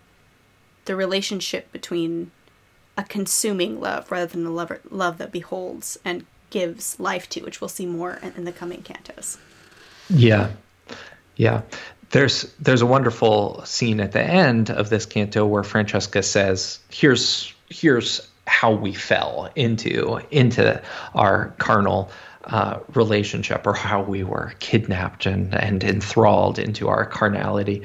the 0.85 0.95
relationship 0.95 1.71
between 1.71 2.31
a 2.97 3.03
consuming 3.03 3.79
love 3.79 4.11
rather 4.11 4.25
than 4.25 4.45
a 4.45 4.49
love, 4.49 4.71
love 4.89 5.17
that 5.19 5.31
beholds 5.31 5.99
and 6.03 6.25
gives 6.49 6.99
life 6.99 7.29
to, 7.29 7.41
which 7.41 7.61
we'll 7.61 7.67
see 7.67 7.85
more 7.85 8.13
in, 8.23 8.33
in 8.37 8.45
the 8.45 8.51
coming 8.51 8.81
cantos. 8.81 9.37
Yeah, 10.09 10.51
yeah. 11.35 11.61
There's 12.09 12.53
there's 12.59 12.81
a 12.81 12.85
wonderful 12.85 13.65
scene 13.65 13.99
at 13.99 14.13
the 14.13 14.23
end 14.23 14.69
of 14.69 14.89
this 14.89 15.05
canto 15.05 15.45
where 15.45 15.63
Francesca 15.63 16.23
says, 16.23 16.79
"Here's 16.89 17.53
here's 17.69 18.27
how 18.47 18.71
we 18.71 18.93
fell 18.93 19.51
into 19.55 20.19
into 20.31 20.81
our 21.13 21.49
carnal 21.57 22.09
uh, 22.45 22.79
relationship 22.93 23.67
or 23.67 23.73
how 23.73 24.01
we 24.01 24.23
were 24.23 24.53
kidnapped 24.59 25.25
and, 25.25 25.53
and 25.53 25.83
enthralled 25.83 26.59
into 26.59 26.87
our 26.87 27.05
carnality. 27.05 27.83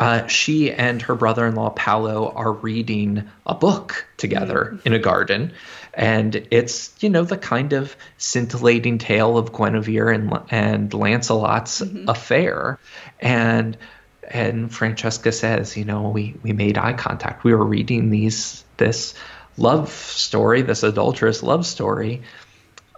Uh, 0.00 0.26
she 0.26 0.72
and 0.72 1.00
her 1.02 1.14
brother 1.14 1.46
in 1.46 1.54
law, 1.54 1.70
Paolo, 1.70 2.32
are 2.32 2.52
reading 2.52 3.30
a 3.46 3.54
book 3.54 4.04
together 4.16 4.72
mm-hmm. 4.72 4.88
in 4.88 4.92
a 4.94 4.98
garden. 4.98 5.52
And 5.94 6.48
it's, 6.50 6.92
you 7.00 7.10
know, 7.10 7.22
the 7.22 7.36
kind 7.36 7.72
of 7.74 7.96
scintillating 8.18 8.98
tale 8.98 9.38
of 9.38 9.52
Guinevere 9.52 10.10
and, 10.10 10.36
and 10.50 10.92
Lancelot's 10.92 11.80
mm-hmm. 11.80 12.08
affair. 12.08 12.80
And 13.20 13.76
and 14.28 14.74
Francesca 14.74 15.30
says, 15.30 15.76
you 15.76 15.84
know, 15.84 16.08
we, 16.08 16.34
we 16.42 16.52
made 16.52 16.78
eye 16.78 16.94
contact. 16.94 17.44
We 17.44 17.54
were 17.54 17.64
reading 17.64 18.10
these 18.10 18.64
this 18.78 19.14
love 19.56 19.90
story, 19.90 20.62
this 20.62 20.82
adulterous 20.82 21.42
love 21.42 21.66
story 21.66 22.22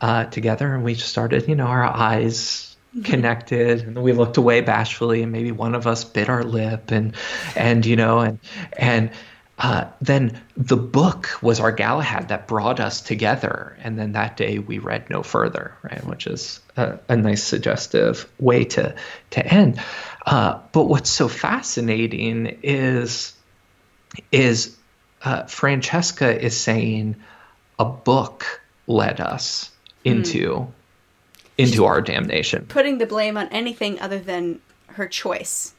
uh, 0.01 0.25
together, 0.25 0.75
and 0.75 0.85
we 0.85 0.95
just 0.95 1.09
started, 1.09 1.49
you 1.49 1.55
know, 1.55 1.67
our 1.67 1.85
eyes 1.85 2.77
mm-hmm. 2.95 3.03
connected 3.03 3.81
and 3.83 4.03
we 4.03 4.13
looked 4.13 4.37
away 4.37 4.61
bashfully 4.61 5.23
and 5.23 5.33
maybe 5.33 5.53
one 5.53 5.75
of 5.75 5.87
us 5.87 6.05
bit 6.05 6.29
our 6.29 6.45
lip 6.45 6.91
and 6.91 7.15
and 7.57 7.85
you 7.87 7.97
know 7.97 8.21
and 8.21 8.39
and 8.77 9.11
uh, 9.59 9.87
then 10.01 10.41
the 10.57 10.77
book 10.77 11.31
was 11.41 11.61
our 11.61 11.71
Galahad 11.71 12.29
that 12.29 12.49
brought 12.49 12.81
us 12.81 13.01
together. 13.01 13.77
And 13.81 13.97
then 13.99 14.13
that 14.13 14.37
day 14.37 14.59
we 14.59 14.79
read 14.79 15.09
no 15.11 15.23
further, 15.23 15.77
right? 15.83 16.05
Which 16.05 16.27
is 16.27 16.61
a, 16.77 16.99
a 17.09 17.17
nice 17.17 17.43
suggestive 17.43 18.29
way 18.41 18.65
to 18.65 18.97
to 19.31 19.47
end. 19.47 19.81
Uh, 20.27 20.59
but 20.73 20.85
what's 20.85 21.11
so 21.11 21.29
fascinating 21.29 22.59
is 22.63 23.33
is 24.33 24.77
uh, 25.25 25.45
Francesca 25.45 26.41
is 26.41 26.59
saying 26.59 27.17
a 27.79 27.85
book 27.85 28.61
led 28.87 29.21
us 29.21 29.71
into 30.05 30.51
mm. 30.51 30.69
into 31.57 31.73
She's 31.73 31.81
our 31.81 32.01
damnation. 32.01 32.67
Putting 32.67 32.99
the 32.99 33.07
blame 33.07 33.37
on 33.37 33.49
anything 33.49 34.01
other 34.01 34.19
than 34.19 34.61
her 34.89 35.07
choice. 35.07 35.73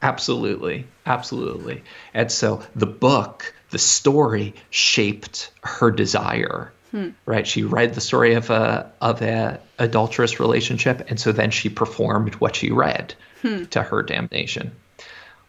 Absolutely. 0.00 0.86
Absolutely. 1.06 1.82
And 2.12 2.30
so 2.30 2.62
the 2.74 2.86
book, 2.86 3.54
the 3.70 3.78
story 3.78 4.54
shaped 4.70 5.50
her 5.62 5.90
desire. 5.90 6.72
Hmm. 6.90 7.10
Right? 7.24 7.46
She 7.46 7.62
read 7.62 7.94
the 7.94 8.00
story 8.00 8.34
of 8.34 8.50
a 8.50 8.92
of 9.00 9.22
a 9.22 9.60
adulterous 9.78 10.38
relationship 10.40 11.06
and 11.08 11.18
so 11.18 11.32
then 11.32 11.50
she 11.50 11.70
performed 11.70 12.34
what 12.34 12.54
she 12.54 12.70
read 12.70 13.14
hmm. 13.40 13.64
to 13.66 13.82
her 13.82 14.02
damnation. 14.02 14.72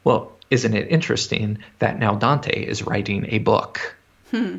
Well, 0.03 0.31
isn't 0.53 0.75
it 0.75 0.91
interesting 0.91 1.57
that 1.79 1.97
now 1.97 2.13
Dante 2.13 2.63
is 2.63 2.83
writing 2.83 3.25
a 3.29 3.39
book 3.39 3.95
hmm. 4.29 4.57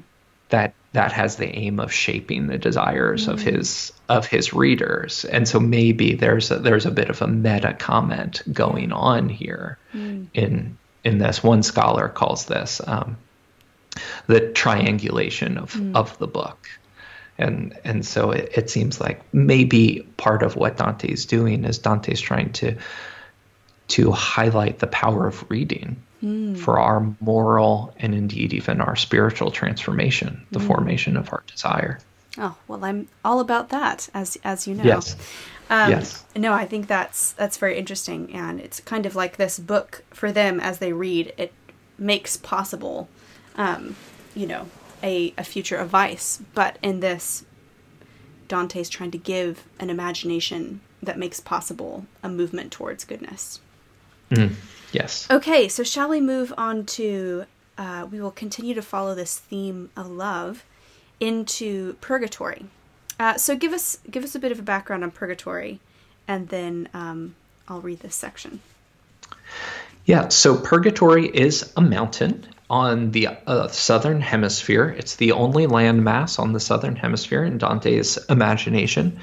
that 0.49 0.75
that 0.93 1.13
has 1.13 1.37
the 1.37 1.47
aim 1.47 1.79
of 1.79 1.93
shaping 1.93 2.49
the 2.49 2.59
desires 2.59 3.27
mm. 3.27 3.33
of 3.33 3.41
his 3.41 3.93
of 4.09 4.27
his 4.27 4.53
readers 4.53 5.25
and 5.25 5.47
so 5.47 5.61
maybe 5.61 6.15
there's 6.15 6.51
a, 6.51 6.59
there's 6.59 6.87
a 6.87 6.91
bit 6.91 7.11
of 7.11 7.23
a 7.23 7.27
meta 7.29 7.75
comment 7.75 8.43
going 8.53 8.93
on 8.93 9.29
here 9.29 9.79
mm. 9.93 10.27
in 10.35 10.77
in 11.05 11.19
this 11.19 11.43
one 11.43 11.63
scholar 11.63 12.09
calls 12.09 12.47
this 12.47 12.81
um, 12.87 13.17
the 14.27 14.53
triangulation 14.53 15.59
of 15.59 15.75
mm. 15.75 15.95
of 15.95 16.19
the 16.19 16.29
book 16.29 16.69
and 17.39 17.79
and 17.85 18.05
so 18.05 18.33
it, 18.33 18.51
it 18.57 18.71
seems 18.71 19.01
like 19.01 19.21
maybe 19.33 20.07
part 20.17 20.43
of 20.43 20.57
what 20.57 20.77
Dante's 20.77 21.27
doing 21.27 21.65
is 21.65 21.79
Dante's 21.79 22.21
trying 22.21 22.53
to 22.53 22.77
to 23.89 24.11
highlight 24.11 24.79
the 24.79 24.87
power 24.87 25.27
of 25.27 25.49
reading 25.51 25.97
mm. 26.23 26.57
for 26.57 26.79
our 26.79 27.15
moral 27.21 27.95
and 27.99 28.15
indeed 28.15 28.53
even 28.53 28.81
our 28.81 28.97
spiritual 28.97 29.51
transformation, 29.51 30.47
the 30.51 30.59
mm. 30.59 30.67
formation 30.67 31.17
of 31.17 31.33
our 31.33 31.43
desire. 31.47 32.01
Oh 32.39 32.57
well, 32.67 32.85
I'm 32.85 33.09
all 33.25 33.41
about 33.41 33.69
that, 33.69 34.09
as 34.13 34.37
as 34.43 34.67
you 34.67 34.75
know. 34.75 34.85
Yes. 34.85 35.17
Um, 35.71 35.91
yes. 35.91 36.25
No, 36.37 36.53
I 36.53 36.67
think 36.67 36.89
that's 36.89 37.33
that's 37.33 37.57
very 37.57 37.79
interesting, 37.79 38.35
and 38.35 38.61
it's 38.61 38.81
kind 38.81 39.07
of 39.07 39.15
like 39.15 39.37
this 39.37 39.59
book 39.59 40.03
for 40.11 40.33
them 40.33 40.61
as 40.61 40.79
they 40.79 40.93
read. 40.93 41.33
It 41.37 41.53
makes 41.97 42.37
possible, 42.37 43.09
um, 43.57 43.97
you 44.35 44.47
know, 44.47 44.67
a 45.03 45.33
a 45.39 45.45
future 45.45 45.77
of 45.77 45.91
vice, 45.91 46.43
but 46.55 46.79
in 46.83 47.01
this, 47.01 47.45
Dante's 48.49 48.89
trying 48.89 49.13
to 49.13 49.19
give 49.19 49.65
an 49.79 49.89
imagination 49.89 50.81
that 51.03 51.19
makes 51.19 51.39
possible 51.39 52.07
a 52.23 52.29
movement 52.29 52.73
towards 52.73 53.05
goodness. 53.05 53.61
Mm, 54.35 54.55
yes. 54.93 55.29
Okay, 55.31 55.69
so 55.69 55.83
shall 55.83 56.09
we 56.09 56.21
move 56.21 56.53
on 56.57 56.87
to? 56.87 57.45
Uh, 57.77 58.07
we 58.11 58.21
will 58.21 58.31
continue 58.31 58.75
to 58.75 58.83
follow 58.83 59.15
this 59.15 59.39
theme 59.39 59.91
of 59.97 60.09
love 60.09 60.65
into 61.21 61.95
purgatory. 61.95 62.67
Uh, 63.19 63.37
so 63.37 63.57
give 63.57 63.73
us 63.73 63.99
give 64.11 64.25
us 64.25 64.35
a 64.35 64.39
bit 64.39 64.53
of 64.53 64.59
a 64.59 64.63
background 64.63 65.05
on 65.05 65.11
purgatory, 65.11 65.81
and 66.27 66.49
then 66.49 66.89
um, 66.95 67.35
I'll 67.69 67.81
read 67.81 68.01
this 68.01 68.15
section. 68.15 68.61
Yeah, 70.05 70.29
so 70.29 70.57
purgatory 70.57 71.27
is 71.27 71.73
a 71.77 71.81
mountain 71.81 72.47
on 72.69 73.13
the 73.13 73.29
uh, 73.47 73.69
southern 73.69 74.21
hemisphere. 74.21 74.95
It's 74.99 75.17
the 75.17 75.33
only 75.33 75.67
landmass 75.67 76.39
on 76.39 76.53
the 76.53 76.61
southern 76.61 76.97
hemisphere 76.97 77.45
in 77.45 77.59
Dante's 77.59 78.19
imagination, 78.29 79.21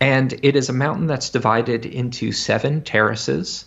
and 0.00 0.32
it 0.32 0.56
is 0.56 0.68
a 0.68 0.72
mountain 0.72 1.06
that's 1.06 1.30
divided 1.30 1.84
into 1.86 2.32
seven 2.32 2.82
terraces 2.82 3.66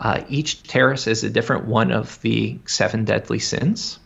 uh, 0.00 0.24
each 0.28 0.62
terrace 0.62 1.06
is 1.06 1.22
a 1.22 1.30
different 1.30 1.66
one 1.66 1.92
of 1.92 2.20
the 2.22 2.58
seven 2.64 3.04
deadly 3.04 3.38
sins. 3.38 3.98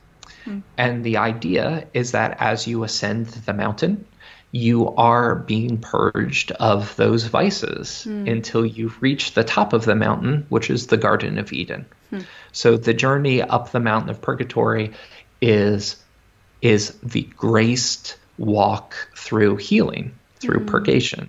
Hmm. 0.44 0.60
And 0.76 1.04
the 1.04 1.18
idea 1.18 1.86
is 1.94 2.12
that 2.12 2.36
as 2.40 2.66
you 2.66 2.82
ascend 2.82 3.26
the 3.26 3.54
mountain, 3.54 4.04
you 4.50 4.88
are 4.94 5.36
being 5.36 5.78
purged 5.78 6.50
of 6.52 6.94
those 6.96 7.24
vices 7.24 8.04
hmm. 8.04 8.26
until 8.26 8.66
you 8.66 8.92
reach 9.00 9.34
the 9.34 9.44
top 9.44 9.72
of 9.72 9.84
the 9.84 9.94
mountain, 9.94 10.46
which 10.48 10.68
is 10.68 10.88
the 10.88 10.96
Garden 10.96 11.38
of 11.38 11.52
Eden. 11.52 11.86
Hmm. 12.10 12.20
So 12.52 12.76
the 12.76 12.94
journey 12.94 13.40
up 13.40 13.70
the 13.70 13.80
mountain 13.80 14.10
of 14.10 14.20
purgatory 14.20 14.92
is 15.40 15.96
is 16.60 16.90
the 17.02 17.22
graced 17.22 18.16
walk 18.36 18.94
through 19.14 19.56
healing, 19.56 20.14
through 20.40 20.60
mm. 20.60 20.66
purgation, 20.66 21.28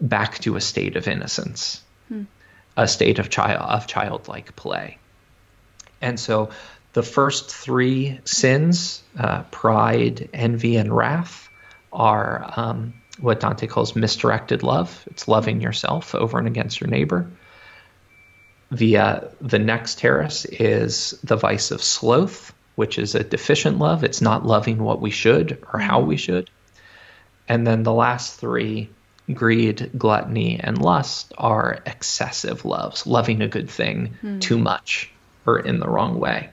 back 0.00 0.38
to 0.38 0.54
a 0.54 0.60
state 0.60 0.96
of 0.96 1.08
innocence. 1.08 1.81
A 2.76 2.88
state 2.88 3.18
of 3.18 3.30
child 3.30 3.62
of 3.62 3.86
childlike 3.86 4.54
play. 4.56 4.98
And 6.00 6.18
so 6.18 6.50
the 6.92 7.02
first 7.02 7.50
three 7.54 8.20
sins, 8.24 9.02
uh, 9.18 9.42
pride, 9.44 10.28
envy, 10.32 10.76
and 10.76 10.94
wrath, 10.94 11.48
are 11.92 12.52
um, 12.56 12.94
what 13.20 13.40
Dante 13.40 13.66
calls 13.66 13.94
misdirected 13.94 14.62
love. 14.62 15.04
It's 15.10 15.28
loving 15.28 15.60
yourself 15.60 16.14
over 16.14 16.38
and 16.38 16.46
against 16.46 16.80
your 16.80 16.90
neighbor. 16.90 17.30
The 18.70 18.96
uh, 18.96 19.20
the 19.40 19.58
next 19.58 19.98
terrace 19.98 20.46
is 20.46 21.18
the 21.22 21.36
vice 21.36 21.70
of 21.70 21.82
sloth, 21.82 22.54
which 22.74 22.98
is 22.98 23.14
a 23.14 23.22
deficient 23.22 23.78
love. 23.78 24.02
It's 24.02 24.22
not 24.22 24.46
loving 24.46 24.82
what 24.82 25.00
we 25.00 25.10
should 25.10 25.62
or 25.72 25.78
how 25.78 26.00
we 26.00 26.16
should. 26.16 26.50
And 27.48 27.66
then 27.66 27.82
the 27.82 27.92
last 27.92 28.40
three, 28.40 28.88
greed, 29.32 29.90
gluttony, 29.96 30.58
and 30.60 30.78
lust, 30.80 31.32
are 31.38 31.80
excessive 31.86 32.64
loves, 32.64 33.06
loving 33.06 33.42
a 33.42 33.48
good 33.48 33.70
thing 33.70 34.16
mm. 34.22 34.40
too 34.40 34.58
much 34.58 35.10
or 35.46 35.58
in 35.58 35.80
the 35.80 35.88
wrong 35.88 36.18
way. 36.18 36.50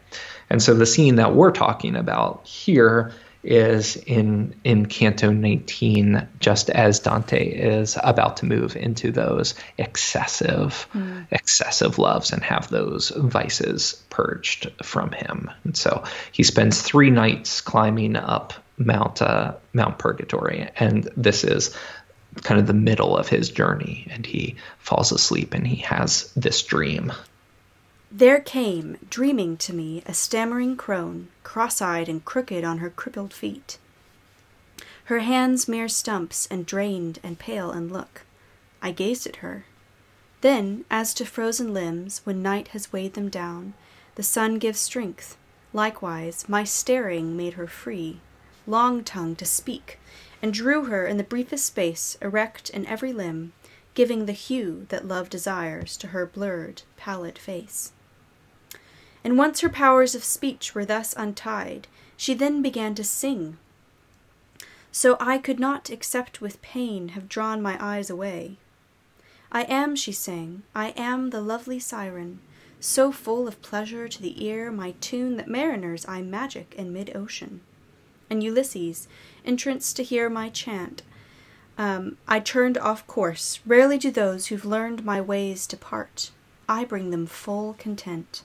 And 0.50 0.62
so 0.62 0.74
the 0.74 0.86
scene 0.86 1.16
that 1.16 1.36
we're 1.36 1.52
talking 1.52 1.96
about 1.96 2.46
here 2.46 3.12
is 3.42 3.96
in 3.96 4.54
in 4.64 4.86
Canto 4.86 5.32
19, 5.32 6.28
just 6.40 6.70
as 6.70 7.00
Dante 7.00 7.46
is 7.46 7.98
about 8.02 8.38
to 8.38 8.46
move 8.46 8.76
into 8.76 9.12
those 9.12 9.56
excessive, 9.78 10.88
mm. 10.94 11.26
excessive 11.32 11.98
loves 12.00 12.34
and 12.34 12.44
have 12.44 12.70
those 12.70 13.10
vices 13.10 14.04
purged 14.10 14.72
from 14.84 15.12
him. 15.12 15.50
And 15.64 15.78
so 15.78 16.04
he 16.32 16.44
spends 16.44 16.82
three 16.82 17.12
nights 17.12 17.62
climbing 17.62 18.18
up 18.18 18.54
Mount 18.78 19.22
uh, 19.22 19.54
Mount 19.74 20.00
Purgatory, 20.00 20.70
and 20.76 21.10
this 21.16 21.44
is 21.44 21.76
kind 22.44 22.60
of 22.60 22.68
the 22.68 22.74
middle 22.74 23.18
of 23.18 23.30
his 23.30 23.50
journey. 23.50 24.08
And 24.10 24.26
he 24.26 24.56
falls 24.80 25.12
asleep, 25.12 25.54
and 25.54 25.66
he 25.68 25.78
has 25.78 26.32
this 26.36 26.62
dream 26.64 27.12
there 28.12 28.40
came, 28.40 28.98
dreaming 29.08 29.56
to 29.58 29.74
me, 29.74 30.02
a 30.08 30.16
stammering 30.16 30.76
crone, 30.76 31.28
cross 31.44 31.80
eyed 31.80 32.10
and 32.10 32.26
crooked 32.26 32.64
on 32.64 32.80
her 32.80 32.90
crippled 32.90 33.32
feet. 33.32 33.78
Her 35.06 35.20
hands 35.20 35.68
mere 35.68 35.88
stumps, 35.88 36.48
and 36.50 36.66
drained 36.66 37.20
and 37.22 37.38
pale 37.38 37.72
in 37.72 37.90
look. 37.90 38.22
I 38.82 38.92
gazed 38.92 39.28
at 39.28 39.38
her. 39.38 39.66
Then, 40.42 40.86
as 40.90 41.14
to 41.16 41.26
frozen 41.26 41.72
limbs, 41.72 42.22
when 42.24 42.42
night 42.42 42.70
has 42.70 42.92
weighed 42.92 43.14
them 43.14 43.30
down, 43.30 43.76
the 44.16 44.24
sun 44.24 44.58
gives 44.58 44.80
strength. 44.80 45.38
Likewise, 45.72 46.50
my 46.50 46.64
staring 46.64 47.38
made 47.38 47.54
her 47.54 47.68
free, 47.68 48.22
long 48.66 49.04
tongue 49.04 49.36
to 49.36 49.46
speak, 49.46 50.00
and 50.42 50.54
drew 50.54 50.86
her 50.86 51.06
in 51.06 51.18
the 51.18 51.24
briefest 51.24 51.66
space 51.66 52.18
erect 52.22 52.70
in 52.70 52.86
every 52.86 53.12
limb, 53.14 53.54
giving 53.94 54.26
the 54.26 54.34
hue 54.34 54.86
that 54.90 55.08
love 55.08 55.30
desires 55.30 55.98
to 55.98 56.08
her 56.08 56.26
blurred, 56.26 56.84
pallid 56.98 57.38
face. 57.38 57.92
And 59.24 59.38
once 59.38 59.60
her 59.60 59.70
powers 59.70 60.16
of 60.16 60.24
speech 60.24 60.74
were 60.74 60.86
thus 60.86 61.14
untied, 61.18 61.88
she 62.16 62.34
then 62.34 62.62
began 62.62 62.96
to 62.96 63.04
sing. 63.04 63.58
So 64.92 65.18
I 65.20 65.38
could 65.38 65.60
not, 65.60 65.90
except 65.90 66.42
with 66.42 66.62
pain, 66.62 67.10
have 67.10 67.30
drawn 67.30 67.62
my 67.62 67.78
eyes 67.80 68.10
away. 68.10 68.58
I 69.52 69.64
am, 69.64 69.96
she 69.96 70.12
sang, 70.12 70.64
I 70.76 70.90
am 70.90 71.32
the 71.32 71.42
lovely 71.42 71.80
siren, 71.80 72.40
so 72.80 73.12
full 73.12 73.48
of 73.48 73.62
pleasure 73.62 74.08
to 74.08 74.22
the 74.22 74.46
ear 74.46 74.72
my 74.72 74.92
tune 75.02 75.38
that 75.38 75.48
mariners 75.48 76.06
I 76.08 76.22
magic 76.22 76.74
in 76.78 76.94
mid 76.94 77.16
ocean. 77.16 77.62
And 78.30 78.44
Ulysses, 78.44 79.08
entranced 79.44 79.96
to 79.98 80.04
hear 80.04 80.30
my 80.30 80.50
chant, 80.50 81.02
um, 81.80 82.18
I 82.28 82.42
turned 82.42 82.78
off 82.78 83.08
course. 83.08 83.62
Rarely 83.66 83.98
do 83.98 84.12
those 84.12 84.48
who've 84.48 84.66
learned 84.66 85.06
my 85.06 85.22
ways 85.22 85.66
depart. 85.66 86.32
I 86.68 86.84
bring 86.84 87.10
them 87.10 87.26
full 87.26 87.74
content. 87.80 88.44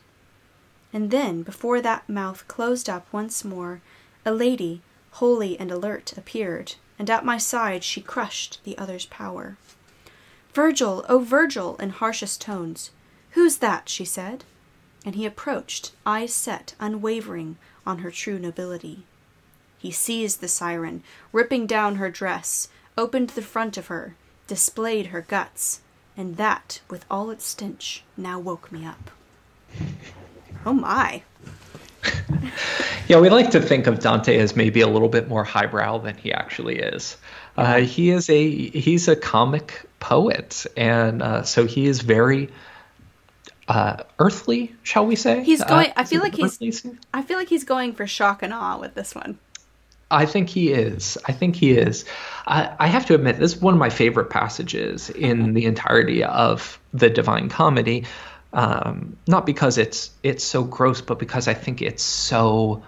And 0.93 1.11
then, 1.11 1.43
before 1.43 1.81
that 1.81 2.09
mouth 2.09 2.47
closed 2.47 2.89
up 2.89 3.09
once 3.13 3.45
more, 3.45 3.81
a 4.25 4.33
lady, 4.33 4.83
holy 5.11 5.59
and 5.59 5.73
alert, 5.73 6.17
appeared, 6.17 6.77
and 6.99 7.11
at 7.11 7.25
my 7.25 7.37
side 7.37 7.83
she 7.83 8.01
crushed 8.01 8.61
the 8.63 8.79
other's 8.79 9.07
power. 9.07 9.57
Virgil, 10.55 11.05
O 11.09 11.19
Virgil, 11.19 11.77
in 11.79 11.91
harshest 11.91 12.41
tones. 12.41 12.91
Who's 13.31 13.57
that? 13.57 13.89
she 13.89 14.05
said. 14.05 14.45
And 15.05 15.17
he 15.17 15.27
approached, 15.27 15.91
eyes 16.07 16.33
set, 16.33 16.77
unwavering, 16.79 17.59
on 17.85 17.99
her 17.99 18.13
true 18.13 18.39
nobility. 18.39 19.05
He 19.85 19.91
seized 19.91 20.41
the 20.41 20.49
siren, 20.49 21.03
ripping 21.31 21.67
down 21.67 21.97
her 21.97 22.09
dress, 22.09 22.69
opened 22.97 23.29
the 23.29 23.43
front 23.43 23.77
of 23.77 23.89
her, 23.89 24.17
displayed 24.47 25.09
her 25.09 25.21
guts, 25.21 25.83
and 26.17 26.39
that, 26.39 26.81
with 26.89 27.05
all 27.11 27.29
its 27.29 27.45
stench, 27.45 28.03
now 28.17 28.39
woke 28.39 28.73
me 28.73 28.87
up. 28.87 29.11
Oh 30.65 30.73
my. 30.73 31.23
yeah, 33.09 33.21
we 33.21 33.29
like 33.29 33.51
to 33.51 33.61
think 33.61 33.87
of 33.87 33.99
Dante 33.99 34.39
as 34.39 34.57
maybe 34.57 34.81
a 34.81 34.87
little 34.87 35.11
bit 35.11 35.29
more 35.29 35.45
highbrow 35.45 35.99
than 35.99 36.17
he 36.17 36.33
actually 36.33 36.79
is. 36.79 37.19
Uh, 37.55 37.81
he 37.81 38.09
is 38.09 38.31
a 38.31 38.49
he's 38.49 39.07
a 39.07 39.15
comic 39.15 39.83
poet, 40.01 40.65
and 40.79 41.21
uh, 41.21 41.43
so 41.43 41.67
he 41.67 41.85
is 41.85 42.01
very 42.01 42.49
uh, 43.69 44.03
earthly, 44.19 44.75
shall 44.83 45.05
we 45.05 45.15
say? 45.15 45.45
He's 45.45 45.63
going. 45.63 45.93
I 45.95 46.05
feel 46.05 46.23
like 46.23 46.37
he's. 46.37 46.87
I 47.13 47.21
feel 47.21 47.37
like 47.37 47.51
he's 47.51 47.65
going 47.65 47.93
for 47.93 48.07
shock 48.07 48.43
and 48.43 48.55
awe 48.55 48.79
with 48.79 48.95
this 48.95 49.15
one. 49.15 49.39
I 50.11 50.27
think 50.27 50.49
he 50.49 50.71
is. 50.71 51.19
I 51.27 51.33
think 51.33 51.57
he 51.57 51.73
is. 51.73 52.05
I, 52.47 52.75
I 52.79 52.87
have 52.87 53.07
to 53.07 53.15
admit, 53.15 53.39
this 53.39 53.55
is 53.55 53.61
one 53.61 53.75
of 53.75 53.81
my 53.81 53.91
favorite 53.91 54.31
passages 54.31 55.11
in 55.11 55.55
the 55.55 55.65
entirety 55.65 56.23
of 56.25 56.79
the 56.93 57.11
Divine 57.11 57.49
Comedy 57.49 58.05
um, 58.55 59.17
not 59.27 59.47
because 59.47 59.79
it's 59.79 60.13
it's 60.23 60.45
so 60.45 60.63
gross, 60.63 61.01
but 61.01 61.19
because 61.19 61.49
I 61.49 61.55
think 61.55 61.83
it's 61.83 62.05
so 62.05 62.85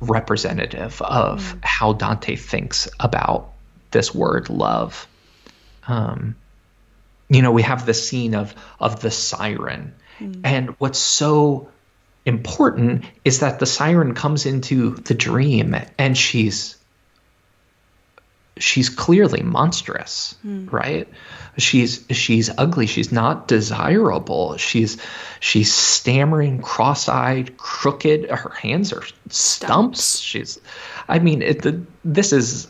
representative 0.00 1.00
of 1.00 1.40
mm. 1.40 1.60
how 1.62 1.92
Dante 1.92 2.34
thinks 2.34 2.88
about 2.98 3.52
this 3.92 4.12
word 4.12 4.50
love. 4.50 5.06
Um, 5.86 6.34
you 7.28 7.42
know, 7.42 7.52
we 7.52 7.62
have 7.62 7.86
the 7.86 7.94
scene 7.94 8.34
of 8.34 8.52
of 8.80 9.00
the 9.00 9.12
siren, 9.12 9.94
mm. 10.18 10.40
and 10.42 10.70
what's 10.80 10.98
so 10.98 11.68
important 12.24 13.04
is 13.24 13.40
that 13.40 13.58
the 13.58 13.66
siren 13.66 14.14
comes 14.14 14.46
into 14.46 14.94
the 14.94 15.14
dream 15.14 15.74
and 15.98 16.16
she's 16.16 16.76
she's 18.60 18.88
clearly 18.88 19.42
monstrous, 19.42 20.36
mm. 20.46 20.70
right? 20.72 21.08
She's 21.58 22.04
she's 22.10 22.50
ugly. 22.56 22.86
She's 22.86 23.10
not 23.10 23.48
desirable. 23.48 24.56
She's 24.56 24.98
she's 25.40 25.72
stammering, 25.72 26.62
cross-eyed, 26.62 27.56
crooked. 27.56 28.30
Her 28.30 28.50
hands 28.50 28.92
are 28.92 29.02
stumps. 29.02 29.36
stumps. 29.36 30.18
She's, 30.18 30.60
I 31.08 31.18
mean, 31.18 31.42
it, 31.42 31.62
the, 31.62 31.82
this 32.04 32.32
is. 32.32 32.68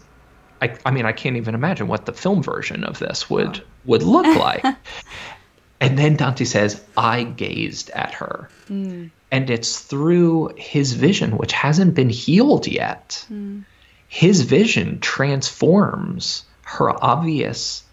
I, 0.63 0.77
I 0.85 0.91
mean, 0.91 1.07
I 1.07 1.13
can't 1.13 1.37
even 1.37 1.55
imagine 1.55 1.89
what 1.89 2.05
the 2.05 2.13
film 2.13 2.43
version 2.43 2.85
of 2.85 2.99
this 2.99 3.31
would 3.31 3.61
oh. 3.61 3.65
would 3.87 4.03
look 4.03 4.27
like. 4.37 4.65
and 5.81 5.99
then 5.99 6.17
Dante 6.17 6.45
says, 6.45 6.83
"I 6.97 7.25
gazed 7.25 7.91
at 7.91 8.15
her." 8.15 8.49
Mm. 8.69 9.11
And 9.33 9.49
it's 9.49 9.79
through 9.79 10.55
his 10.57 10.93
vision, 10.93 11.37
which 11.37 11.53
hasn't 11.53 11.95
been 11.95 12.11
healed 12.11 12.67
yet, 12.67 13.27
mm 13.31 13.65
his 14.11 14.43
vision 14.43 14.99
transforms 14.99 16.43
her 16.63 16.93
obvious 17.03 17.85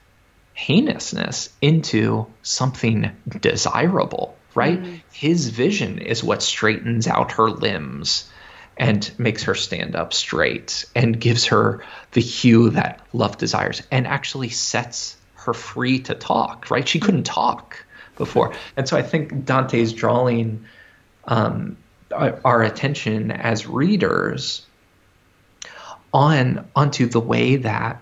heinousness 0.56 1.50
into 1.62 2.26
something 2.42 3.12
desirable, 3.40 4.36
right? 4.56 4.82
Mm. 4.82 5.02
His 5.14 5.50
vision 5.50 6.00
is 6.00 6.24
what 6.24 6.42
straightens 6.42 7.06
out 7.06 7.34
her 7.34 7.52
limbs 7.52 8.28
and 8.78 9.12
makes 9.20 9.44
her 9.44 9.54
stand 9.54 9.96
up 9.96 10.12
straight 10.12 10.86
and 10.96 11.20
gives 11.20 11.46
her 11.46 11.84
the 12.14 12.22
hue 12.22 12.72
that 12.72 13.00
love 13.14 13.38
desires 13.38 13.84
and 13.92 14.08
actually 14.08 14.50
sets 14.50 15.18
her 15.36 15.54
free 15.54 16.00
to 16.00 16.16
talk, 16.16 16.72
right? 16.72 16.88
She 16.88 17.00
couldn't 17.00 17.26
talk 17.26 17.86
before. 18.16 18.56
And 18.76 18.90
so 18.90 18.98
I 18.98 19.04
think 19.04 19.46
Dante's 19.46 19.94
drawing 19.94 20.66
um, 21.28 21.78
our 22.12 22.64
attention 22.64 23.32
as 23.32 23.68
readers 23.68 24.66
on 26.14 26.68
onto 26.76 27.08
the 27.08 27.20
way 27.20 27.58
that 27.58 28.02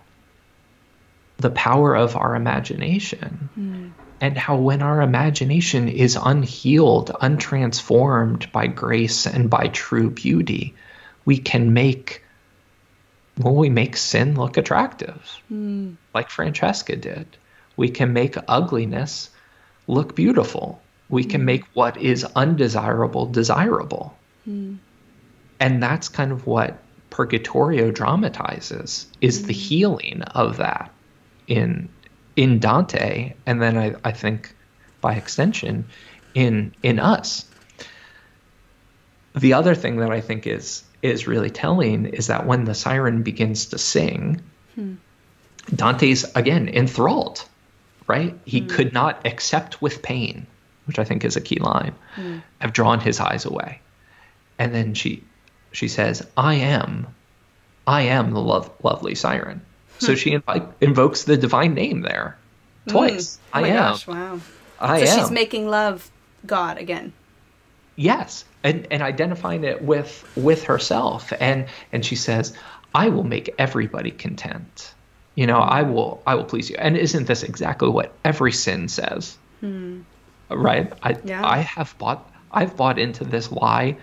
the 1.38 1.50
power 1.50 1.96
of 1.96 2.16
our 2.16 2.36
imagination 2.36 3.50
mm. 3.58 3.92
and 4.22 4.38
how 4.38 4.56
when 4.56 4.82
our 4.82 5.02
imagination 5.02 5.90
is 5.90 6.18
unhealed 6.22 7.10
untransformed 7.22 8.52
by 8.52 8.68
grace 8.68 9.26
and 9.26 9.50
by 9.50 9.68
true 9.68 10.10
beauty 10.10 10.74
we 11.26 11.38
can 11.38 11.74
make 11.74 12.24
when 13.38 13.56
we 13.56 13.70
make 13.70 13.98
sin 13.98 14.36
look 14.36 14.56
attractive 14.56 15.42
mm. 15.52 15.96
like 16.14 16.30
francesca 16.30 16.96
did 16.96 17.26
we 17.76 17.90
can 17.90 18.14
make 18.14 18.36
ugliness 18.48 19.30
look 19.88 20.16
beautiful 20.16 20.80
we 21.10 21.24
mm. 21.24 21.30
can 21.30 21.42
hmm. 21.42 21.46
make 21.46 21.64
what 21.74 21.98
is 21.98 22.26
undesirable 22.36 23.26
desirable 23.26 24.18
hmm. 24.44 24.76
and 25.60 25.82
that's 25.82 26.10
kind 26.10 26.32
of 26.32 26.46
what 26.48 26.80
Purgatorio 27.16 27.92
dramatizes 27.92 29.08
is 29.22 29.44
the 29.44 29.54
healing 29.54 30.22
of 30.22 30.58
that 30.58 30.92
in 31.48 31.88
in 32.36 32.60
Dante, 32.60 33.36
and 33.46 33.62
then 33.62 33.78
I, 33.78 33.96
I 34.04 34.12
think 34.12 34.54
by 35.00 35.16
extension 35.16 35.86
in 36.34 36.74
in 36.84 37.00
us. 37.00 37.46
The 39.34 39.54
other 39.54 39.76
thing 39.76 39.98
that 39.98 40.12
I 40.12 40.20
think 40.20 40.46
is 40.46 40.84
is 41.02 41.26
really 41.26 41.50
telling 41.50 42.06
is 42.06 42.28
that 42.28 42.46
when 42.46 42.66
the 42.66 42.74
siren 42.74 43.24
begins 43.24 43.68
to 43.68 43.78
sing, 43.78 44.42
hmm. 44.76 44.96
Dante's 45.74 46.26
again 46.36 46.68
enthralled, 46.68 47.46
right? 48.08 48.38
He 48.44 48.60
hmm. 48.60 48.68
could 48.68 48.92
not 48.94 49.26
accept 49.26 49.82
with 49.82 50.02
pain, 50.02 50.48
which 50.86 51.00
I 51.00 51.04
think 51.04 51.26
is 51.26 51.36
a 51.36 51.42
key 51.42 51.60
line, 51.60 51.94
hmm. 52.16 52.40
have 52.60 52.74
drawn 52.74 53.00
his 53.00 53.20
eyes 53.20 53.46
away. 53.46 53.82
And 54.58 54.74
then 54.74 54.94
she 54.94 55.24
she 55.72 55.88
says, 55.88 56.26
I 56.38 56.56
am, 56.56 57.08
I 57.86 58.04
am 58.04 58.32
the 58.32 58.42
love, 58.42 58.72
lovely 58.82 59.16
siren. 59.16 59.62
So 60.00 60.14
hmm. 60.14 60.16
she 60.16 60.32
inv- 60.32 60.74
invokes 60.82 61.24
the 61.24 61.38
divine 61.38 61.74
name 61.74 62.02
there 62.02 62.38
twice. 62.88 63.38
Hmm. 63.38 63.58
Oh 63.58 63.64
I 63.64 63.68
am. 63.68 63.76
Gosh, 63.76 64.08
wow. 64.08 64.40
I 64.80 65.06
so 65.06 65.12
am. 65.12 65.20
she's 65.20 65.32
making 65.32 65.70
love 65.70 66.10
God 66.46 66.78
again. 66.78 67.14
Yes, 67.96 68.44
and 68.64 68.88
and 68.92 69.02
identifying 69.02 69.64
it 69.64 69.82
with 69.82 70.30
with 70.36 70.66
herself, 70.66 71.32
and 71.40 71.68
and 71.94 72.06
she 72.06 72.16
says, 72.16 72.54
"I 72.94 73.10
will 73.10 73.24
make 73.24 73.56
everybody 73.58 74.12
content." 74.12 74.94
You 75.36 75.48
know, 75.48 75.60
I 75.60 75.84
will 75.84 76.22
I 76.28 76.36
will 76.36 76.46
please 76.46 76.70
you. 76.70 76.76
And 76.78 76.98
isn't 76.98 77.28
this 77.28 77.44
exactly 77.44 77.90
what 77.90 78.14
every 78.24 78.52
sin 78.52 78.88
says? 78.90 79.38
Hmm. 79.62 80.02
Right? 80.50 80.92
I 81.02 81.18
yeah. 81.24 81.46
I 81.46 81.60
have 81.60 81.98
bought 81.98 82.32
I've 82.52 82.78
bought 82.78 83.00
into 83.00 83.24
this 83.24 83.52
lie 83.52 83.98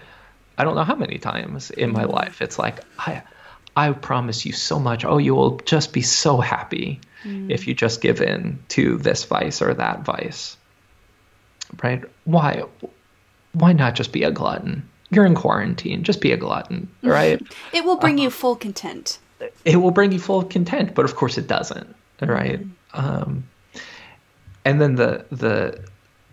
I 0.58 0.64
don't 0.64 0.74
know 0.74 0.84
how 0.84 0.94
many 0.94 1.18
times 1.18 1.70
in 1.70 1.92
my 1.92 2.04
mm-hmm. 2.04 2.12
life. 2.12 2.42
It's 2.42 2.58
like 2.58 2.80
I 2.98 3.22
I 3.76 3.92
promise 3.92 4.44
you 4.44 4.52
so 4.52 4.78
much. 4.78 5.04
Oh, 5.04 5.18
you 5.18 5.34
will 5.34 5.56
just 5.58 5.92
be 5.92 6.02
so 6.02 6.38
happy 6.38 7.00
mm. 7.24 7.50
if 7.50 7.66
you 7.66 7.74
just 7.74 8.00
give 8.00 8.20
in 8.20 8.62
to 8.68 8.98
this 8.98 9.24
vice 9.24 9.62
or 9.62 9.74
that 9.74 10.04
vice. 10.04 10.56
Right? 11.82 12.04
Why 12.24 12.64
why 13.52 13.72
not 13.72 13.94
just 13.94 14.12
be 14.12 14.24
a 14.24 14.30
glutton? 14.30 14.88
You're 15.10 15.26
in 15.26 15.34
quarantine. 15.34 16.04
Just 16.04 16.20
be 16.20 16.32
a 16.32 16.36
glutton, 16.36 16.88
right? 17.02 17.40
it 17.72 17.84
will 17.84 17.96
bring 17.96 18.18
you 18.18 18.30
full 18.30 18.56
content. 18.56 19.18
It 19.64 19.76
will 19.76 19.90
bring 19.90 20.12
you 20.12 20.20
full 20.20 20.44
content, 20.44 20.94
but 20.94 21.04
of 21.04 21.16
course 21.16 21.36
it 21.36 21.48
doesn't, 21.48 21.94
right? 22.20 22.60
Mm. 22.60 22.70
Um, 22.94 23.44
and 24.64 24.80
then 24.80 24.94
the 24.94 25.24
the 25.30 25.84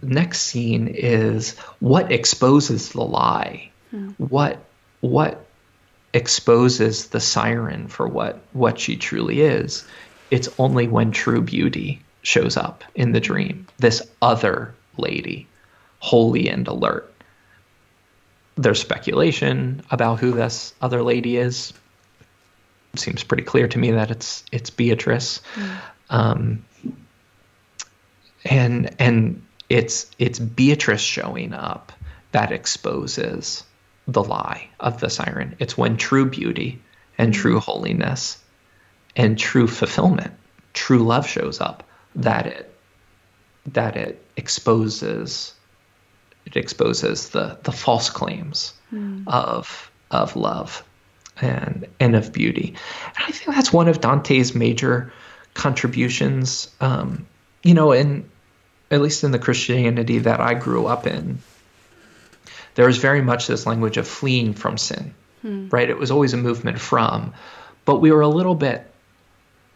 next 0.01 0.41
scene 0.41 0.87
is 0.87 1.57
what 1.79 2.11
exposes 2.11 2.89
the 2.89 3.01
lie. 3.01 3.71
Mm. 3.93 4.15
What 4.17 4.63
what 5.01 5.45
exposes 6.13 7.07
the 7.07 7.19
siren 7.19 7.87
for 7.87 8.07
what 8.07 8.41
what 8.53 8.79
she 8.79 8.95
truly 8.95 9.41
is. 9.41 9.85
It's 10.31 10.49
only 10.57 10.87
when 10.87 11.11
true 11.11 11.41
beauty 11.41 12.01
shows 12.21 12.57
up 12.57 12.83
in 12.95 13.11
the 13.11 13.19
dream. 13.19 13.67
This 13.77 14.01
other 14.21 14.73
lady, 14.97 15.47
holy 15.99 16.49
and 16.49 16.67
alert. 16.67 17.11
There's 18.55 18.81
speculation 18.81 19.83
about 19.89 20.19
who 20.19 20.31
this 20.31 20.73
other 20.81 21.01
lady 21.01 21.37
is. 21.37 21.73
It 22.93 22.99
seems 22.99 23.23
pretty 23.23 23.43
clear 23.43 23.67
to 23.67 23.77
me 23.77 23.91
that 23.91 24.11
it's 24.11 24.43
it's 24.51 24.69
Beatrice. 24.69 25.41
Mm. 25.55 25.77
Um, 26.09 26.65
and 28.45 28.95
and 28.99 29.41
it's 29.69 30.09
it's 30.17 30.39
Beatrice 30.39 31.01
showing 31.01 31.53
up 31.53 31.91
that 32.31 32.51
exposes 32.51 33.63
the 34.07 34.23
lie 34.23 34.67
of 34.79 34.99
the 34.99 35.09
siren. 35.09 35.55
It's 35.59 35.77
when 35.77 35.97
true 35.97 36.25
beauty 36.25 36.81
and 37.17 37.33
true 37.33 37.57
mm-hmm. 37.57 37.71
holiness 37.71 38.43
and 39.15 39.37
true 39.37 39.67
fulfillment, 39.67 40.33
true 40.73 40.99
love 40.99 41.27
shows 41.27 41.61
up 41.61 41.83
that 42.15 42.47
it 42.47 42.75
that 43.67 43.95
it 43.95 44.23
exposes 44.35 45.53
it 46.45 46.55
exposes 46.55 47.29
the 47.29 47.57
the 47.63 47.71
false 47.71 48.09
claims 48.09 48.73
mm. 48.91 49.23
of 49.27 49.91
of 50.11 50.35
love 50.35 50.83
and 51.41 51.87
and 51.99 52.15
of 52.15 52.33
beauty. 52.33 52.75
And 53.05 53.25
I 53.27 53.31
think 53.31 53.55
that's 53.55 53.71
one 53.71 53.87
of 53.87 54.01
Dante's 54.01 54.55
major 54.55 55.11
contributions. 55.53 56.69
Um, 56.81 57.27
you 57.63 57.73
know, 57.73 57.91
in 57.91 58.29
at 58.91 59.01
least 59.01 59.23
in 59.23 59.31
the 59.31 59.39
Christianity 59.39 60.19
that 60.19 60.39
I 60.39 60.53
grew 60.53 60.87
up 60.87 61.05
in, 61.05 61.39
there 62.75 62.87
was 62.87 62.97
very 62.97 63.21
much 63.21 63.47
this 63.47 63.65
language 63.65 63.97
of 63.97 64.07
fleeing 64.07 64.53
from 64.53 64.77
sin, 64.77 65.13
hmm. 65.41 65.69
right? 65.69 65.89
It 65.89 65.97
was 65.97 66.11
always 66.11 66.33
a 66.33 66.37
movement 66.37 66.79
from, 66.79 67.33
but 67.85 67.97
we 67.97 68.11
were 68.11 68.21
a 68.21 68.27
little 68.27 68.55
bit 68.55 68.85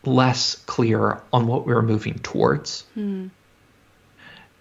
less 0.05 0.55
clear 0.55 1.21
on 1.31 1.47
what 1.47 1.65
we 1.65 1.73
were 1.73 1.81
moving 1.81 2.19
towards. 2.19 2.81
Hmm. 2.93 3.27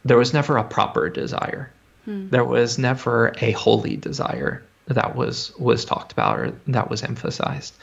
There 0.05 0.18
was 0.18 0.32
never 0.32 0.57
a 0.57 0.64
proper 0.64 1.09
desire. 1.09 1.72
Hmm. 2.05 2.28
There 2.30 2.44
was 2.44 2.78
never 2.78 3.32
a 3.40 3.53
holy 3.53 3.96
desire 3.96 4.62
that 4.86 5.14
was 5.14 5.57
was 5.59 5.84
talked 5.84 6.12
about 6.12 6.38
or 6.38 6.53
that 6.68 6.90
was 6.90 7.03
emphasized. 7.03 7.74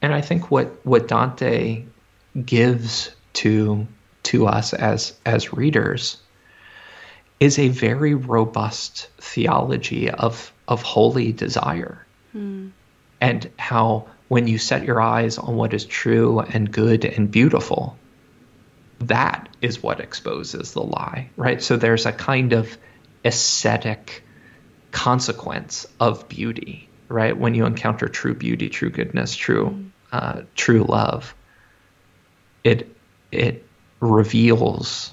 And 0.00 0.14
I 0.14 0.20
think 0.20 0.50
what 0.50 0.84
what 0.84 1.08
Dante 1.08 1.84
gives 2.44 3.10
to 3.34 3.86
to 4.28 4.46
us 4.46 4.74
as 4.74 5.14
as 5.24 5.54
readers 5.54 6.18
is 7.40 7.58
a 7.58 7.68
very 7.68 8.14
robust 8.14 9.08
theology 9.16 10.10
of 10.10 10.52
of 10.66 10.82
holy 10.82 11.32
desire 11.32 12.04
hmm. 12.32 12.68
and 13.22 13.50
how 13.58 14.06
when 14.28 14.46
you 14.46 14.58
set 14.58 14.84
your 14.84 15.00
eyes 15.00 15.38
on 15.38 15.56
what 15.56 15.72
is 15.72 15.86
true 15.86 16.40
and 16.40 16.70
good 16.70 17.06
and 17.06 17.30
beautiful 17.30 17.96
that 19.00 19.48
is 19.62 19.82
what 19.82 19.98
exposes 19.98 20.72
the 20.72 20.82
lie 20.82 21.30
right 21.38 21.62
so 21.62 21.78
there's 21.78 22.04
a 22.04 22.12
kind 22.12 22.52
of 22.52 22.76
aesthetic 23.24 24.22
consequence 24.90 25.86
of 26.00 26.28
beauty 26.28 26.86
right 27.08 27.38
when 27.38 27.54
you 27.54 27.64
encounter 27.64 28.08
true 28.08 28.34
beauty 28.34 28.68
true 28.68 28.90
goodness 28.90 29.34
true 29.34 29.68
hmm. 29.68 29.88
uh, 30.12 30.42
true 30.54 30.84
love 30.84 31.34
it 32.62 32.94
it 33.32 33.64
reveals 34.00 35.12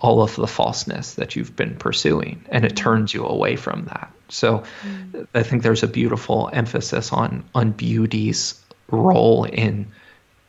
all 0.00 0.22
of 0.22 0.34
the 0.36 0.46
falseness 0.46 1.14
that 1.14 1.36
you've 1.36 1.54
been 1.54 1.76
pursuing 1.76 2.44
and 2.48 2.64
it 2.64 2.76
turns 2.76 3.12
you 3.12 3.24
away 3.24 3.54
from 3.56 3.84
that 3.84 4.12
so 4.28 4.64
mm. 4.82 5.26
i 5.34 5.42
think 5.42 5.62
there's 5.62 5.82
a 5.82 5.88
beautiful 5.88 6.48
emphasis 6.52 7.12
on 7.12 7.44
on 7.54 7.70
beauty's 7.70 8.60
role 8.88 9.44
in 9.44 9.86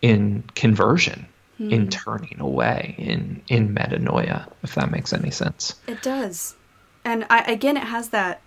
in 0.01 0.43
conversion 0.55 1.28
mm. 1.59 1.72
in 1.72 1.89
turning 1.89 2.39
away 2.39 2.95
in 2.97 3.41
in 3.47 3.76
metanoia 3.76 4.49
if 4.64 4.76
that 4.76 4.89
makes 4.89 5.12
any 5.12 5.32
sense 5.32 5.76
it 5.88 6.01
does 6.01 6.55
and 7.03 7.26
I, 7.30 7.41
again 7.43 7.76
it 7.76 7.84
has 7.84 8.09
that 8.09 8.41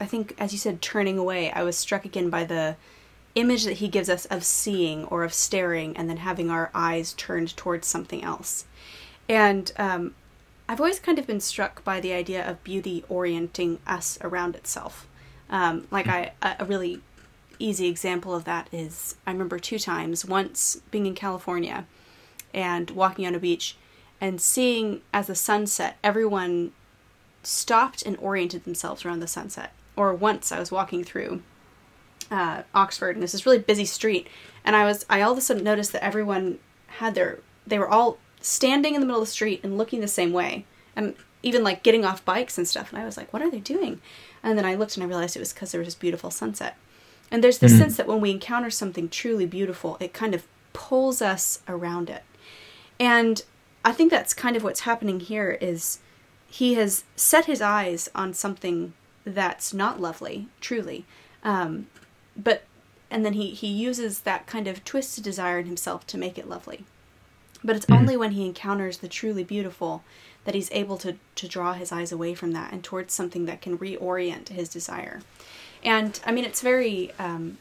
i 0.00 0.04
think 0.04 0.34
as 0.38 0.52
you 0.52 0.58
said 0.58 0.82
turning 0.82 1.18
away 1.18 1.50
i 1.50 1.62
was 1.62 1.76
struck 1.78 2.04
again 2.04 2.28
by 2.28 2.44
the 2.44 2.76
image 3.36 3.64
that 3.64 3.74
he 3.74 3.86
gives 3.86 4.10
us 4.10 4.24
of 4.26 4.44
seeing 4.44 5.04
or 5.04 5.22
of 5.22 5.32
staring 5.32 5.96
and 5.96 6.10
then 6.10 6.16
having 6.16 6.50
our 6.50 6.70
eyes 6.74 7.12
turned 7.12 7.56
towards 7.56 7.86
something 7.86 8.24
else 8.24 8.64
and 9.28 9.72
um, 9.76 10.14
I've 10.68 10.80
always 10.80 10.98
kind 10.98 11.18
of 11.18 11.26
been 11.26 11.40
struck 11.40 11.84
by 11.84 12.00
the 12.00 12.12
idea 12.12 12.48
of 12.48 12.62
beauty 12.64 13.04
orienting 13.08 13.78
us 13.86 14.18
around 14.22 14.56
itself. 14.56 15.06
Um, 15.48 15.86
like 15.90 16.08
I, 16.08 16.32
a 16.42 16.64
really 16.64 17.00
easy 17.58 17.86
example 17.86 18.34
of 18.34 18.44
that 18.44 18.68
is 18.72 19.16
I 19.26 19.32
remember 19.32 19.58
two 19.58 19.78
times. 19.78 20.24
Once 20.24 20.76
being 20.90 21.06
in 21.06 21.14
California 21.14 21.86
and 22.52 22.90
walking 22.90 23.26
on 23.26 23.34
a 23.34 23.38
beach 23.38 23.76
and 24.20 24.40
seeing 24.40 25.02
as 25.12 25.28
the 25.28 25.34
sunset, 25.34 25.98
everyone 26.02 26.72
stopped 27.42 28.02
and 28.02 28.16
oriented 28.16 28.64
themselves 28.64 29.04
around 29.04 29.20
the 29.20 29.28
sunset. 29.28 29.72
Or 29.94 30.12
once 30.12 30.50
I 30.50 30.58
was 30.58 30.72
walking 30.72 31.04
through 31.04 31.42
uh, 32.30 32.62
Oxford 32.74 33.16
and 33.16 33.22
this 33.22 33.34
is 33.34 33.46
really 33.46 33.58
busy 33.58 33.84
street, 33.84 34.26
and 34.64 34.76
I 34.76 34.84
was 34.84 35.04
I 35.08 35.22
all 35.22 35.32
of 35.32 35.38
a 35.38 35.40
sudden 35.40 35.64
noticed 35.64 35.92
that 35.92 36.04
everyone 36.04 36.58
had 36.86 37.14
their 37.14 37.40
they 37.66 37.78
were 37.78 37.88
all 37.88 38.18
standing 38.40 38.94
in 38.94 39.00
the 39.00 39.06
middle 39.06 39.22
of 39.22 39.28
the 39.28 39.32
street 39.32 39.60
and 39.62 39.76
looking 39.76 40.00
the 40.00 40.08
same 40.08 40.32
way. 40.32 40.64
And 40.94 41.14
even 41.42 41.62
like 41.62 41.82
getting 41.82 42.04
off 42.04 42.24
bikes 42.24 42.58
and 42.58 42.66
stuff. 42.66 42.92
And 42.92 43.00
I 43.00 43.04
was 43.04 43.16
like, 43.16 43.32
what 43.32 43.42
are 43.42 43.50
they 43.50 43.60
doing? 43.60 44.00
And 44.42 44.58
then 44.58 44.64
I 44.64 44.74
looked 44.74 44.96
and 44.96 45.04
I 45.04 45.06
realized 45.06 45.36
it 45.36 45.40
was 45.40 45.52
because 45.52 45.72
there 45.72 45.78
was 45.78 45.86
this 45.86 45.94
beautiful 45.94 46.30
sunset. 46.30 46.76
And 47.30 47.42
there's 47.42 47.58
this 47.58 47.72
mm-hmm. 47.72 47.82
sense 47.82 47.96
that 47.96 48.06
when 48.06 48.20
we 48.20 48.30
encounter 48.30 48.70
something 48.70 49.08
truly 49.08 49.46
beautiful, 49.46 49.96
it 50.00 50.12
kind 50.12 50.34
of 50.34 50.46
pulls 50.72 51.22
us 51.22 51.60
around 51.68 52.10
it. 52.10 52.22
And 52.98 53.44
I 53.84 53.92
think 53.92 54.10
that's 54.10 54.34
kind 54.34 54.56
of 54.56 54.64
what's 54.64 54.80
happening 54.80 55.20
here 55.20 55.58
is 55.60 56.00
he 56.48 56.74
has 56.74 57.04
set 57.14 57.44
his 57.44 57.60
eyes 57.60 58.08
on 58.14 58.34
something 58.34 58.94
that's 59.24 59.74
not 59.74 60.00
lovely, 60.00 60.48
truly. 60.60 61.04
Um, 61.42 61.86
but 62.36 62.64
and 63.10 63.24
then 63.24 63.34
he, 63.34 63.50
he 63.50 63.68
uses 63.68 64.20
that 64.20 64.46
kind 64.46 64.66
of 64.66 64.84
twisted 64.84 65.22
desire 65.22 65.60
in 65.60 65.66
himself 65.66 66.06
to 66.08 66.18
make 66.18 66.38
it 66.38 66.48
lovely. 66.48 66.84
But 67.62 67.76
it's 67.76 67.86
mm-hmm. 67.86 68.00
only 68.00 68.16
when 68.16 68.32
he 68.32 68.44
encounters 68.44 68.98
the 68.98 69.08
truly 69.08 69.44
beautiful 69.44 70.02
that 70.44 70.54
he's 70.54 70.70
able 70.72 70.98
to, 70.98 71.16
to 71.36 71.48
draw 71.48 71.74
his 71.74 71.92
eyes 71.92 72.10
away 72.10 72.34
from 72.34 72.52
that 72.52 72.72
and 72.72 72.82
towards 72.82 73.14
something 73.14 73.46
that 73.46 73.60
can 73.60 73.78
reorient 73.78 74.48
his 74.48 74.68
desire. 74.68 75.20
And 75.84 76.18
I 76.26 76.32
mean, 76.32 76.44
it's 76.44 76.62
very, 76.62 77.12
um, 77.18 77.58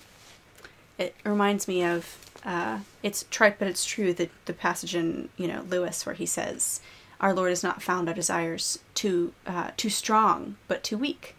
it 0.97 1.15
reminds 1.23 1.67
me 1.67 1.83
of 1.83 2.17
uh, 2.45 2.79
it's 3.01 3.25
trite 3.31 3.57
but 3.57 3.67
it's 3.67 3.85
true 3.85 4.13
that 4.13 4.29
the 4.45 4.53
passage 4.53 4.95
in 4.95 5.29
you 5.35 5.47
know 5.47 5.65
Lewis 5.67 6.05
where 6.05 6.15
he 6.15 6.25
says, 6.25 6.79
"Our 7.19 7.33
Lord 7.33 7.49
has 7.49 7.63
not 7.63 7.81
found 7.81 8.07
our 8.07 8.13
desires 8.13 8.79
too 8.93 9.33
uh, 9.47 9.71
too 9.77 9.89
strong, 9.89 10.57
but 10.67 10.83
too 10.83 10.97
weak." 10.97 11.35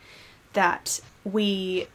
That 0.52 1.00
we, 1.22 1.86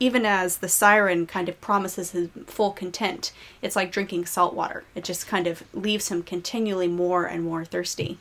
even 0.00 0.24
as 0.24 0.58
the 0.58 0.68
siren 0.68 1.26
kind 1.26 1.48
of 1.48 1.60
promises 1.60 2.12
his 2.12 2.30
full 2.46 2.72
content, 2.72 3.32
it's 3.60 3.76
like 3.76 3.92
drinking 3.92 4.24
salt 4.24 4.54
water. 4.54 4.84
It 4.94 5.04
just 5.04 5.28
kind 5.28 5.46
of 5.46 5.62
leaves 5.74 6.08
him 6.08 6.22
continually 6.22 6.88
more 6.88 7.26
and 7.26 7.44
more 7.44 7.64
thirsty, 7.64 8.18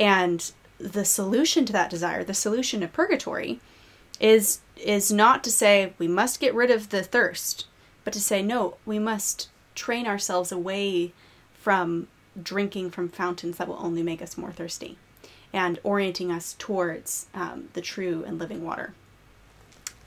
and 0.00 0.50
the 0.78 1.04
solution 1.04 1.64
to 1.66 1.72
that 1.72 1.90
desire, 1.90 2.24
the 2.24 2.34
solution 2.34 2.80
to 2.80 2.88
purgatory, 2.88 3.60
is 4.20 4.60
is 4.76 5.12
not 5.12 5.44
to 5.44 5.50
say 5.50 5.92
we 5.98 6.08
must 6.08 6.40
get 6.40 6.54
rid 6.54 6.70
of 6.70 6.88
the 6.88 7.02
thirst, 7.02 7.66
but 8.04 8.12
to 8.12 8.20
say 8.20 8.42
no, 8.42 8.76
we 8.86 8.98
must 8.98 9.48
train 9.74 10.06
ourselves 10.06 10.50
away 10.50 11.12
from 11.52 12.08
drinking 12.40 12.90
from 12.90 13.08
fountains 13.08 13.58
that 13.58 13.68
will 13.68 13.78
only 13.80 14.02
make 14.02 14.22
us 14.22 14.38
more 14.38 14.52
thirsty, 14.52 14.96
and 15.52 15.78
orienting 15.82 16.30
us 16.30 16.54
towards 16.58 17.26
um, 17.34 17.68
the 17.74 17.80
true 17.80 18.24
and 18.26 18.38
living 18.38 18.64
water. 18.64 18.94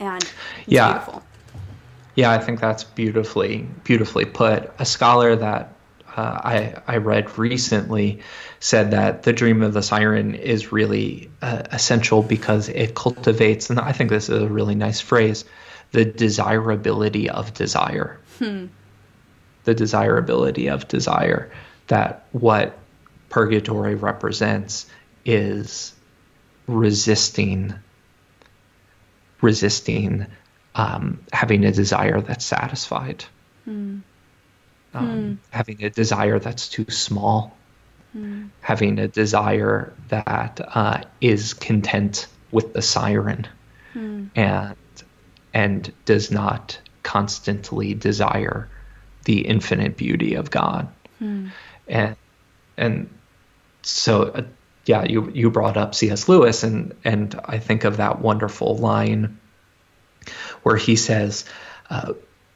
And 0.02 0.28
yeah, 0.66 0.94
beautiful. 0.94 1.24
yeah, 2.16 2.32
I 2.32 2.40
think 2.40 2.60
that's 2.60 2.84
beautifully 2.84 3.68
beautifully 3.84 4.26
put. 4.26 4.72
A 4.80 4.86
scholar 4.86 5.36
that 5.36 5.76
uh, 6.18 6.42
I 6.44 6.74
I 6.88 6.98
read 6.98 7.38
recently 7.38 8.22
said 8.60 8.92
that 8.92 9.24
the 9.24 9.32
dream 9.32 9.62
of 9.62 9.74
the 9.74 9.84
siren 9.84 10.34
is 10.34 10.72
really 10.72 11.30
uh, 11.44 11.64
essential 11.72 12.24
because 12.24 12.68
it 12.68 12.96
cultivates, 12.96 13.70
and 13.70 13.80
I 13.80 13.92
think 13.92 14.10
this 14.10 14.28
is 14.28 14.42
a 14.42 14.48
really 14.48 14.76
nice 14.76 15.00
phrase, 15.00 15.46
the 15.92 16.04
desirability 16.04 17.30
of 17.30 17.54
desire. 17.54 18.20
Hmm. 18.40 18.66
The 19.66 19.76
desirability 19.76 20.68
of 20.68 20.88
desire. 20.88 21.52
That 21.88 22.26
what 22.32 22.76
purgatory 23.30 23.94
represents 23.96 24.88
is 25.26 25.94
resisting, 26.68 27.76
resisting 29.42 30.28
um, 30.76 31.22
having 31.34 31.66
a 31.66 31.72
desire 31.72 32.22
that's 32.22 32.46
satisfied. 32.46 33.26
Hmm. 33.66 34.00
Um, 34.94 35.08
Hmm. 35.08 35.34
having 35.52 35.84
a 35.84 35.90
desire 35.90 36.40
that's 36.40 36.68
too 36.70 36.86
small, 36.90 37.58
Hmm. 38.14 38.48
having 38.62 39.00
a 39.00 39.08
desire 39.08 39.94
that 40.10 40.60
uh, 40.76 41.02
is 41.22 41.54
content 41.54 42.28
with 42.52 42.74
the 42.74 42.82
siren 42.82 43.48
Hmm. 43.94 44.26
and 44.36 44.76
and 45.54 45.94
does 46.06 46.32
not 46.32 46.80
constantly 47.04 47.94
desire 47.94 48.70
the 49.26 49.42
infinite 49.42 49.98
beauty 49.98 50.36
of 50.36 50.50
God. 50.52 50.88
Hmm. 51.20 51.48
And 51.88 52.16
and 52.78 53.10
so 53.84 54.24
uh, 54.24 54.44
yeah, 54.86 55.04
you 55.04 55.32
you 55.34 55.52
brought 55.52 55.78
up 55.78 55.96
C.S. 55.96 56.28
Lewis 56.28 56.64
and 56.64 56.96
and 57.04 57.40
I 57.46 57.60
think 57.60 57.84
of 57.84 57.98
that 57.98 58.20
wonderful 58.20 58.78
line 58.78 59.40
where 60.64 60.78
he 60.78 60.96
says 60.96 61.46
uh, 61.90 62.14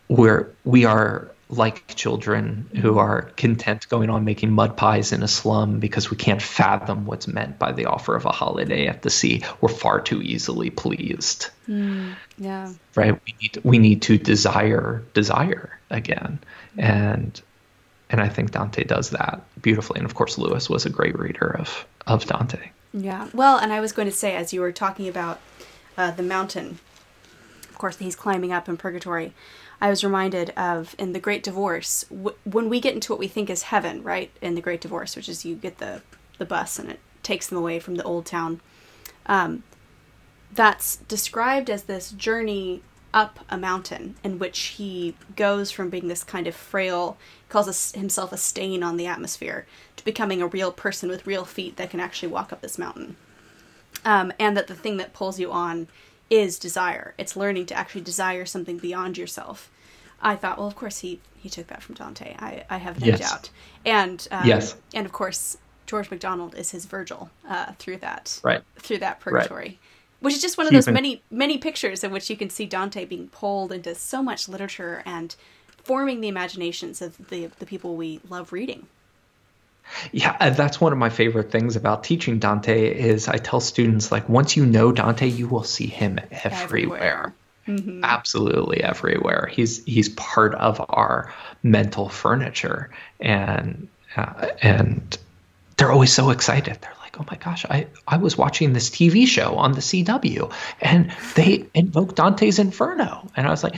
we're 0.08 0.54
we 0.64 0.86
are 0.86 1.32
like 1.48 1.96
children 1.96 2.68
who 2.82 2.98
are 2.98 3.24
content 3.38 3.88
going 3.88 4.10
on 4.10 4.26
making 4.26 4.52
mud 4.52 4.76
pies 4.76 5.12
in 5.12 5.22
a 5.22 5.28
slum 5.28 5.80
because 5.80 6.10
we 6.10 6.18
can't 6.18 6.42
fathom 6.42 7.06
what's 7.06 7.28
meant 7.28 7.60
by 7.60 7.72
the 7.72 7.86
offer 7.86 8.16
of 8.16 8.26
a 8.26 8.32
holiday 8.32 8.88
at 8.88 9.04
the 9.04 9.12
sea. 9.12 9.44
We're 9.62 9.70
far 9.70 10.02
too 10.02 10.24
easily 10.24 10.72
pleased. 10.72 11.50
Hmm. 11.68 12.14
Yeah. 12.40 12.74
Right? 12.96 13.14
We 13.26 13.36
need 13.40 13.58
we 13.64 13.78
need 13.78 14.02
to 14.04 14.18
desire 14.18 15.04
desire 15.14 15.80
again. 15.92 16.40
And 16.78 17.40
and 18.10 18.22
I 18.22 18.30
think 18.30 18.51
Dante 18.51 18.84
does 18.84 19.10
that 19.12 19.41
beautifully. 19.62 19.99
And 19.99 20.06
of 20.06 20.16
course 20.16 20.38
Lewis 20.38 20.70
was 20.70 20.86
a 20.86 20.89
great 20.89 21.18
reader 21.18 21.56
of 21.60 21.86
of 22.08 22.26
Dante. 22.26 22.70
Yeah. 22.93 23.28
Well, 23.34 23.58
and 23.58 23.74
I 23.74 23.82
was 23.82 23.91
going 23.91 24.08
to 24.08 24.16
say, 24.16 24.36
as 24.36 24.53
you 24.53 24.62
were 24.62 24.72
talking 24.72 25.08
about 25.08 25.41
uh, 25.97 26.12
the 26.12 26.24
mountain, 26.24 26.80
of 27.70 27.78
course, 27.78 27.97
he's 27.97 28.16
climbing 28.16 28.53
up 28.53 28.70
in 28.70 28.78
purgatory, 28.78 29.34
I 29.82 29.89
was 29.89 30.01
reminded 30.01 30.51
of 30.51 30.95
in 30.97 31.12
the 31.12 31.20
Great 31.20 31.43
Divorce, 31.43 32.06
w- 32.10 32.38
when 32.45 32.70
we 32.70 32.80
get 32.80 32.93
into 32.93 33.12
what 33.12 33.20
we 33.20 33.28
think 33.28 33.49
is 33.49 33.64
heaven, 33.64 34.01
right? 34.01 34.32
In 34.41 34.56
the 34.56 34.62
Great 34.62 34.80
Divorce, 34.80 35.18
which 35.18 35.28
is 35.28 35.43
you 35.43 35.56
get 35.56 35.80
the, 35.80 36.01
the 36.38 36.45
bus 36.45 36.80
and 36.80 36.89
it 36.89 36.99
takes 37.22 37.47
them 37.47 37.58
away 37.58 37.80
from 37.80 37.95
the 37.95 38.03
old 38.03 38.26
town. 38.26 38.62
Um, 39.26 39.64
that's 40.53 40.95
described 40.95 41.70
as 41.70 41.84
this 41.84 42.12
journey 42.12 42.82
up 43.14 43.39
a 43.49 43.58
mountain 43.58 44.16
in 44.24 44.39
which 44.39 44.60
he 44.60 45.16
goes 45.36 45.72
from 45.72 45.89
being 45.89 46.08
this 46.08 46.24
kind 46.24 46.47
of 46.47 46.56
frail, 46.56 47.18
calls 47.50 47.91
himself 47.93 48.32
a 48.32 48.38
stain 48.38 48.84
on 48.84 48.98
the 48.98 49.06
atmosphere, 49.08 49.66
to 49.96 50.06
becoming 50.06 50.41
a 50.41 50.48
real 50.48 50.72
person 50.72 51.10
with 51.10 51.28
real 51.28 51.46
feet 51.46 51.78
that 51.78 51.89
can 51.89 52.00
actually 52.00 52.30
walk 52.32 52.52
up 52.52 52.62
this 52.62 52.78
mountain. 52.78 53.16
Um, 54.04 54.32
and 54.39 54.56
that 54.58 54.68
the 54.68 54.76
thing 54.76 54.98
that 54.98 55.14
pulls 55.14 55.39
you 55.39 55.52
on 55.52 55.88
is 56.30 56.60
desire. 56.60 57.14
It's 57.18 57.36
learning 57.36 57.68
to 57.68 57.76
actually 57.76 58.02
desire 58.02 58.46
something 58.46 58.78
beyond 58.78 59.18
yourself. 59.18 59.70
I 60.22 60.36
thought, 60.36 60.58
well, 60.58 60.68
of 60.68 60.76
course 60.76 61.00
he 61.00 61.20
he 61.36 61.50
took 61.50 61.68
that 61.68 61.84
from 61.84 61.96
Dante. 61.96 62.36
I, 62.39 62.66
I 62.70 62.78
have 62.78 63.00
no 63.00 63.08
Yes. 63.08 63.20
doubt. 63.20 63.50
And 63.86 64.28
um, 64.32 64.48
Yes. 64.48 64.76
and 64.93 65.06
of 65.06 65.12
course 65.12 65.58
George 65.86 66.10
MacDonald 66.10 66.56
is 66.56 66.72
his 66.72 66.86
Virgil 66.86 67.30
uh, 67.48 67.74
through 67.78 67.98
that 67.98 68.39
Right. 68.43 68.64
through 68.80 68.98
that 69.00 69.20
purgatory, 69.20 69.80
which 70.20 70.34
is 70.36 70.41
just 70.41 70.58
one 70.58 70.66
of 70.68 70.74
those 70.74 70.88
many 70.88 71.22
many 71.30 71.58
pictures 71.58 72.04
in 72.04 72.12
which 72.12 72.30
you 72.30 72.38
can 72.38 72.50
see 72.50 72.66
Dante 72.66 73.06
being 73.06 73.28
pulled 73.28 73.72
into 73.72 73.93
so 73.93 74.24
much 74.24 74.50
literature 74.50 75.04
and 75.06 75.36
forming 75.86 76.20
the 76.22 76.28
imaginations 76.28 77.02
of 77.02 77.16
the 77.30 77.48
the 77.60 77.66
people 77.66 77.96
we 77.96 78.20
love 78.30 78.52
reading. 78.52 78.86
Yeah, 80.12 80.50
that's 80.50 80.82
one 80.82 80.92
of 80.92 80.98
my 80.98 81.10
favorite 81.10 81.52
things 81.52 81.76
about 81.76 82.04
teaching 82.04 82.40
Dante 82.40 82.92
is 82.92 83.28
I 83.28 83.38
tell 83.38 83.60
students 83.60 84.12
like 84.12 84.28
once 84.28 84.58
you 84.58 84.66
know 84.66 84.92
Dante, 84.92 85.28
you 85.28 85.48
will 85.48 85.64
see 85.64 85.88
him 85.88 86.20
everywhere. 86.32 87.34
Everywhere. 87.68 88.00
Absolutely 88.04 88.84
everywhere. 88.84 89.50
He's 89.52 89.84
he's 89.86 90.10
part 90.10 90.54
of 90.56 90.84
our 90.90 91.34
mental 91.64 92.10
furniture 92.10 92.92
and 93.20 93.88
uh, 94.16 94.50
and 94.62 95.18
they're 95.78 95.92
always 95.92 96.14
so 96.14 96.30
excited. 96.30 96.78
They're 96.80 96.94
like, 97.02 97.20
"Oh 97.20 97.26
my 97.30 97.38
gosh, 97.38 97.66
I 97.66 97.88
I 98.08 98.18
was 98.18 98.38
watching 98.38 98.74
this 98.74 98.90
TV 98.90 99.28
show 99.28 99.56
on 99.56 99.74
the 99.74 99.82
CW 99.82 100.52
and 100.80 101.12
they 101.36 101.66
invoked 101.74 102.18
Dante's 102.18 102.60
Inferno." 102.60 103.30
And 103.36 103.48
I 103.48 103.50
was 103.50 103.64
like, 103.64 103.78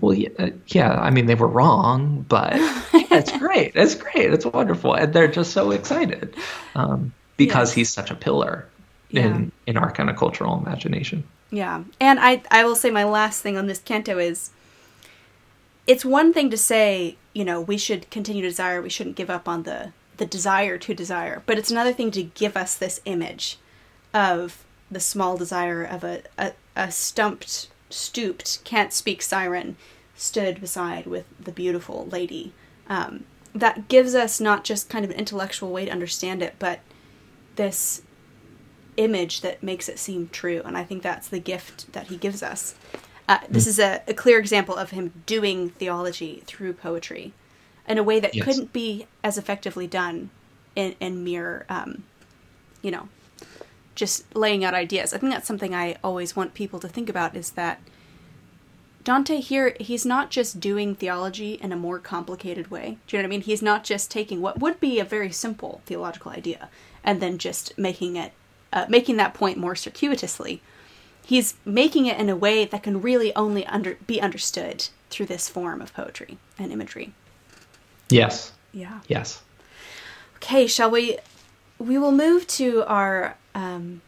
well, 0.00 0.14
yeah, 0.14 0.28
uh, 0.38 0.50
yeah, 0.68 0.92
I 0.92 1.10
mean, 1.10 1.26
they 1.26 1.34
were 1.34 1.48
wrong, 1.48 2.24
but 2.28 2.52
it's 2.94 3.36
great. 3.38 3.72
It's 3.74 3.94
great. 3.94 4.32
It's 4.32 4.44
wonderful. 4.46 4.94
And 4.94 5.12
they're 5.12 5.28
just 5.28 5.52
so 5.52 5.70
excited 5.70 6.34
um, 6.74 7.12
because 7.36 7.70
Yes. 7.70 7.74
he's 7.74 7.90
such 7.90 8.10
a 8.10 8.14
pillar 8.14 8.68
in, 9.10 9.52
in 9.66 9.76
our 9.76 9.90
kind 9.90 10.10
of 10.10 10.16
cultural 10.16 10.58
imagination. 10.58 11.24
Yeah. 11.50 11.84
And 12.00 12.18
I 12.20 12.42
I 12.50 12.64
will 12.64 12.74
say 12.76 12.90
my 12.90 13.04
last 13.04 13.40
thing 13.42 13.56
on 13.56 13.66
this 13.66 13.78
canto 13.78 14.18
is 14.18 14.50
it's 15.86 16.04
one 16.04 16.32
thing 16.32 16.50
to 16.50 16.56
say, 16.56 17.16
you 17.32 17.44
know, 17.44 17.60
we 17.60 17.78
should 17.78 18.10
continue 18.10 18.42
to 18.42 18.48
desire, 18.48 18.82
we 18.82 18.90
shouldn't 18.90 19.16
give 19.16 19.30
up 19.30 19.48
on 19.48 19.62
the 19.62 19.92
the 20.16 20.26
desire 20.26 20.78
to 20.78 20.94
desire, 20.94 21.42
but 21.46 21.58
it's 21.58 21.70
another 21.70 21.92
thing 21.92 22.10
to 22.12 22.22
give 22.22 22.56
us 22.56 22.74
this 22.76 23.00
image 23.04 23.58
of 24.14 24.64
the 24.90 25.00
small 25.00 25.36
desire 25.36 25.82
of 25.84 26.02
a 26.04 26.22
a, 26.38 26.52
a 26.74 26.90
stumped, 26.90 27.68
stooped, 27.90 28.62
can't 28.64 28.92
speak 28.92 29.22
siren 29.22 29.76
stood 30.14 30.60
beside 30.60 31.06
with 31.06 31.26
the 31.38 31.52
beautiful 31.52 32.06
lady. 32.06 32.52
Um, 32.88 33.24
that 33.54 33.88
gives 33.88 34.14
us 34.14 34.40
not 34.40 34.64
just 34.64 34.88
kind 34.88 35.04
of 35.04 35.10
an 35.10 35.16
intellectual 35.18 35.70
way 35.72 35.84
to 35.86 35.90
understand 35.90 36.42
it, 36.42 36.54
but 36.58 36.80
this 37.56 38.02
image 38.96 39.40
that 39.42 39.62
makes 39.62 39.88
it 39.88 39.98
seem 39.98 40.28
true. 40.30 40.62
And 40.64 40.76
I 40.76 40.84
think 40.84 41.02
that's 41.02 41.28
the 41.28 41.38
gift 41.38 41.92
that 41.92 42.08
he 42.08 42.16
gives 42.16 42.42
us. 42.42 42.74
Uh, 43.28 43.38
this 43.48 43.66
is 43.66 43.78
a, 43.78 44.02
a 44.06 44.14
clear 44.14 44.38
example 44.38 44.76
of 44.76 44.90
him 44.90 45.12
doing 45.26 45.70
theology 45.70 46.42
through 46.46 46.72
poetry 46.74 47.32
in 47.88 47.98
a 47.98 48.02
way 48.02 48.20
that 48.20 48.34
Yes. 48.34 48.44
couldn't 48.44 48.72
be 48.72 49.06
as 49.24 49.36
effectively 49.36 49.86
done 49.86 50.30
in, 50.74 50.94
in 51.00 51.24
mere, 51.24 51.66
um, 51.68 52.04
you 52.82 52.90
know, 52.90 53.08
just 53.96 54.36
laying 54.36 54.64
out 54.64 54.74
ideas. 54.74 55.12
I 55.12 55.18
think 55.18 55.32
that's 55.32 55.48
something 55.48 55.74
I 55.74 55.96
always 56.04 56.36
want 56.36 56.54
people 56.54 56.78
to 56.80 56.88
think 56.88 57.08
about 57.08 57.34
is 57.34 57.50
that 57.52 57.80
Dante 59.02 59.40
here, 59.40 59.76
he's 59.78 60.04
not 60.04 60.30
just 60.30 60.58
doing 60.58 60.94
theology 60.94 61.54
in 61.54 61.72
a 61.72 61.76
more 61.76 61.98
complicated 61.98 62.70
way. 62.70 62.98
Do 63.06 63.16
you 63.16 63.22
know 63.22 63.26
what 63.26 63.28
I 63.28 63.36
mean? 63.36 63.42
He's 63.42 63.62
not 63.62 63.84
just 63.84 64.10
taking 64.10 64.40
what 64.40 64.60
would 64.60 64.80
be 64.80 64.98
a 64.98 65.04
very 65.04 65.30
simple 65.30 65.80
theological 65.86 66.32
idea 66.32 66.68
and 67.04 67.22
then 67.22 67.38
just 67.38 67.78
making 67.78 68.16
it, 68.16 68.32
uh, 68.72 68.86
making 68.88 69.16
that 69.16 69.32
point 69.32 69.58
more 69.58 69.76
circuitously. 69.76 70.60
He's 71.24 71.54
making 71.64 72.06
it 72.06 72.18
in 72.18 72.28
a 72.28 72.36
way 72.36 72.64
that 72.64 72.82
can 72.82 73.00
really 73.00 73.34
only 73.36 73.64
under, 73.66 73.96
be 74.06 74.20
understood 74.20 74.88
through 75.08 75.26
this 75.26 75.48
form 75.48 75.80
of 75.80 75.94
poetry 75.94 76.38
and 76.58 76.72
imagery. 76.72 77.14
Yes. 78.10 78.52
Yeah. 78.72 79.00
Yes. 79.06 79.42
Okay, 80.36 80.66
shall 80.66 80.90
we? 80.90 81.18
We 81.78 81.98
will 81.98 82.12
move 82.12 82.46
to 82.48 82.84
our 82.86 83.36
um, 83.56 84.02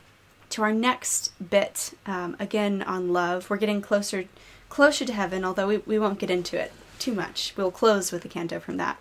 to 0.51 0.63
our 0.63 0.73
next 0.73 1.33
bit 1.51 1.95
um, 2.07 2.37
again 2.39 2.83
on 2.83 3.13
love. 3.13 3.51
We're 3.51 3.57
getting 3.57 3.83
closer 3.83 4.27
closer 4.69 5.05
to 5.07 5.13
heaven, 5.13 5.45
although 5.45 5.67
we, 5.67 5.79
we 5.79 5.99
won't 5.99 6.19
get 6.19 6.31
into 6.31 6.61
it 6.61 6.73
too 6.99 7.15
much. 7.15 7.55
We'll 7.57 7.71
close 7.71 8.13
with 8.13 8.25
a 8.25 8.29
canto 8.29 8.61
from 8.61 8.77
that. 8.77 8.99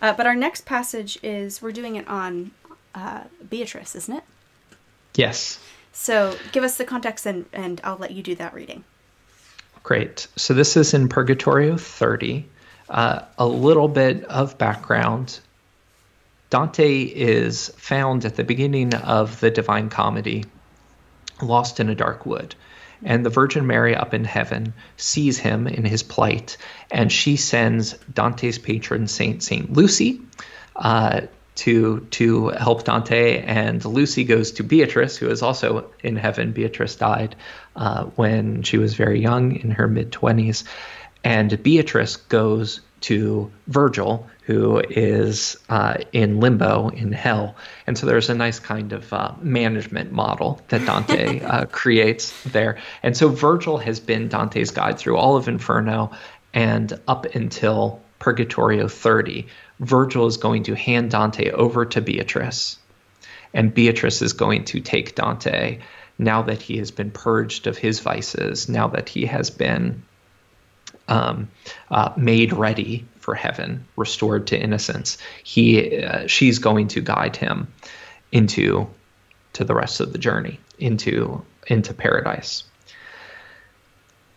Uh, 0.00 0.12
but 0.12 0.26
our 0.26 0.36
next 0.36 0.64
passage 0.64 1.18
is 1.22 1.60
we're 1.60 1.72
doing 1.72 1.96
it 1.96 2.06
on 2.06 2.52
uh, 2.94 3.24
Beatrice, 3.48 3.96
isn't 3.96 4.16
it? 4.16 4.24
Yes. 5.16 5.58
So 5.92 6.36
give 6.52 6.62
us 6.62 6.78
the 6.78 6.84
context 6.84 7.26
and, 7.26 7.44
and 7.52 7.80
I'll 7.82 7.98
let 7.98 8.12
you 8.12 8.22
do 8.22 8.36
that 8.36 8.54
reading. 8.54 8.84
Great. 9.82 10.28
So 10.36 10.54
this 10.54 10.76
is 10.76 10.94
in 10.94 11.08
Purgatorio 11.08 11.76
30. 11.76 12.46
Uh, 12.88 13.22
a 13.38 13.46
little 13.46 13.88
bit 13.88 14.24
of 14.24 14.56
background. 14.58 15.40
Dante 16.50 17.02
is 17.02 17.68
found 17.76 18.24
at 18.24 18.34
the 18.34 18.44
beginning 18.44 18.94
of 18.94 19.38
the 19.40 19.50
Divine 19.50 19.88
Comedy, 19.88 20.44
lost 21.40 21.80
in 21.80 21.88
a 21.88 21.94
dark 21.94 22.26
wood. 22.26 22.54
And 23.02 23.24
the 23.24 23.30
Virgin 23.30 23.66
Mary 23.66 23.94
up 23.94 24.12
in 24.12 24.24
heaven 24.24 24.74
sees 24.96 25.38
him 25.38 25.66
in 25.66 25.84
his 25.84 26.02
plight, 26.02 26.58
and 26.90 27.10
she 27.10 27.36
sends 27.36 27.94
Dante's 28.12 28.58
patron 28.58 29.06
saint, 29.06 29.42
Saint 29.42 29.72
Lucy, 29.72 30.20
uh, 30.76 31.22
to 31.56 32.00
to 32.10 32.48
help 32.48 32.84
Dante, 32.84 33.42
and 33.42 33.84
Lucy 33.84 34.24
goes 34.24 34.52
to 34.52 34.62
Beatrice, 34.62 35.16
who 35.16 35.28
is 35.28 35.42
also 35.42 35.90
in 36.02 36.16
heaven. 36.16 36.52
Beatrice 36.52 36.96
died 36.96 37.36
uh, 37.76 38.04
when 38.16 38.62
she 38.62 38.76
was 38.76 38.94
very 38.94 39.20
young, 39.20 39.56
in 39.56 39.70
her 39.70 39.88
mid 39.88 40.12
twenties, 40.12 40.64
and 41.24 41.62
Beatrice 41.62 42.16
goes 42.16 42.80
to 43.02 43.50
Virgil, 43.66 44.28
who 44.42 44.78
is 44.78 45.56
uh, 45.68 45.98
in 46.12 46.40
limbo 46.40 46.88
in 46.88 47.12
hell. 47.12 47.56
And 47.86 47.96
so 47.96 48.06
there's 48.06 48.30
a 48.30 48.34
nice 48.34 48.58
kind 48.58 48.92
of 48.92 49.12
uh, 49.12 49.34
management 49.40 50.12
model 50.12 50.60
that 50.68 50.84
Dante 50.84 51.40
uh, 51.44 51.66
creates 51.66 52.32
there. 52.44 52.78
And 53.02 53.16
so 53.16 53.28
Virgil 53.28 53.78
has 53.78 54.00
been 54.00 54.28
Dante's 54.28 54.70
guide 54.70 54.98
through 54.98 55.16
all 55.16 55.36
of 55.36 55.48
Inferno 55.48 56.10
and 56.52 56.92
up 57.06 57.26
until 57.34 58.00
Purgatorio 58.18 58.86
30, 58.86 59.46
Virgil 59.80 60.26
is 60.26 60.36
going 60.36 60.64
to 60.64 60.76
hand 60.76 61.10
Dante 61.10 61.50
over 61.50 61.86
to 61.86 62.00
Beatrice, 62.00 62.76
and 63.54 63.74
Beatrice 63.74 64.22
is 64.22 64.34
going 64.34 64.64
to 64.66 64.80
take 64.80 65.14
Dante 65.14 65.78
now 66.18 66.42
that 66.42 66.60
he 66.60 66.76
has 66.76 66.90
been 66.90 67.10
purged 67.10 67.66
of 67.66 67.78
his 67.78 68.00
vices, 68.00 68.68
now 68.68 68.88
that 68.88 69.08
he 69.08 69.24
has 69.24 69.48
been 69.48 70.02
um, 71.10 71.50
uh, 71.90 72.12
made 72.16 72.52
ready 72.52 73.04
for 73.18 73.34
heaven, 73.34 73.86
restored 73.96 74.46
to 74.48 74.58
innocence. 74.58 75.18
He, 75.44 76.02
uh, 76.02 76.26
she's 76.26 76.58
going 76.58 76.88
to 76.88 77.00
guide 77.02 77.36
him 77.36 77.68
into 78.32 78.88
to 79.52 79.64
the 79.64 79.74
rest 79.74 80.00
of 80.00 80.12
the 80.12 80.18
journey 80.18 80.60
into 80.78 81.44
into 81.66 81.92
paradise. 81.92 82.64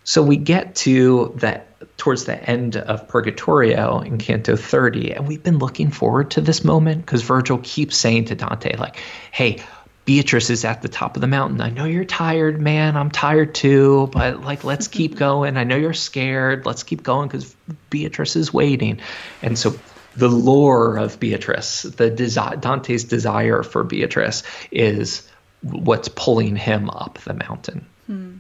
So 0.03 0.21
we 0.21 0.35
get 0.35 0.75
to 0.75 1.33
that 1.37 1.67
towards 1.97 2.25
the 2.25 2.37
end 2.49 2.75
of 2.75 3.07
Purgatorio 3.07 3.99
in 4.01 4.17
Canto 4.17 4.55
30, 4.57 5.13
and 5.13 5.27
we've 5.27 5.41
been 5.41 5.59
looking 5.59 5.91
forward 5.91 6.31
to 6.31 6.41
this 6.41 6.63
moment 6.63 7.05
because 7.05 7.21
Virgil 7.21 7.59
keeps 7.63 7.95
saying 7.95 8.25
to 8.25 8.35
Dante, 8.35 8.75
like, 8.75 8.97
hey, 9.31 9.63
Beatrice 10.05 10.49
is 10.49 10.65
at 10.65 10.81
the 10.81 10.89
top 10.89 11.15
of 11.15 11.21
the 11.21 11.27
mountain. 11.27 11.61
I 11.61 11.69
know 11.69 11.85
you're 11.85 12.03
tired, 12.03 12.59
man. 12.59 12.97
I'm 12.97 13.09
tired 13.09 13.55
too, 13.55 14.09
but 14.11 14.41
like, 14.41 14.63
let's 14.63 14.87
keep 14.87 15.15
going. 15.17 15.55
I 15.55 15.63
know 15.63 15.77
you're 15.77 15.93
scared. 15.93 16.65
Let's 16.65 16.83
keep 16.83 17.03
going 17.03 17.29
because 17.29 17.55
Beatrice 17.89 18.35
is 18.35 18.53
waiting. 18.53 18.99
And 19.41 19.57
so 19.57 19.75
the 20.15 20.29
lore 20.29 20.97
of 20.97 21.19
Beatrice, 21.19 21.83
the 21.83 22.11
desi- 22.11 22.59
Dante's 22.59 23.05
desire 23.05 23.63
for 23.63 23.83
Beatrice 23.83 24.43
is 24.71 25.27
what's 25.61 26.09
pulling 26.09 26.55
him 26.55 26.89
up 26.89 27.19
the 27.19 27.33
mountain. 27.33 27.85
Hmm. 28.07 28.37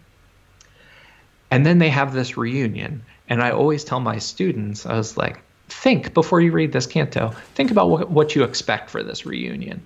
And 1.49 1.65
then 1.65 1.77
they 1.77 1.89
have 1.89 2.13
this 2.13 2.35
reunion. 2.35 3.03
And 3.29 3.41
I 3.41 3.51
always 3.51 3.83
tell 3.83 4.01
my 4.01 4.17
students, 4.17 4.85
I 4.85 4.97
was 4.97 5.15
like, 5.15 5.41
think 5.69 6.13
before 6.13 6.41
you 6.41 6.51
read 6.51 6.73
this 6.73 6.87
canto, 6.87 7.29
think 7.55 7.71
about 7.71 7.89
what, 7.89 8.09
what 8.09 8.35
you 8.35 8.43
expect 8.43 8.89
for 8.89 9.01
this 9.01 9.25
reunion. 9.25 9.81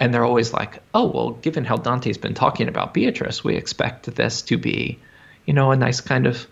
And 0.00 0.14
they're 0.14 0.24
always 0.24 0.52
like, 0.54 0.82
oh, 0.94 1.06
well, 1.06 1.30
given 1.30 1.64
how 1.66 1.76
Dante's 1.76 2.16
been 2.18 2.34
talking 2.34 2.68
about 2.68 2.94
Beatrice, 2.94 3.44
we 3.44 3.54
expect 3.56 4.06
this 4.16 4.40
to 4.42 4.56
be, 4.56 4.98
you 5.44 5.52
know, 5.52 5.70
a 5.70 5.76
nice 5.76 6.00
kind 6.00 6.26
of 6.26 6.46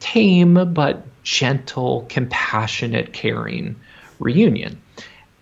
tame 0.00 0.72
but 0.72 1.04
gentle, 1.22 2.06
compassionate, 2.08 3.12
caring 3.12 3.76
reunion. 4.18 4.80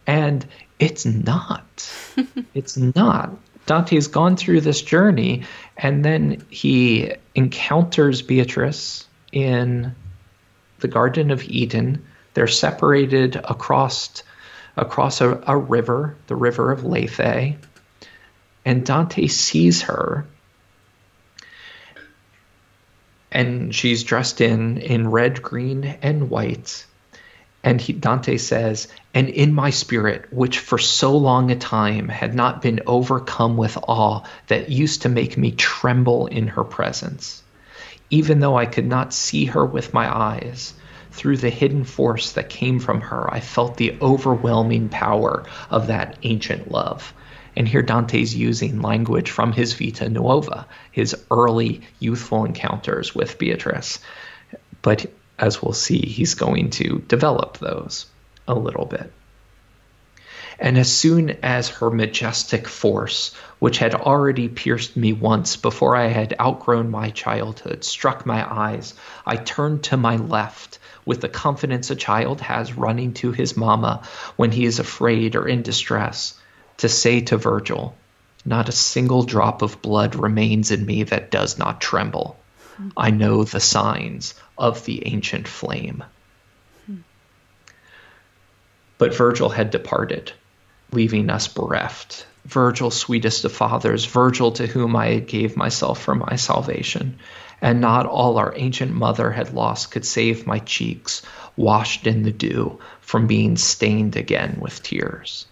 And 0.09 0.45
it's 0.81 1.07
not. 1.07 1.95
it's 2.55 2.77
not. 2.77 3.31
Dante's 3.67 4.09
gone 4.09 4.37
through 4.37 4.63
this 4.63 4.83
journey 4.83 5.45
and 5.77 6.05
then 6.05 6.45
he 6.51 7.13
encounters 7.37 8.23
Beatrice 8.23 9.07
in 9.31 9.95
the 10.81 10.89
Garden 10.89 11.31
of 11.31 11.45
Eden. 11.45 12.05
They're 12.35 12.49
separated 12.49 13.37
across 13.37 14.25
across 14.81 15.21
a, 15.21 15.43
a 15.47 15.57
river, 15.57 16.17
the 16.27 16.37
river 16.37 16.73
of 16.73 16.85
Lethe, 16.85 17.57
and 18.65 18.85
Dante 18.85 19.27
sees 19.27 19.83
her 19.83 20.27
and 23.33 23.75
she's 23.75 24.05
dressed 24.05 24.41
in 24.41 24.79
in 24.79 25.11
red, 25.11 25.43
green, 25.43 25.85
and 26.03 26.31
white. 26.31 26.87
And 27.63 27.81
he, 27.81 27.93
Dante 27.93 28.39
says, 28.39 28.89
and 29.13 29.29
in 29.29 29.53
my 29.53 29.71
spirit, 29.71 30.33
which 30.33 30.59
for 30.59 30.79
so 30.79 31.17
long 31.17 31.51
a 31.51 31.57
time 31.57 32.09
had 32.09 32.35
not 32.35 32.63
been 32.63 32.81
overcome 32.87 33.59
with 33.59 33.77
awe 33.77 34.23
that 34.47 34.71
used 34.71 35.03
to 35.03 35.11
make 35.11 35.37
me 35.37 35.53
tremble 35.53 36.27
in 36.27 36.49
her 36.49 36.65
presence, 36.65 37.43
even 38.09 38.41
though 38.41 38.57
I 38.57 38.65
could 38.65 38.87
not 38.87 39.13
see 39.13 39.45
her 39.47 39.65
with 39.65 39.93
my 39.93 40.09
eyes, 40.11 40.73
through 41.21 41.37
the 41.37 41.51
hidden 41.51 41.85
force 41.85 42.33
that 42.33 42.49
came 42.49 42.81
from 42.81 43.03
her, 43.03 43.31
I 43.31 43.41
felt 43.41 43.77
the 43.77 43.95
overwhelming 44.01 44.89
power 44.89 45.45
of 45.69 45.89
that 45.89 46.17
ancient 46.23 46.71
love. 46.71 47.13
And 47.55 47.69
here 47.69 47.83
Dante's 47.83 48.35
using 48.35 48.81
language 48.81 49.31
from 49.31 49.53
his 49.53 49.75
Vita 49.75 50.09
Nuova, 50.09 50.67
his 50.91 51.15
early 51.31 51.83
youthful 51.99 52.47
encounters 52.47 53.15
with 53.15 53.37
Beatrice. 53.37 53.99
But 54.81 55.13
as 55.39 55.63
we'll 55.63 55.75
see, 55.75 56.01
he's 56.01 56.33
going 56.33 56.71
to 56.71 57.05
develop 57.07 57.59
those 57.59 58.07
a 58.49 58.55
little 58.55 58.87
bit. 58.87 59.13
And 60.59 60.79
as 60.79 60.91
soon 60.91 61.37
as 61.43 61.69
her 61.69 61.91
majestic 61.91 62.67
force, 62.67 63.35
which 63.59 63.77
had 63.77 63.95
already 63.95 64.49
pierced 64.49 64.97
me 64.97 65.13
once 65.13 65.57
before 65.57 65.97
I 65.97 66.07
had 66.07 66.35
outgrown 66.41 66.91
my 66.91 67.11
childhood, 67.11 67.85
struck 67.85 68.25
my 68.25 68.43
eyes, 68.51 68.95
I 69.27 69.37
turned 69.37 69.85
to 69.85 69.99
my 69.99 70.17
left 70.17 70.79
with 71.05 71.21
the 71.21 71.29
confidence 71.29 71.91
a 71.91 71.97
child 71.97 72.41
has 72.41 72.77
running 72.77 73.15
to 73.15 73.33
his 73.33 73.57
mama 73.57 74.03
when 74.37 74.51
he 74.51 74.65
is 74.65 74.79
afraid 74.79 75.37
or 75.37 75.47
in 75.49 75.63
distress, 75.63 76.39
to 76.79 76.89
say 76.89 77.21
to 77.21 77.37
Virgil, 77.37 77.97
Not 78.45 78.69
a 78.69 78.73
single 78.73 79.23
drop 79.23 79.63
of 79.63 79.83
blood 79.83 80.15
remains 80.15 80.71
in 80.71 80.85
me 80.85 81.05
that 81.05 81.31
does 81.31 81.59
not 81.59 81.81
tremble. 81.81 82.39
I 82.97 83.11
know 83.11 83.45
the 83.45 83.61
signs 83.61 84.35
of 84.57 84.85
the 84.85 85.07
ancient 85.07 85.47
flame. 85.47 86.05
But 88.99 89.15
Virgil 89.15 89.49
had 89.49 89.71
departed 89.71 90.33
leaving 90.93 91.31
us 91.31 91.49
bereft. 91.49 92.27
Virgil, 92.45 92.91
sweetest 92.91 93.45
of 93.45 93.53
fathers, 93.53 94.05
Virgil 94.07 94.53
to 94.53 94.67
whom 94.67 94.97
I 94.97 95.19
gave 95.19 95.57
myself 95.57 96.03
for 96.03 96.15
my 96.15 96.37
salvation, 96.37 97.19
and 97.61 97.81
not 97.81 98.07
all 98.07 98.39
our 98.39 98.55
ancient 98.57 98.93
mother 98.93 99.31
had 99.31 99.53
lost 99.53 99.91
could 99.91 100.05
save 100.05 100.47
my 100.47 100.59
cheeks, 100.61 101.23
washed 101.57 102.07
in 102.07 102.23
the 102.23 102.33
dew, 102.33 102.79
from 103.01 103.27
being 103.27 103.57
stained 103.57 104.17
again 104.17 104.59
with 104.61 104.83
tears. 104.83 105.47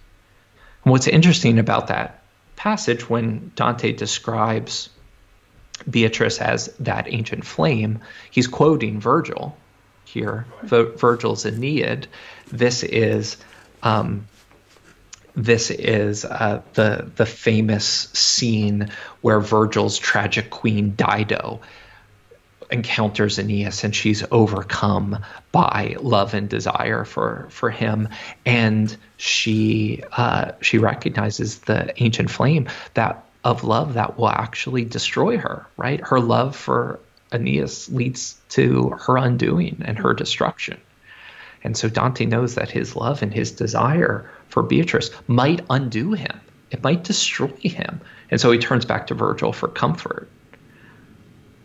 And 0.85 0.93
what's 0.93 1.09
interesting 1.09 1.59
about 1.59 1.89
that 1.89 2.23
passage 2.57 3.09
when 3.09 3.53
Dante 3.55 3.93
describes 3.93 4.91
Beatrice 5.89 6.41
as 6.41 6.67
that 6.81 7.07
ancient 7.09 7.45
flame, 7.45 8.01
he's 8.31 8.49
quoting 8.49 9.01
Virgil 9.01 9.57
here, 10.05 10.47
Virgil's 10.63 11.45
Aeneid. 11.45 12.09
This 12.51 12.83
is 12.83 13.37
um, 13.83 14.27
this 15.37 15.71
is 15.71 16.25
uh, 16.25 16.63
the 16.75 17.11
the 17.15 17.27
famous 17.27 17.85
scene 18.13 18.91
where 19.21 19.41
Virgil's 19.41 19.99
tragic 19.99 20.51
queen 20.51 20.95
Dido 20.97 21.61
encounters 22.71 23.39
Aeneas 23.39 23.85
and 23.85 23.95
she's 23.95 24.25
overcome 24.31 25.25
by 25.53 25.97
love 26.01 26.35
and 26.35 26.49
desire 26.49 27.05
for 27.05 27.47
for 27.51 27.71
him 27.71 28.09
and 28.45 28.97
she 29.17 30.03
uh, 30.13 30.53
she 30.61 30.79
recognizes 30.79 31.61
the 31.61 31.93
ancient 32.03 32.31
flame 32.31 32.69
that 32.95 33.25
of 33.45 33.65
love 33.65 33.95
that 33.95 34.19
will 34.19 34.29
actually 34.29 34.85
destroy 34.85 35.39
her 35.39 35.67
right 35.77 36.01
her 36.01 36.21
love 36.21 36.55
for 36.55 37.01
Aeneas 37.33 37.89
leads 37.89 38.37
to 38.51 38.91
her 39.01 39.17
undoing 39.17 39.83
and 39.85 39.99
her 39.99 40.13
destruction 40.13 40.79
and 41.65 41.77
so 41.77 41.89
Dante 41.89 42.25
knows 42.25 42.55
that 42.55 42.71
his 42.71 42.95
love 42.95 43.23
and 43.23 43.33
his 43.33 43.53
desire 43.53 44.31
for 44.49 44.63
Beatrice 44.63 45.11
might 45.27 45.65
undo 45.69 46.13
him. 46.13 46.41
It 46.71 46.83
might 46.83 47.05
destroy 47.05 47.49
him. 47.61 48.01
And 48.31 48.41
so 48.41 48.51
he 48.51 48.59
turns 48.59 48.85
back 48.85 49.09
to 49.09 49.15
Virgil 49.15 49.53
for 49.53 49.69
comfort. 49.69 50.29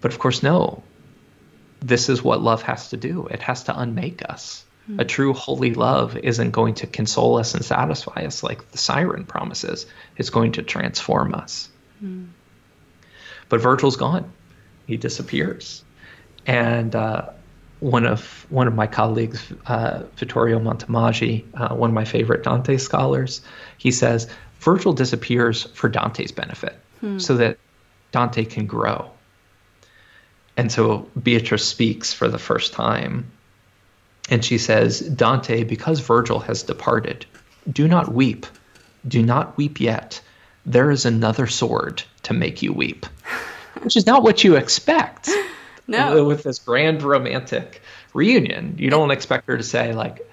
But 0.01 0.11
of 0.11 0.19
course, 0.19 0.43
no. 0.43 0.83
This 1.83 2.07
is 2.07 2.23
what 2.23 2.41
love 2.41 2.61
has 2.63 2.89
to 2.89 2.97
do. 2.97 3.27
It 3.27 3.41
has 3.41 3.63
to 3.65 3.77
unmake 3.77 4.23
us. 4.27 4.63
Mm-hmm. 4.89 5.01
A 5.01 5.05
true 5.05 5.33
holy 5.33 5.73
love 5.73 6.17
isn't 6.17 6.51
going 6.51 6.75
to 6.75 6.87
console 6.87 7.37
us 7.37 7.53
and 7.53 7.63
satisfy 7.63 8.23
us 8.25 8.41
like 8.41 8.71
the 8.71 8.77
siren 8.77 9.25
promises. 9.25 9.85
It's 10.17 10.29
going 10.29 10.53
to 10.53 10.63
transform 10.63 11.35
us. 11.35 11.69
Mm-hmm. 12.03 12.25
But 13.49 13.61
Virgil's 13.61 13.97
gone. 13.97 14.31
He 14.87 14.97
disappears. 14.97 15.83
And 16.45 16.95
uh, 16.95 17.29
one 17.79 18.05
of 18.05 18.45
one 18.49 18.67
of 18.67 18.75
my 18.75 18.87
colleagues, 18.87 19.51
uh, 19.67 20.03
Vittorio 20.15 20.59
Montemaggi, 20.59 21.45
uh, 21.53 21.75
one 21.75 21.89
of 21.89 21.93
my 21.93 22.05
favorite 22.05 22.43
Dante 22.43 22.77
scholars, 22.77 23.41
he 23.77 23.91
says 23.91 24.29
Virgil 24.59 24.93
disappears 24.93 25.63
for 25.73 25.89
Dante's 25.89 26.31
benefit, 26.31 26.77
hmm. 27.01 27.19
so 27.19 27.35
that 27.37 27.57
Dante 28.11 28.45
can 28.45 28.65
grow. 28.65 29.12
And 30.55 30.71
so 30.71 31.09
Beatrice 31.21 31.65
speaks 31.65 32.13
for 32.13 32.27
the 32.27 32.37
first 32.37 32.73
time, 32.73 33.31
and 34.29 34.43
she 34.45 34.57
says, 34.57 34.99
Dante, 34.99 35.63
because 35.63 35.99
Virgil 35.99 36.39
has 36.39 36.63
departed, 36.63 37.25
do 37.71 37.87
not 37.87 38.13
weep, 38.13 38.45
do 39.07 39.21
not 39.21 39.57
weep 39.57 39.79
yet. 39.79 40.21
There 40.65 40.91
is 40.91 41.05
another 41.05 41.47
sword 41.47 42.03
to 42.23 42.33
make 42.33 42.61
you 42.61 42.71
weep, 42.71 43.05
which 43.81 43.97
is 43.97 44.05
not 44.05 44.23
what 44.23 44.43
you 44.43 44.55
expect. 44.55 45.29
No. 45.87 46.23
With 46.27 46.43
this 46.43 46.59
grand 46.59 47.03
romantic 47.03 47.81
reunion, 48.13 48.75
you 48.77 48.89
don't 48.89 49.11
expect 49.11 49.47
her 49.47 49.57
to 49.57 49.63
say 49.63 49.93
like, 49.93 50.29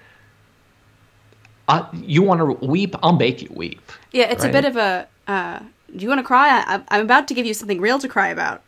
uh, 1.67 1.87
"You 1.93 2.23
want 2.23 2.41
to 2.41 2.67
weep? 2.67 2.95
I'll 3.03 3.17
make 3.17 3.43
you 3.43 3.49
weep." 3.51 3.91
Yeah, 4.13 4.25
it's 4.25 4.45
right? 4.45 4.51
a 4.51 4.53
bit 4.53 4.65
of 4.65 4.77
a. 4.77 5.09
Uh, 5.27 5.61
do 5.95 6.03
you 6.03 6.09
want 6.09 6.21
to 6.21 6.25
cry? 6.25 6.49
I, 6.49 6.83
I'm 6.89 7.03
about 7.03 7.27
to 7.29 7.35
give 7.35 7.47
you 7.47 7.55
something 7.55 7.81
real 7.81 7.99
to 7.99 8.09
cry 8.09 8.29
about, 8.29 8.63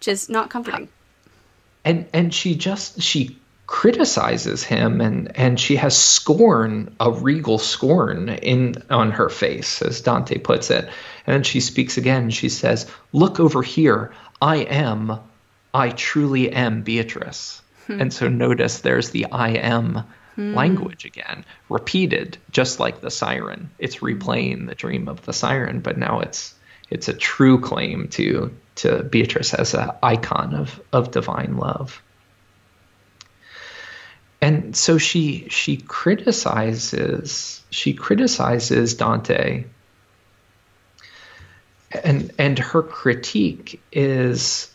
which 0.00 0.08
is 0.08 0.28
not 0.28 0.50
comforting. 0.50 0.88
And 1.84 2.08
and 2.12 2.34
she 2.34 2.56
just 2.56 3.00
she 3.00 3.38
criticizes 3.66 4.64
him 4.64 5.00
and 5.00 5.36
and 5.38 5.60
she 5.60 5.76
has 5.76 5.96
scorn 5.96 6.96
a 6.98 7.12
regal 7.12 7.58
scorn 7.58 8.28
in 8.28 8.82
on 8.90 9.12
her 9.12 9.28
face 9.28 9.80
as 9.80 10.00
dante 10.00 10.38
puts 10.38 10.72
it 10.72 10.88
and 11.24 11.46
she 11.46 11.60
speaks 11.60 11.96
again 11.96 12.30
she 12.30 12.48
says 12.48 12.90
look 13.12 13.38
over 13.38 13.62
here 13.62 14.12
i 14.42 14.56
am 14.56 15.20
I 15.72 15.90
truly 15.90 16.52
am 16.52 16.82
Beatrice. 16.82 17.62
Hmm. 17.86 18.00
And 18.00 18.12
so 18.12 18.28
notice 18.28 18.80
there's 18.80 19.10
the 19.10 19.26
I 19.26 19.50
am 19.50 20.04
hmm. 20.34 20.54
language 20.54 21.04
again, 21.04 21.44
repeated, 21.68 22.38
just 22.50 22.80
like 22.80 23.00
the 23.00 23.10
siren. 23.10 23.70
It's 23.78 23.96
replaying 23.96 24.66
the 24.66 24.74
dream 24.74 25.08
of 25.08 25.24
the 25.24 25.32
siren, 25.32 25.80
but 25.80 25.96
now 25.96 26.20
it's 26.20 26.54
it's 26.90 27.08
a 27.08 27.14
true 27.14 27.60
claim 27.60 28.08
to 28.08 28.54
to 28.76 29.02
Beatrice 29.02 29.54
as 29.54 29.74
an 29.74 29.90
icon 30.02 30.54
of 30.54 30.80
of 30.92 31.10
divine 31.10 31.56
love. 31.56 32.02
And 34.42 34.74
so 34.76 34.98
she 34.98 35.48
she 35.48 35.76
criticizes 35.76 37.62
she 37.70 37.94
criticizes 37.94 38.94
Dante 38.94 39.64
and 41.90 42.32
and 42.38 42.58
her 42.58 42.82
critique 42.82 43.80
is 43.92 44.72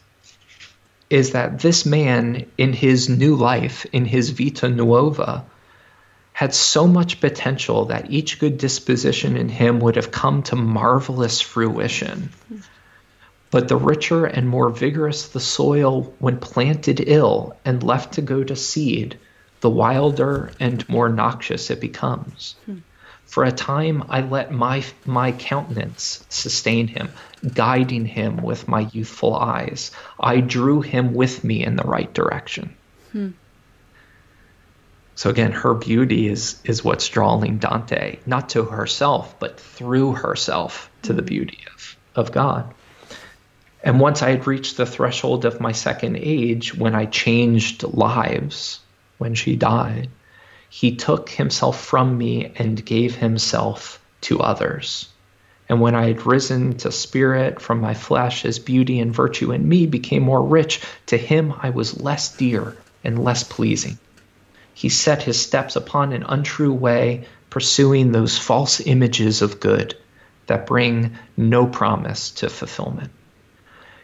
is 1.10 1.32
that 1.32 1.60
this 1.60 1.86
man, 1.86 2.50
in 2.58 2.74
his 2.74 3.10
new 3.10 3.36
life, 3.36 3.86
in 3.94 4.06
his 4.06 4.32
vita 4.32 4.68
nuova, 4.68 5.46
had 6.36 6.54
so 6.54 6.86
much 6.86 7.22
potential 7.22 7.86
that 7.86 8.12
each 8.12 8.40
good 8.40 8.58
disposition 8.58 9.38
in 9.38 9.48
him 9.48 9.80
would 9.80 9.96
have 9.96 10.12
come 10.12 10.44
to 10.44 10.54
marvelous 10.54 11.40
fruition. 11.40 12.30
But 13.52 13.70
the 13.70 13.78
richer 13.78 14.26
and 14.26 14.50
more 14.50 14.70
vigorous 14.70 15.30
the 15.30 15.40
soil 15.40 16.14
when 16.20 16.40
planted 16.40 17.02
ill 17.08 17.56
and 17.64 17.82
left 17.82 18.16
to 18.16 18.22
go 18.22 18.44
to 18.44 18.54
seed, 18.58 19.18
the 19.62 19.70
wilder 19.70 20.52
and 20.60 20.88
more 20.90 21.08
noxious 21.08 21.70
it 21.70 21.80
becomes. 21.80 22.56
For 23.26 23.46
a 23.46 23.54
time 23.54 24.04
I 24.10 24.20
let 24.20 24.52
my 24.52 24.84
my 25.06 25.32
countenance 25.32 26.26
sustain 26.28 26.90
him, 26.90 27.12
guiding 27.54 28.06
him 28.06 28.44
with 28.44 28.68
my 28.68 28.90
youthful 28.92 29.34
eyes. 29.38 29.92
I 30.20 30.42
drew 30.42 30.82
him 30.82 31.14
with 31.14 31.46
me 31.46 31.64
in 31.64 31.78
the 31.78 31.84
right 31.84 32.14
direction. 32.14 32.76
Hmm. 33.14 33.30
So 35.16 35.30
again, 35.30 35.54
her 35.54 35.74
beauty 35.74 36.28
is 36.28 36.60
is 36.66 36.84
what's 36.84 37.08
drawing 37.08 37.58
Dante, 37.58 38.20
not 38.26 38.50
to 38.50 38.64
herself, 38.64 39.40
but 39.40 39.60
through 39.60 40.14
herself 40.14 40.90
to 41.04 41.14
the 41.14 41.22
beauty 41.22 41.60
of, 41.74 41.96
of 42.16 42.32
God. 42.34 42.74
And 43.82 44.00
once 44.00 44.22
I 44.22 44.32
had 44.32 44.48
reached 44.48 44.78
the 44.78 44.86
threshold 44.86 45.46
of 45.46 45.62
my 45.62 45.72
second 45.72 46.18
age, 46.18 46.76
when 46.76 46.96
I 46.96 47.06
changed 47.06 47.84
lives, 47.84 48.80
when 49.18 49.36
she 49.36 49.56
died, 49.56 50.10
he 50.70 50.96
took 50.96 51.30
himself 51.30 51.82
from 51.82 52.18
me 52.18 52.52
and 52.58 52.84
gave 52.84 53.16
himself 53.16 54.02
to 54.22 54.42
others. 54.42 55.08
And 55.70 55.80
when 55.80 55.96
I 55.96 56.08
had 56.08 56.26
risen 56.26 56.78
to 56.80 56.92
spirit 56.92 57.62
from 57.62 57.80
my 57.80 57.94
flesh, 57.94 58.42
his 58.42 58.60
beauty 58.60 59.00
and 59.00 59.14
virtue 59.14 59.52
in 59.52 59.68
me 59.68 59.86
became 59.86 60.24
more 60.24 60.42
rich. 60.44 60.82
To 61.08 61.18
him 61.18 61.54
I 61.62 61.70
was 61.70 62.02
less 62.02 62.36
dear 62.36 62.76
and 63.04 63.24
less 63.24 63.44
pleasing. 63.44 63.98
He 64.78 64.90
set 64.90 65.24
his 65.24 65.42
steps 65.42 65.78
upon 65.78 66.12
an 66.12 66.26
untrue 66.28 66.74
way, 66.74 67.28
pursuing 67.50 68.12
those 68.12 68.38
false 68.38 68.82
images 68.82 69.42
of 69.42 69.62
good 69.62 69.96
that 70.48 70.68
bring 70.68 71.16
no 71.38 71.66
promise 71.66 72.30
to 72.32 72.50
fulfillment. 72.50 73.10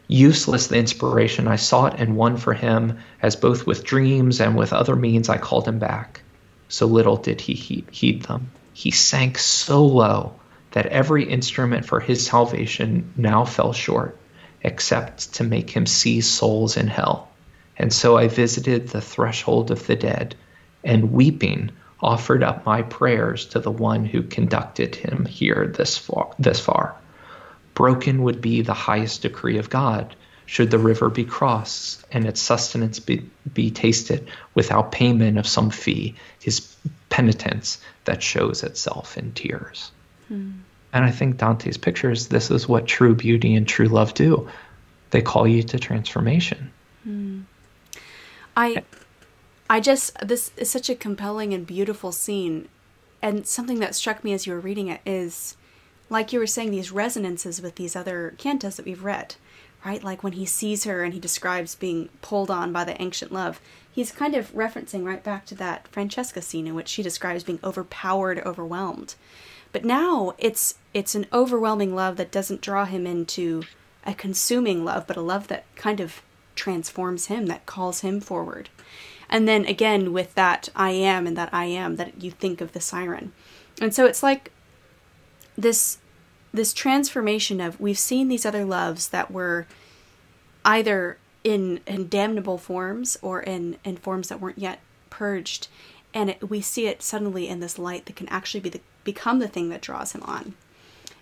Useless 0.08 0.68
the 0.68 0.78
inspiration 0.78 1.48
I 1.48 1.58
sought 1.58 2.00
and 2.00 2.16
won 2.16 2.38
for 2.38 2.54
him, 2.54 3.00
as 3.22 3.36
both 3.36 3.68
with 3.68 3.84
dreams 3.84 4.40
and 4.40 4.56
with 4.56 4.72
other 4.72 4.96
means 4.96 5.28
I 5.28 5.38
called 5.38 5.68
him 5.68 5.78
back. 5.78 6.22
So 6.70 6.86
little 6.86 7.18
did 7.18 7.42
he 7.42 7.84
heed 7.92 8.24
them. 8.24 8.52
He 8.74 8.92
sank 8.92 9.38
so 9.38 9.86
low 9.86 10.36
that 10.72 10.86
every 10.86 11.26
instrument 11.26 11.86
for 11.86 12.00
his 12.00 12.26
salvation 12.26 13.14
now 13.18 13.44
fell 13.44 13.74
short, 13.74 14.18
except 14.64 15.34
to 15.34 15.44
make 15.44 15.70
him 15.70 15.86
see 15.86 16.22
souls 16.22 16.78
in 16.78 16.88
hell. 16.88 17.30
And 17.78 17.92
so 17.92 18.18
I 18.18 18.30
visited 18.30 18.88
the 18.88 19.02
threshold 19.02 19.70
of 19.70 19.86
the 19.86 19.98
dead, 19.98 20.36
and 20.84 21.12
weeping 21.12 21.72
offered 22.02 22.44
up 22.44 22.66
my 22.66 22.82
prayers 22.82 23.46
to 23.46 23.60
the 23.60 23.72
one 23.72 24.06
who 24.06 24.24
conducted 24.24 24.96
him 24.96 25.26
here 25.26 25.68
this 25.68 25.98
far. 25.98 26.34
This 26.40 26.60
far. 26.60 26.96
Broken 27.74 28.24
would 28.24 28.42
be 28.42 28.62
the 28.62 28.74
highest 28.74 29.22
decree 29.22 29.58
of 29.58 29.70
God, 29.70 30.16
should 30.46 30.72
the 30.72 30.80
river 30.80 31.10
be 31.10 31.24
crossed 31.24 32.04
and 32.12 32.26
its 32.26 32.42
sustenance 32.42 33.00
be, 33.00 33.30
be 33.54 33.72
tasted 33.72 34.28
without 34.54 34.92
payment 34.92 35.38
of 35.38 35.48
some 35.48 35.70
fee, 35.70 36.16
his 36.42 36.76
penitence 37.10 37.80
that 38.06 38.22
shows 38.22 38.64
itself 38.64 39.18
in 39.18 39.32
tears. 39.32 39.92
Hmm. 40.28 40.52
And 40.92 41.06
I 41.06 41.12
think 41.12 41.38
Dante's 41.38 41.78
pictures, 41.78 42.28
this 42.28 42.52
is 42.52 42.68
what 42.68 42.86
true 42.86 43.16
beauty 43.16 43.56
and 43.56 43.66
true 43.66 43.88
love 43.88 44.14
do. 44.14 44.50
They 45.12 45.22
call 45.22 45.48
you 45.48 45.64
to 45.64 45.80
transformation. 45.80 46.72
Hmm. 47.04 47.42
I, 48.58 48.84
I 49.72 49.80
just 49.80 50.14
this 50.20 50.52
is 50.58 50.70
such 50.70 50.90
a 50.90 50.96
compelling 50.96 51.54
and 51.54 51.66
beautiful 51.66 52.12
scene, 52.12 52.68
and 53.22 53.48
something 53.48 53.80
that 53.80 53.96
struck 53.96 54.22
me 54.22 54.34
as 54.34 54.46
you 54.46 54.52
were 54.52 54.60
reading 54.60 54.90
it 54.90 55.00
is, 55.06 55.56
like 56.10 56.34
you 56.34 56.40
were 56.40 56.46
saying, 56.46 56.72
these 56.72 56.92
resonances 56.92 57.62
with 57.62 57.76
these 57.76 57.96
other 57.96 58.36
cantos 58.38 58.76
that 58.76 58.86
we've 58.86 59.06
read, 59.06 59.36
right? 59.86 60.04
Like 60.04 60.24
when 60.24 60.34
he 60.34 60.46
sees 60.46 60.84
her 60.84 61.06
and 61.06 61.14
he 61.14 61.22
describes 61.22 61.76
being 61.76 62.10
pulled 62.22 62.52
on 62.52 62.74
by 62.74 62.84
the 62.84 63.02
ancient 63.02 63.32
love, 63.32 63.62
he's 63.90 64.12
kind 64.12 64.36
of 64.36 64.52
referencing 64.52 65.06
right 65.06 65.24
back 65.24 65.46
to 65.46 65.56
that 65.56 65.88
Francesca 65.88 66.42
scene 66.42 66.68
in 66.68 66.76
which 66.76 66.90
she 66.90 67.02
describes 67.02 67.46
being 67.46 67.62
overpowered, 67.64 68.40
overwhelmed. 68.40 69.16
But 69.72 69.86
now 69.86 70.34
it's 70.38 70.76
it's 70.94 71.16
an 71.16 71.28
overwhelming 71.32 71.96
love 71.96 72.18
that 72.18 72.30
doesn't 72.30 72.60
draw 72.60 72.84
him 72.84 73.08
into 73.08 73.64
a 74.06 74.14
consuming 74.14 74.84
love, 74.84 75.08
but 75.08 75.16
a 75.16 75.22
love 75.22 75.48
that 75.48 75.64
kind 75.78 76.02
of 76.02 76.24
transforms 76.56 77.28
him, 77.28 77.46
that 77.46 77.66
calls 77.66 78.02
him 78.02 78.20
forward. 78.20 78.68
And 79.32 79.48
then 79.48 79.66
again 79.66 80.12
with 80.12 80.36
that 80.36 80.70
I 80.76 80.92
am 80.92 81.26
and 81.26 81.38
that 81.38 81.54
I 81.54 81.66
am 81.66 81.96
that 81.96 82.22
you 82.22 82.32
think 82.32 82.62
of 82.62 82.74
the 82.74 82.82
siren. 82.82 83.32
And 83.80 83.96
so 83.96 84.06
it's 84.06 84.22
like 84.22 84.52
this 85.58 85.98
this 86.54 86.74
transformation 86.74 87.62
of 87.62 87.80
we've 87.80 87.98
seen 87.98 88.28
these 88.28 88.46
other 88.46 88.66
loves 88.66 89.08
that 89.10 89.32
were 89.32 89.66
either 90.66 91.18
in, 91.44 91.80
in 91.88 92.08
damnable 92.08 92.58
forms 92.58 93.18
or 93.22 93.42
in, 93.42 93.78
in 93.84 93.98
forms 93.98 94.30
that 94.30 94.42
weren't 94.42 94.60
yet 94.60 94.80
purged 95.10 95.68
and 96.14 96.32
it, 96.32 96.50
we 96.50 96.60
see 96.60 96.88
it 96.88 97.02
suddenly 97.02 97.48
in 97.48 97.62
this 97.62 97.80
light 97.80 98.06
that 98.06 98.18
can 98.18 98.28
actually 98.28 98.60
be 98.60 98.70
the, 98.70 98.82
become 99.04 99.40
the 99.40 99.48
thing 99.48 99.70
that 99.70 99.82
draws 99.82 100.12
him 100.12 100.22
on 100.24 100.54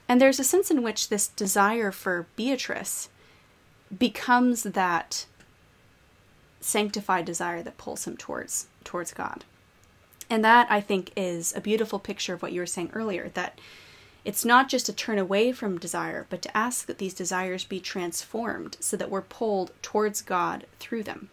and 0.08 0.20
there's 0.20 0.40
a 0.40 0.44
sense 0.44 0.72
in 0.72 0.82
which 0.82 1.10
this 1.10 1.28
desire 1.28 1.92
for 1.92 2.28
beatrice 2.36 3.10
becomes 3.98 4.64
that 4.64 5.26
sanctified 6.62 7.26
desire 7.26 7.64
that 7.64 7.78
pulls 7.78 8.06
him 8.06 8.18
towards 8.18 8.68
towards 8.84 9.14
god 9.14 9.46
and 10.30 10.44
that 10.44 10.68
i 10.70 10.82
think 10.82 11.12
is 11.16 11.56
a 11.56 11.62
beautiful 11.62 12.00
picture 12.00 12.34
of 12.34 12.42
what 12.42 12.52
you 12.52 12.60
were 12.60 12.66
saying 12.66 12.90
earlier 12.94 13.30
that 13.30 13.60
it's 14.26 14.46
not 14.46 14.70
just 14.70 14.86
to 14.88 14.94
turn 14.94 15.18
away 15.18 15.52
from 15.52 15.78
desire, 15.78 16.28
but 16.30 16.42
to 16.42 16.56
ask 16.58 16.86
that 16.86 16.98
these 16.98 17.14
desires 17.14 17.64
be 17.64 17.80
transformed 17.80 18.78
so 18.80 18.98
that 18.98 19.10
we're 19.10 19.22
pulled 19.22 19.72
towards 19.82 20.22
God 20.22 20.66
through 20.80 21.04
them. 21.04 21.30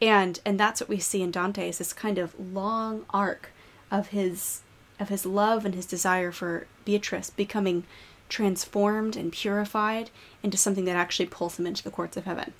And 0.00 0.40
and 0.44 0.58
that's 0.58 0.80
what 0.80 0.88
we 0.88 0.98
see 0.98 1.22
in 1.22 1.30
Dante 1.30 1.68
is 1.68 1.78
this 1.78 1.92
kind 1.92 2.18
of 2.18 2.38
long 2.38 3.04
arc 3.10 3.50
of 3.90 4.08
his 4.08 4.62
of 5.00 5.08
his 5.08 5.26
love 5.26 5.64
and 5.64 5.74
his 5.74 5.86
desire 5.86 6.30
for 6.30 6.66
Beatrice 6.84 7.30
becoming 7.30 7.84
transformed 8.28 9.16
and 9.16 9.32
purified 9.32 10.10
into 10.42 10.56
something 10.56 10.84
that 10.84 10.96
actually 10.96 11.26
pulls 11.26 11.58
him 11.58 11.66
into 11.66 11.82
the 11.82 11.90
courts 11.90 12.16
of 12.16 12.24
heaven. 12.24 12.52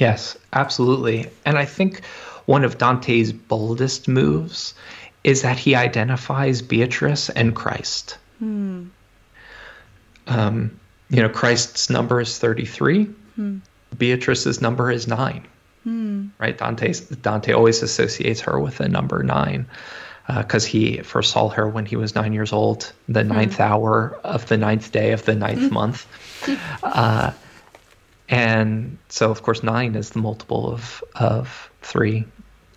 Yes, 0.00 0.36
absolutely. 0.52 1.30
And 1.44 1.58
I 1.58 1.64
think 1.64 2.04
one 2.46 2.64
of 2.64 2.78
Dante's 2.78 3.32
boldest 3.32 4.08
moves 4.08 4.74
is 5.22 5.42
that 5.42 5.58
he 5.58 5.74
identifies 5.74 6.60
Beatrice 6.62 7.30
and 7.30 7.54
Christ. 7.54 8.18
Hmm. 8.38 8.86
Um, 10.26 10.78
you 11.08 11.22
know, 11.22 11.28
Christ's 11.28 11.90
number 11.90 12.20
is 12.20 12.38
33. 12.38 13.04
Hmm. 13.04 13.58
Beatrice's 13.96 14.60
number 14.60 14.90
is 14.90 15.06
nine. 15.06 15.46
Hmm. 15.84 16.28
Right? 16.38 16.56
Dante's, 16.56 17.00
Dante 17.00 17.52
always 17.52 17.82
associates 17.82 18.40
her 18.42 18.58
with 18.58 18.78
the 18.78 18.88
number 18.88 19.22
nine 19.22 19.66
because 20.26 20.64
uh, 20.64 20.68
he 20.68 20.98
first 20.98 21.32
saw 21.32 21.50
her 21.50 21.68
when 21.68 21.84
he 21.84 21.96
was 21.96 22.14
nine 22.14 22.32
years 22.32 22.52
old, 22.52 22.92
the 23.08 23.22
hmm. 23.22 23.28
ninth 23.28 23.60
hour 23.60 24.18
of 24.24 24.46
the 24.46 24.56
ninth 24.56 24.92
day 24.92 25.12
of 25.12 25.24
the 25.24 25.34
ninth 25.34 25.70
month. 25.72 26.06
Uh, 26.82 27.32
and 28.28 28.98
so, 29.08 29.30
of 29.30 29.42
course, 29.42 29.62
nine 29.62 29.94
is 29.94 30.10
the 30.10 30.18
multiple 30.18 30.72
of 30.72 31.04
of 31.14 31.70
three, 31.82 32.24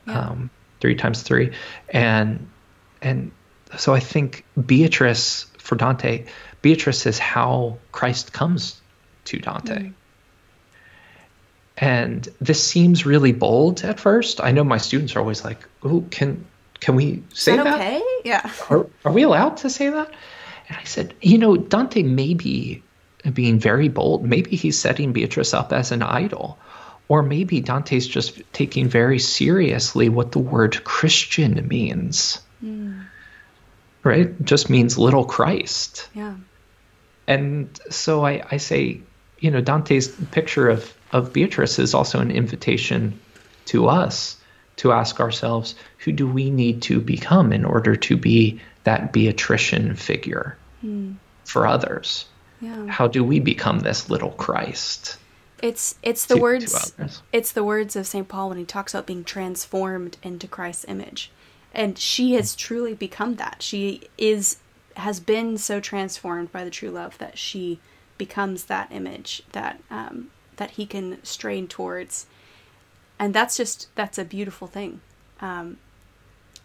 yeah. 0.06 0.20
um, 0.20 0.50
three 0.82 0.96
times 0.96 1.22
three, 1.22 1.52
and 1.90 2.50
and 3.02 3.32
so 3.78 3.94
I 3.94 4.00
think 4.00 4.46
Beatrice 4.66 5.46
for 5.58 5.76
Dante, 5.76 6.26
Beatrice 6.62 7.06
is 7.06 7.20
how 7.20 7.78
Christ 7.92 8.34
comes 8.34 8.82
to 9.26 9.40
Dante. 9.40 9.76
Mm. 9.76 9.94
And 11.80 12.28
this 12.42 12.64
seems 12.64 13.06
really 13.06 13.34
bold 13.34 13.84
at 13.84 14.00
first. 14.00 14.42
I 14.42 14.52
know 14.52 14.64
my 14.64 14.78
students 14.78 15.16
are 15.16 15.20
always 15.20 15.46
like, 15.46 15.68
"Oh, 15.84 16.04
can 16.12 16.46
can 16.80 16.96
we 16.96 17.24
say 17.34 17.56
that?" 17.56 17.64
that? 17.64 17.76
Okay, 17.76 18.04
yeah. 18.26 18.52
Are, 18.70 18.88
are 19.06 19.12
we 19.12 19.24
allowed 19.24 19.58
to 19.58 19.70
say 19.70 19.90
that? 19.90 20.12
And 20.68 20.78
I 20.78 20.84
said, 20.84 21.14
you 21.22 21.38
know, 21.38 21.56
Dante 21.56 22.04
may 22.04 22.34
be 22.34 22.84
being 23.34 23.60
very 23.60 23.90
bold. 23.90 24.24
Maybe 24.24 24.56
he's 24.56 24.80
setting 24.80 25.14
Beatrice 25.14 25.54
up 25.54 25.74
as 25.74 25.92
an 25.92 26.04
idol. 26.04 26.58
Or 27.10 27.24
maybe 27.24 27.62
Dante's 27.62 28.08
just 28.08 28.42
taking 28.52 28.90
very 28.90 29.20
seriously 29.20 30.10
what 30.10 30.34
the 30.34 30.40
word 30.40 30.84
Christian 30.84 31.68
means. 31.68 32.42
Mm 32.64 33.06
right? 34.08 34.28
It 34.28 34.44
just 34.44 34.70
means 34.70 34.98
little 34.98 35.26
Christ. 35.26 36.08
Yeah. 36.14 36.36
And 37.28 37.80
so 37.90 38.26
I, 38.26 38.44
I 38.50 38.58
say, 38.58 39.02
you 39.40 39.52
know, 39.52 39.62
Dante's 39.62 40.08
picture 40.08 40.70
of, 40.70 40.94
of 41.12 41.34
Beatrice 41.34 41.78
is 41.78 41.94
also 41.94 42.20
an 42.20 42.32
invitation 42.32 43.20
to 43.66 43.90
us 43.90 44.38
to 44.78 44.94
ask 44.94 45.20
ourselves, 45.20 45.76
who 46.00 46.12
do 46.12 46.28
we 46.28 46.50
need 46.50 46.84
to 46.84 47.02
become 47.02 47.52
in 47.52 47.66
order 47.66 47.96
to 47.96 48.16
be 48.16 48.62
that 48.86 49.12
Beatrician 49.12 49.96
figure 49.96 50.58
mm. 50.84 51.16
for 51.44 51.68
others? 51.68 52.26
Yeah. 52.60 52.88
How 52.88 53.08
do 53.08 53.24
we 53.24 53.40
become 53.40 53.80
this 53.80 54.10
little 54.10 54.32
Christ? 54.32 55.18
It's 55.62 55.96
it's 56.04 56.26
the 56.26 56.36
to, 56.36 56.42
words 56.42 56.92
to 56.92 57.10
it's 57.32 57.52
the 57.52 57.64
words 57.64 57.96
of 57.96 58.06
St. 58.08 58.28
Paul 58.28 58.50
when 58.50 58.58
he 58.58 58.66
talks 58.66 58.94
about 58.94 59.08
being 59.08 59.24
transformed 59.24 60.18
into 60.24 60.48
Christ's 60.48 60.86
image 60.88 61.32
and 61.74 61.98
she 61.98 62.34
has 62.34 62.56
truly 62.56 62.94
become 62.94 63.36
that 63.36 63.62
she 63.62 64.02
is 64.18 64.58
has 64.98 65.20
been 65.20 65.58
so 65.58 65.80
transformed 65.80 66.52
by 66.52 66.64
the 66.64 66.72
true 66.72 66.90
love 66.90 67.18
that 67.20 67.38
she 67.38 67.80
becomes 68.18 68.66
that 68.66 68.92
image 68.92 69.44
that 69.52 69.80
um, 69.92 70.30
that 70.58 70.72
he 70.72 70.86
can 70.86 71.24
strain 71.24 71.68
towards 71.68 72.26
and 73.20 73.34
that's 73.34 73.56
just 73.56 73.94
that's 73.96 74.18
a 74.18 74.26
beautiful 74.26 74.68
thing 74.68 75.02
um, 75.40 75.78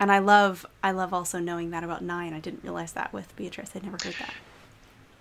and 0.01 0.11
i 0.11 0.19
love 0.19 0.65
i 0.83 0.91
love 0.91 1.13
also 1.13 1.39
knowing 1.39 1.71
that 1.71 1.85
about 1.85 2.03
nine 2.03 2.33
i 2.33 2.41
didn't 2.41 2.63
realize 2.63 2.93
that 2.93 3.13
with 3.13 3.37
beatrice 3.37 3.73
i'd 3.77 3.85
never 3.85 3.99
heard 4.03 4.15
that 4.19 4.33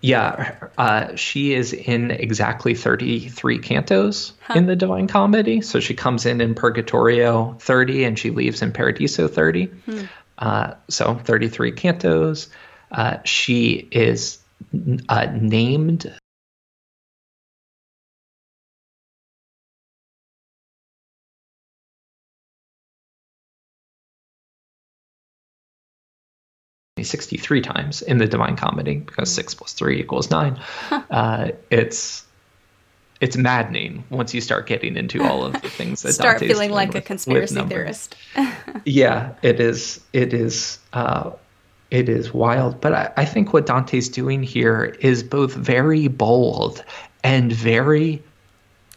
yeah, 0.01 0.55
uh, 0.77 1.15
she 1.15 1.53
is 1.53 1.73
in 1.73 2.09
exactly 2.09 2.73
33 2.73 3.59
cantos 3.59 4.33
huh. 4.41 4.55
in 4.55 4.65
the 4.65 4.75
Divine 4.75 5.07
Comedy. 5.07 5.61
So 5.61 5.79
she 5.79 5.93
comes 5.93 6.25
in 6.25 6.41
in 6.41 6.55
Purgatorio 6.55 7.55
30 7.59 8.03
and 8.05 8.19
she 8.19 8.31
leaves 8.31 8.63
in 8.63 8.71
Paradiso 8.71 9.27
30. 9.27 9.65
Hmm. 9.65 10.01
Uh, 10.39 10.73
so 10.89 11.15
33 11.15 11.71
cantos. 11.73 12.49
Uh, 12.91 13.17
she 13.23 13.87
is 13.91 14.39
uh, 15.07 15.27
named 27.01 27.07
63 27.07 27.61
times 27.61 28.01
in 28.01 28.17
the 28.17 28.27
Divine 28.27 28.55
Comedy 28.55 28.97
because 28.97 29.33
six 29.33 29.53
plus 29.53 29.73
three 29.73 29.99
equals 29.99 30.29
nine. 30.29 30.59
uh, 30.91 31.51
it's 31.69 32.25
it's 33.19 33.37
maddening 33.37 34.03
once 34.09 34.33
you 34.33 34.41
start 34.41 34.65
getting 34.65 34.97
into 34.97 35.23
all 35.23 35.45
of 35.45 35.53
the 35.61 35.69
things 35.69 36.01
that 36.01 36.13
start 36.13 36.39
Dante's 36.39 36.51
feeling 36.51 36.71
like 36.71 36.89
with, 36.89 36.97
a 36.97 37.01
conspiracy 37.01 37.61
theorist. 37.63 38.15
yeah, 38.85 39.33
it 39.41 39.59
is. 39.59 39.99
It 40.13 40.33
is. 40.33 40.79
Uh, 40.93 41.31
it 41.91 42.07
is 42.07 42.33
wild. 42.33 42.81
But 42.81 42.93
I, 42.93 43.13
I 43.17 43.25
think 43.25 43.53
what 43.53 43.65
Dante's 43.65 44.09
doing 44.09 44.41
here 44.41 44.95
is 45.01 45.23
both 45.23 45.53
very 45.53 46.07
bold 46.07 46.83
and 47.23 47.51
very 47.51 48.23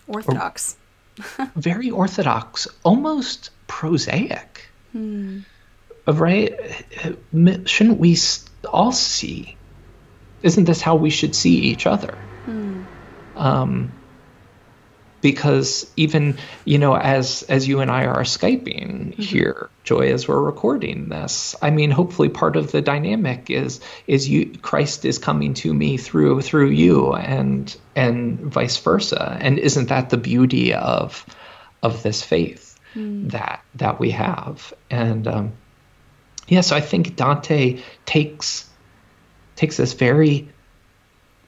orthodox. 0.06 0.76
very 1.56 1.90
orthodox, 1.90 2.66
almost 2.84 3.50
prosaic. 3.66 4.68
Hmm 4.92 5.40
right? 6.06 6.52
Shouldn't 7.66 7.98
we 7.98 8.16
all 8.70 8.92
see? 8.92 9.56
Isn't 10.42 10.64
this 10.64 10.82
how 10.82 10.96
we 10.96 11.10
should 11.10 11.34
see 11.34 11.56
each 11.56 11.86
other? 11.86 12.16
Hmm. 12.44 12.82
Um, 13.36 13.92
because 15.24 15.90
even 15.96 16.36
you 16.66 16.76
know, 16.76 16.94
as 16.94 17.44
as 17.44 17.66
you 17.66 17.80
and 17.80 17.90
I 17.90 18.04
are 18.04 18.24
skyping 18.24 19.14
mm-hmm. 19.14 19.22
here, 19.22 19.70
Joy, 19.82 20.12
as 20.12 20.28
we're 20.28 20.38
recording 20.38 21.08
this, 21.08 21.56
I 21.62 21.70
mean, 21.70 21.90
hopefully, 21.90 22.28
part 22.28 22.56
of 22.56 22.72
the 22.72 22.82
dynamic 22.82 23.48
is 23.48 23.80
is 24.06 24.28
you 24.28 24.52
Christ 24.60 25.06
is 25.06 25.18
coming 25.18 25.54
to 25.54 25.72
me 25.72 25.96
through 25.96 26.42
through 26.42 26.68
you, 26.68 27.14
and 27.14 27.74
and 27.96 28.38
vice 28.38 28.76
versa. 28.76 29.38
And 29.40 29.58
isn't 29.58 29.88
that 29.88 30.10
the 30.10 30.18
beauty 30.18 30.74
of 30.74 31.24
of 31.82 32.02
this 32.02 32.22
faith 32.22 32.78
mm. 32.94 33.30
that 33.30 33.64
that 33.76 33.98
we 33.98 34.10
have? 34.10 34.74
And 34.90 35.26
um, 35.26 35.52
yeah, 36.48 36.60
so 36.60 36.76
I 36.76 36.80
think 36.80 37.16
Dante 37.16 37.82
takes 38.04 38.68
takes 39.56 39.76
this 39.76 39.92
very 39.92 40.48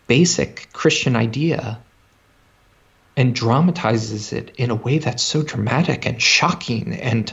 basic 0.06 0.68
Christian 0.72 1.16
idea 1.16 1.80
and 3.16 3.34
dramatizes 3.34 4.32
it 4.32 4.52
in 4.56 4.70
a 4.70 4.74
way 4.74 4.98
that's 4.98 5.22
so 5.22 5.42
dramatic 5.42 6.06
and 6.06 6.20
shocking 6.20 6.94
and 6.94 7.32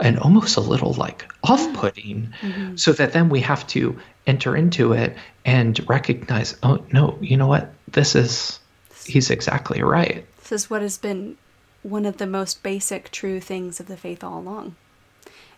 and 0.00 0.18
almost 0.18 0.56
a 0.56 0.60
little 0.60 0.92
like 0.94 1.30
off-putting 1.44 2.34
mm-hmm. 2.40 2.76
so 2.76 2.92
that 2.92 3.12
then 3.12 3.28
we 3.28 3.40
have 3.40 3.64
to 3.68 3.98
enter 4.26 4.56
into 4.56 4.92
it 4.92 5.16
and 5.44 5.88
recognize 5.88 6.56
oh 6.62 6.84
no 6.92 7.18
you 7.20 7.36
know 7.36 7.46
what? 7.46 7.72
This 7.88 8.14
is 8.14 8.58
he's 9.04 9.30
exactly 9.30 9.82
right. 9.82 10.24
This 10.38 10.52
is 10.52 10.70
what 10.70 10.82
has 10.82 10.98
been 10.98 11.36
one 11.82 12.06
of 12.06 12.18
the 12.18 12.26
most 12.26 12.62
basic 12.62 13.10
true 13.10 13.40
things 13.40 13.80
of 13.80 13.86
the 13.86 13.96
faith 13.96 14.22
all 14.22 14.38
along. 14.38 14.76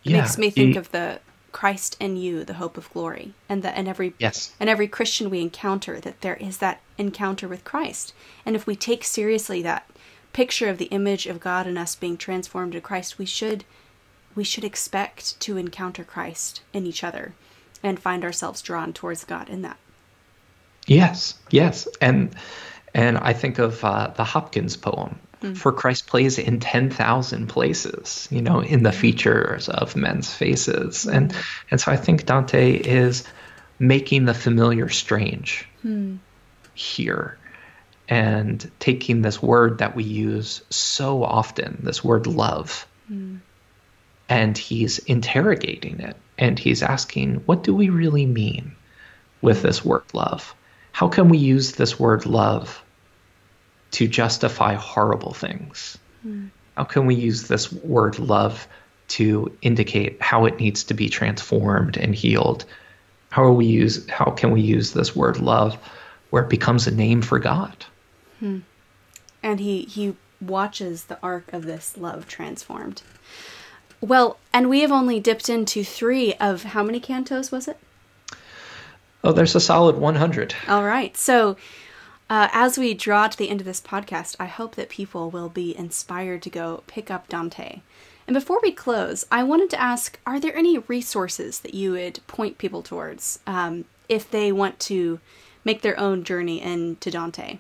It 0.05 0.13
yeah, 0.13 0.21
makes 0.23 0.39
me 0.39 0.51
think 0.51 0.77
of 0.77 0.91
the 0.91 1.21
Christ 1.55 1.97
in 2.01 2.17
you, 2.17 2.45
the 2.45 2.55
hope 2.55 2.77
of 2.77 2.93
glory, 2.93 3.33
and 3.49 3.63
that 3.63 3.79
in 3.79 3.87
every 3.87 4.13
yes. 4.19 4.53
and 4.59 4.69
every 4.69 4.89
Christian 4.89 5.31
we 5.31 5.41
encounter 5.41 6.01
that 6.01 6.21
there 6.21 6.35
is 6.35 6.59
that 6.59 6.81
encounter 6.99 7.47
with 7.47 7.63
Christ. 7.63 8.13
And 8.45 8.57
if 8.57 8.67
we 8.67 8.75
take 8.75 9.05
seriously 9.05 9.63
that 9.63 9.89
picture 10.33 10.69
of 10.69 10.79
the 10.79 10.87
image 10.87 11.27
of 11.27 11.39
God 11.39 11.69
in 11.69 11.79
us 11.79 11.95
being 11.95 12.17
transformed 12.17 12.73
to 12.73 12.81
Christ, 12.81 13.19
we 13.19 13.25
should 13.25 13.65
we 14.35 14.43
should 14.43 14.65
expect 14.65 15.39
to 15.41 15.57
encounter 15.57 16.03
Christ 16.03 16.61
in 16.73 16.87
each 16.87 17.05
other 17.05 17.35
and 17.85 18.01
find 18.01 18.25
ourselves 18.25 18.61
drawn 18.61 18.93
towards 18.93 19.25
God 19.25 19.49
in 19.49 19.63
that. 19.63 19.79
Yes, 20.89 21.35
yes, 21.51 21.87
and 22.01 22.35
and 22.95 23.17
I 23.19 23.33
think 23.33 23.61
of 23.61 23.83
uh, 23.85 24.09
the 24.09 24.25
Hopkins 24.25 24.77
poem 24.77 25.21
mm. 25.45 25.57
for 25.57 25.73
Christ 25.73 26.07
plays 26.07 26.39
in 26.39 26.61
10,000 26.61 27.47
places, 27.47 28.29
you 28.31 28.43
know, 28.43 28.61
in 28.61 28.83
the 28.83 28.93
features 28.93 29.69
of 29.69 29.97
men's 29.97 30.33
faces. 30.33 31.05
Mm. 31.05 31.15
And, 31.15 31.37
and 31.71 31.81
so 31.81 31.93
I 31.93 31.97
think 31.97 32.27
Dante 32.27 32.73
is 32.73 33.25
making 33.79 34.25
the 34.25 34.35
familiar 34.35 34.89
strange 34.89 35.69
mm. 35.85 36.19
here 36.75 37.39
and 38.09 38.71
taking 38.79 39.23
this 39.23 39.43
word 39.43 39.79
that 39.79 39.97
we 39.97 40.05
use 40.05 40.63
so 40.71 41.23
often, 41.25 41.81
this 41.83 42.05
word 42.05 42.27
love, 42.27 42.87
mm. 43.11 43.39
and 44.29 44.59
he's 44.59 44.99
interrogating 44.99 46.01
it 46.01 46.17
and 46.37 46.59
he's 46.59 46.83
asking, 46.83 47.37
what 47.47 47.63
do 47.63 47.75
we 47.75 47.89
really 47.89 48.27
mean? 48.27 48.77
with 49.45 49.63
this 49.63 49.85
word 49.85 50.03
love? 50.15 50.55
How 50.91 51.09
can 51.09 51.29
we 51.29 51.39
use 51.39 51.73
this 51.73 52.01
word 52.01 52.25
love 52.27 52.83
to 53.95 54.09
justify 54.09 54.75
horrible 54.75 55.33
things? 55.33 55.97
Mm. 56.27 56.51
How 56.77 56.85
can 56.85 57.07
we 57.07 57.15
use 57.15 57.45
this 57.45 57.73
word 57.73 58.19
love 58.19 58.67
to 59.07 59.57
indicate 59.63 60.21
how 60.21 60.47
it 60.47 60.59
needs 60.59 60.85
to 60.85 60.95
be 60.95 61.09
transformed 61.09 61.97
and 61.97 62.15
healed? 62.15 62.65
How 63.31 63.45
are 63.45 63.53
we 63.53 63.67
use 63.67 64.09
how 64.09 64.31
can 64.31 64.51
we 64.51 64.61
use 64.61 64.93
this 64.93 65.15
word 65.15 65.39
love 65.39 65.77
where 66.31 66.43
it 66.43 66.51
becomes 66.51 66.87
a 66.87 66.91
name 66.91 67.23
for 67.23 67.39
God? 67.39 67.85
Hmm. 68.41 68.61
And 69.43 69.61
he 69.61 69.83
he 69.83 70.17
watches 70.41 71.05
the 71.05 71.19
arc 71.23 71.53
of 71.53 71.65
this 71.65 71.97
love 71.97 72.27
transformed. 72.27 73.03
Well, 74.01 74.39
and 74.53 74.69
we 74.69 74.81
have 74.81 74.93
only 74.93 75.21
dipped 75.21 75.49
into 75.49 75.85
three 75.85 76.35
of 76.35 76.65
how 76.65 76.83
many 76.83 77.01
cantos 77.01 77.53
was 77.53 77.69
it? 77.69 77.79
Oh, 79.23 79.33
there's 79.33 79.55
a 79.55 79.61
solid 79.61 79.97
100. 79.97 80.55
All 80.69 80.85
right. 80.85 81.17
So, 81.17 81.57
uh, 82.35 82.49
as 82.51 82.77
we 82.77 82.95
draw 82.95 83.29
to 83.29 83.39
the 83.39 83.49
end 83.49 83.61
of 83.61 83.65
this 83.65 83.81
podcast, 83.81 84.35
I 84.41 84.47
hope 84.47 84.75
that 84.75 84.89
people 84.89 85.31
will 85.31 85.49
be 85.49 85.77
inspired 85.79 86.43
to 86.43 86.51
go 86.51 86.83
pick 86.89 87.09
up 87.09 87.29
Dante. 87.29 87.81
And 88.27 88.35
before 88.35 88.59
we 88.61 88.73
close, 88.73 89.25
I 89.31 89.45
wanted 89.45 89.71
to 89.71 89.81
ask 89.81 90.19
Are 90.27 90.41
there 90.41 90.57
any 90.57 90.79
resources 90.79 91.61
that 91.61 91.75
you 91.75 91.93
would 91.93 92.19
point 92.27 92.59
people 92.59 92.83
towards 92.83 93.39
um, 93.47 93.85
if 94.09 94.29
they 94.29 94.51
want 94.51 94.81
to 94.81 95.21
make 95.65 95.83
their 95.83 95.97
own 95.97 96.25
journey 96.25 96.61
into 96.61 97.09
Dante? 97.09 97.59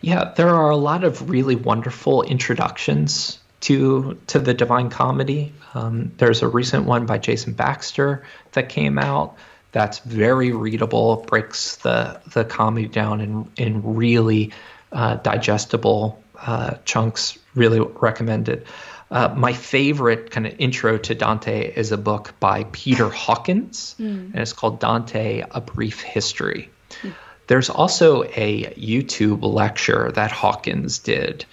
Yeah, 0.00 0.32
there 0.34 0.48
are 0.48 0.70
a 0.70 0.76
lot 0.76 1.04
of 1.04 1.30
really 1.30 1.54
wonderful 1.54 2.24
introductions 2.24 3.38
to 3.60 4.18
to 4.26 4.40
the 4.40 4.52
Divine 4.52 4.90
Comedy. 4.90 5.52
Um, 5.74 6.10
there's 6.18 6.42
a 6.42 6.48
recent 6.48 6.86
one 6.86 7.06
by 7.06 7.18
Jason 7.18 7.52
Baxter 7.52 8.24
that 8.50 8.68
came 8.68 8.98
out 8.98 9.36
that's 9.72 9.98
very 10.00 10.52
readable, 10.52 11.24
breaks 11.26 11.76
the 11.76 12.20
the 12.32 12.44
comedy 12.44 12.88
down 12.88 13.20
in 13.20 13.50
in 13.56 13.94
really 13.94 14.52
uh, 14.92 15.16
digestible 15.16 16.22
uh, 16.38 16.74
chunks. 16.84 17.38
Really 17.54 17.80
recommended. 17.80 18.66
Uh, 19.10 19.34
my 19.36 19.52
favorite 19.52 20.30
kind 20.30 20.46
of 20.46 20.54
intro 20.58 20.96
to 20.96 21.14
Dante 21.14 21.70
is 21.74 21.92
a 21.92 21.98
book 21.98 22.34
by 22.40 22.64
Peter 22.72 23.10
Hawkins, 23.10 23.94
mm. 24.00 24.32
and 24.32 24.38
it's 24.38 24.52
called 24.52 24.78
Dante: 24.78 25.44
A 25.50 25.60
Brief 25.60 26.02
History. 26.02 26.70
Mm. 27.02 27.14
There's 27.46 27.70
also 27.70 28.22
a 28.24 28.64
YouTube 28.74 29.42
lecture 29.42 30.12
that 30.12 30.30
Hawkins 30.30 31.00
did 31.00 31.44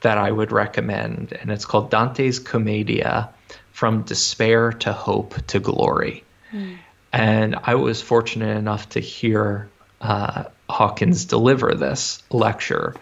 that 0.00 0.18
I 0.18 0.30
would 0.30 0.52
recommend, 0.52 1.32
and 1.32 1.50
it's 1.50 1.64
called 1.64 1.90
Dante's 1.90 2.38
Commedia 2.38 3.30
From 3.72 4.02
Despair 4.02 4.72
to 4.72 4.92
Hope 4.92 5.34
to 5.48 5.58
Glory. 5.58 6.24
Mm. 6.52 6.78
And 7.12 7.56
I 7.62 7.74
was 7.76 8.02
fortunate 8.02 8.56
enough 8.56 8.90
to 8.90 9.00
hear 9.00 9.68
uh, 10.00 10.44
Hawkins 10.68 11.24
deliver 11.24 11.74
this 11.74 12.22
lecture. 12.30 12.94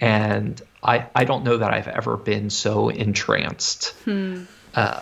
And 0.00 0.60
I, 0.82 1.06
I 1.14 1.24
don't 1.24 1.44
know 1.44 1.56
that 1.56 1.72
I've 1.72 1.88
ever 1.88 2.16
been 2.16 2.50
so 2.50 2.88
entranced 2.88 3.90
hmm. 4.04 4.44
uh, 4.74 5.00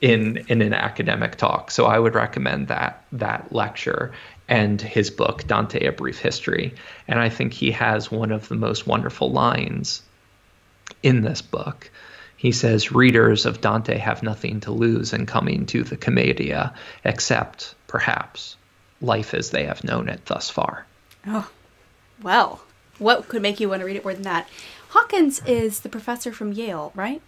in 0.00 0.44
in 0.48 0.60
an 0.60 0.74
academic 0.74 1.36
talk. 1.36 1.70
So 1.70 1.86
I 1.86 1.98
would 1.98 2.14
recommend 2.14 2.68
that 2.68 3.04
that 3.12 3.52
lecture 3.52 4.12
and 4.48 4.80
his 4.80 5.10
book 5.10 5.46
Dante: 5.46 5.86
A 5.86 5.92
Brief 5.92 6.18
History. 6.18 6.74
And 7.08 7.18
I 7.18 7.30
think 7.30 7.54
he 7.54 7.70
has 7.70 8.10
one 8.10 8.32
of 8.32 8.48
the 8.48 8.56
most 8.56 8.86
wonderful 8.86 9.30
lines 9.30 10.02
in 11.02 11.22
this 11.22 11.40
book. 11.40 11.90
He 12.42 12.50
says, 12.50 12.90
"Readers 12.90 13.46
of 13.46 13.60
Dante 13.60 13.96
have 13.98 14.24
nothing 14.24 14.58
to 14.62 14.72
lose 14.72 15.12
in 15.12 15.26
coming 15.26 15.64
to 15.66 15.84
the 15.84 15.96
Commedia, 15.96 16.74
except 17.04 17.76
perhaps 17.86 18.56
life 19.00 19.32
as 19.32 19.50
they 19.50 19.64
have 19.64 19.84
known 19.84 20.08
it 20.08 20.26
thus 20.26 20.50
far." 20.50 20.84
Oh, 21.24 21.48
well, 22.20 22.60
what 22.98 23.28
could 23.28 23.42
make 23.42 23.60
you 23.60 23.68
want 23.68 23.78
to 23.78 23.86
read 23.86 23.94
it 23.94 24.02
more 24.02 24.12
than 24.12 24.24
that? 24.24 24.48
Hawkins 24.88 25.40
is 25.46 25.80
the 25.82 25.88
professor 25.88 26.32
from 26.32 26.52
Yale, 26.52 26.90
right? 26.96 27.22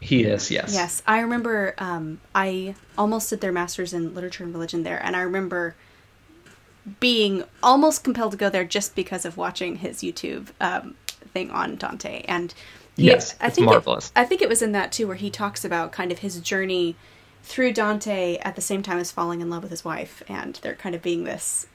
He 0.00 0.24
is, 0.24 0.50
yes. 0.50 0.72
Yes, 0.72 1.02
I 1.06 1.20
remember. 1.20 1.74
Um, 1.76 2.18
I 2.34 2.74
almost 2.96 3.28
did 3.28 3.42
their 3.42 3.52
master's 3.52 3.92
in 3.92 4.14
literature 4.14 4.44
and 4.44 4.54
religion 4.54 4.82
there, 4.82 5.04
and 5.04 5.14
I 5.14 5.20
remember 5.20 5.74
being 7.00 7.44
almost 7.62 8.02
compelled 8.02 8.32
to 8.32 8.38
go 8.38 8.48
there 8.48 8.64
just 8.64 8.94
because 8.94 9.26
of 9.26 9.36
watching 9.36 9.76
his 9.76 9.98
YouTube 9.98 10.46
um, 10.58 10.94
thing 11.34 11.50
on 11.50 11.76
Dante. 11.76 12.22
And 12.22 12.54
he, 12.98 13.06
yes, 13.06 13.34
I 13.40 13.48
think 13.48 13.66
marvelous. 13.66 14.08
It, 14.08 14.12
I 14.16 14.24
think 14.24 14.42
it 14.42 14.48
was 14.48 14.60
in 14.60 14.72
that 14.72 14.92
too, 14.92 15.06
where 15.06 15.16
he 15.16 15.30
talks 15.30 15.64
about 15.64 15.92
kind 15.92 16.12
of 16.12 16.18
his 16.18 16.40
journey 16.40 16.96
through 17.42 17.72
Dante 17.72 18.36
at 18.38 18.56
the 18.56 18.60
same 18.60 18.82
time 18.82 18.98
as 18.98 19.10
falling 19.10 19.40
in 19.40 19.48
love 19.48 19.62
with 19.62 19.70
his 19.70 19.84
wife, 19.84 20.22
and 20.28 20.56
there 20.56 20.74
kind 20.74 20.94
of 20.94 21.02
being 21.02 21.24
this 21.24 21.66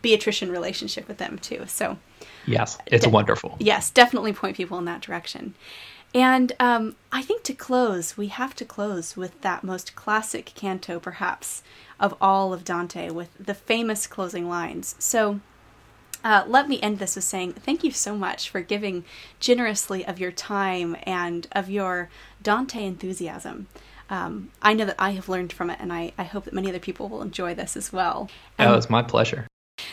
Beatrician 0.00 0.50
relationship 0.50 1.06
with 1.06 1.18
them 1.18 1.38
too. 1.38 1.64
So 1.66 1.98
Yes, 2.46 2.78
it's 2.86 3.04
de- 3.04 3.10
wonderful. 3.10 3.56
Yes, 3.58 3.90
definitely 3.90 4.32
point 4.32 4.56
people 4.56 4.78
in 4.78 4.84
that 4.86 5.00
direction. 5.00 5.54
And 6.14 6.52
um, 6.60 6.96
I 7.10 7.22
think 7.22 7.42
to 7.44 7.54
close, 7.54 8.16
we 8.16 8.28
have 8.28 8.54
to 8.56 8.64
close 8.64 9.16
with 9.16 9.40
that 9.40 9.64
most 9.64 9.94
classic 9.94 10.52
canto, 10.54 11.00
perhaps, 11.00 11.62
of 11.98 12.14
all 12.20 12.52
of 12.52 12.64
Dante, 12.64 13.10
with 13.10 13.30
the 13.38 13.54
famous 13.54 14.06
closing 14.06 14.48
lines. 14.48 14.94
So 14.98 15.40
uh, 16.24 16.44
let 16.46 16.68
me 16.68 16.80
end 16.80 16.98
this 16.98 17.16
with 17.16 17.24
saying 17.24 17.54
thank 17.54 17.82
you 17.84 17.90
so 17.90 18.16
much 18.16 18.50
for 18.50 18.60
giving 18.60 19.04
generously 19.40 20.04
of 20.06 20.18
your 20.18 20.32
time 20.32 20.96
and 21.02 21.46
of 21.52 21.68
your 21.68 22.08
Dante 22.42 22.84
enthusiasm. 22.84 23.68
Um, 24.10 24.50
I 24.60 24.74
know 24.74 24.84
that 24.84 24.96
I 24.98 25.12
have 25.12 25.28
learned 25.30 25.54
from 25.54 25.70
it, 25.70 25.78
and 25.80 25.90
I, 25.90 26.12
I 26.18 26.24
hope 26.24 26.44
that 26.44 26.52
many 26.52 26.68
other 26.68 26.78
people 26.78 27.08
will 27.08 27.22
enjoy 27.22 27.54
this 27.54 27.76
as 27.76 27.92
well. 27.92 28.28
And, 28.58 28.70
oh, 28.70 28.74
it's 28.74 28.90
my 28.90 29.02
pleasure. 29.02 29.46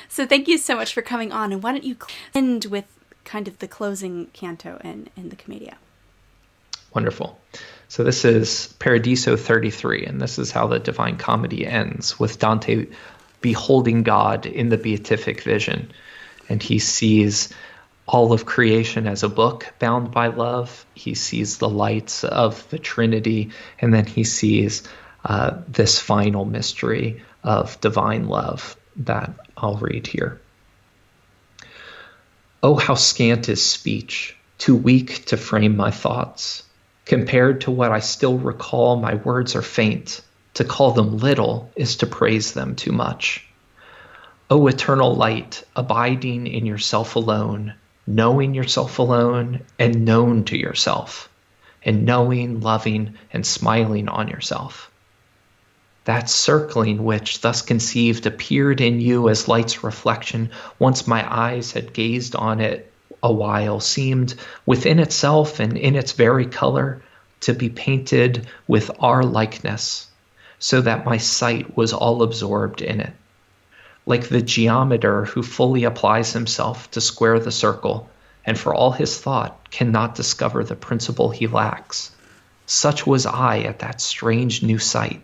So 0.10 0.26
thank 0.26 0.48
you 0.48 0.58
so 0.58 0.76
much 0.76 0.94
for 0.94 1.02
coming 1.02 1.32
on. 1.32 1.54
And 1.54 1.64
why 1.64 1.72
don't 1.72 1.86
you 1.86 1.96
end 2.36 2.66
with 2.66 2.86
kind 3.24 3.48
of 3.48 3.60
the 3.60 3.68
closing 3.68 4.26
canto 4.34 4.78
in, 4.84 5.08
in 5.16 5.30
the 5.30 5.38
Commedia? 5.38 5.78
Wonderful. 6.94 7.40
So 7.88 8.04
this 8.04 8.26
is 8.26 8.76
Paradiso 8.80 9.38
33, 9.38 10.06
and 10.06 10.20
this 10.20 10.38
is 10.38 10.52
how 10.52 10.68
the 10.68 10.80
Divine 10.80 11.18
Comedy 11.18 11.66
ends 11.66 12.20
with 12.20 12.40
Dante 12.40 12.88
beholding 13.42 14.04
God 14.04 14.46
in 14.46 14.70
the 14.70 14.78
beatific 14.78 15.44
vision. 15.44 15.92
And 16.50 16.62
he 16.62 16.80
sees 16.80 17.54
all 18.08 18.34
of 18.34 18.46
creation 18.46 19.08
as 19.08 19.22
a 19.22 19.30
book 19.30 19.72
bound 19.78 20.12
by 20.12 20.28
love. 20.28 20.86
He 20.96 21.14
sees 21.14 21.60
the 21.60 21.70
lights 21.70 22.24
of 22.24 22.68
the 22.70 22.80
Trinity, 22.80 23.52
and 23.80 23.94
then 23.94 24.06
he 24.06 24.24
sees 24.24 24.84
uh, 25.24 25.60
this 25.68 26.00
final 26.00 26.44
mystery 26.44 27.24
of 27.44 27.80
divine 27.82 28.28
love 28.28 28.76
that 28.96 29.32
I'll 29.56 29.78
read 29.78 30.08
here. 30.08 30.42
Oh, 32.62 32.76
how 32.76 32.96
scant 32.96 33.48
is 33.48 33.64
speech, 33.64 34.36
too 34.58 34.76
weak 34.76 35.26
to 35.26 35.38
frame 35.38 35.78
my 35.78 35.92
thoughts. 35.92 36.64
Compared 37.06 37.62
to 37.62 37.72
what 37.72 37.92
I 37.92 38.00
still 38.00 38.38
recall, 38.38 38.98
my 38.98 39.16
words 39.16 39.56
are 39.56 39.62
faint. 39.62 40.22
To 40.56 40.64
call 40.66 40.92
them 40.92 41.18
little 41.18 41.72
is 41.76 41.98
to 41.98 42.08
praise 42.08 42.54
them 42.54 42.76
too 42.76 42.92
much. 42.92 43.48
O 44.50 44.68
eternal 44.68 45.16
light, 45.16 45.64
abiding 45.76 46.48
in 46.48 46.66
yourself 46.66 47.16
alone, 47.16 47.74
knowing 48.08 48.54
yourself 48.54 49.00
alone 49.00 49.62
and 49.78 50.06
known 50.06 50.44
to 50.46 50.58
yourself, 50.58 51.30
and 51.84 52.06
knowing, 52.06 52.62
loving, 52.62 53.14
and 53.32 53.46
smiling 53.46 54.10
on 54.10 54.28
yourself 54.28 54.90
that 56.10 56.28
circling 56.28 57.04
which, 57.04 57.42
thus 57.42 57.62
conceived, 57.62 58.26
appeared 58.26 58.82
in 58.82 59.00
you 59.00 59.30
as 59.30 59.48
light's 59.48 59.84
reflection, 59.84 60.50
once 60.80 61.06
my 61.06 61.24
eyes 61.32 61.74
had 61.74 61.94
gazed 61.94 62.36
on 62.36 62.60
it 62.60 62.92
a 63.22 63.32
while, 63.32 63.80
seemed 63.80 64.34
within 64.66 64.98
itself 64.98 65.60
and 65.60 65.78
in 65.78 65.96
its 65.96 66.14
very 66.14 66.48
color 66.48 67.00
to 67.42 67.54
be 67.54 67.70
painted 67.70 68.48
with 68.68 68.90
our 69.00 69.22
likeness, 69.22 70.08
so 70.58 70.82
that 70.82 71.06
my 71.06 71.18
sight 71.18 71.78
was 71.78 71.94
all 71.94 72.24
absorbed 72.24 72.82
in 72.82 73.02
it. 73.02 73.14
Like 74.10 74.28
the 74.28 74.42
geometer 74.42 75.26
who 75.26 75.44
fully 75.44 75.84
applies 75.84 76.34
himself 76.34 76.90
to 76.92 77.00
square 77.00 77.40
the 77.40 77.52
circle, 77.52 78.10
and 78.44 78.58
for 78.58 78.74
all 78.74 78.92
his 78.92 79.16
thought 79.20 79.70
cannot 79.70 80.16
discover 80.16 80.64
the 80.64 80.76
principle 80.76 81.30
he 81.30 81.46
lacks. 81.46 82.10
Such 82.66 83.06
was 83.06 83.28
I 83.28 83.60
at 83.60 83.80
that 83.80 84.02
strange 84.02 84.64
new 84.64 84.80
sight 84.80 85.22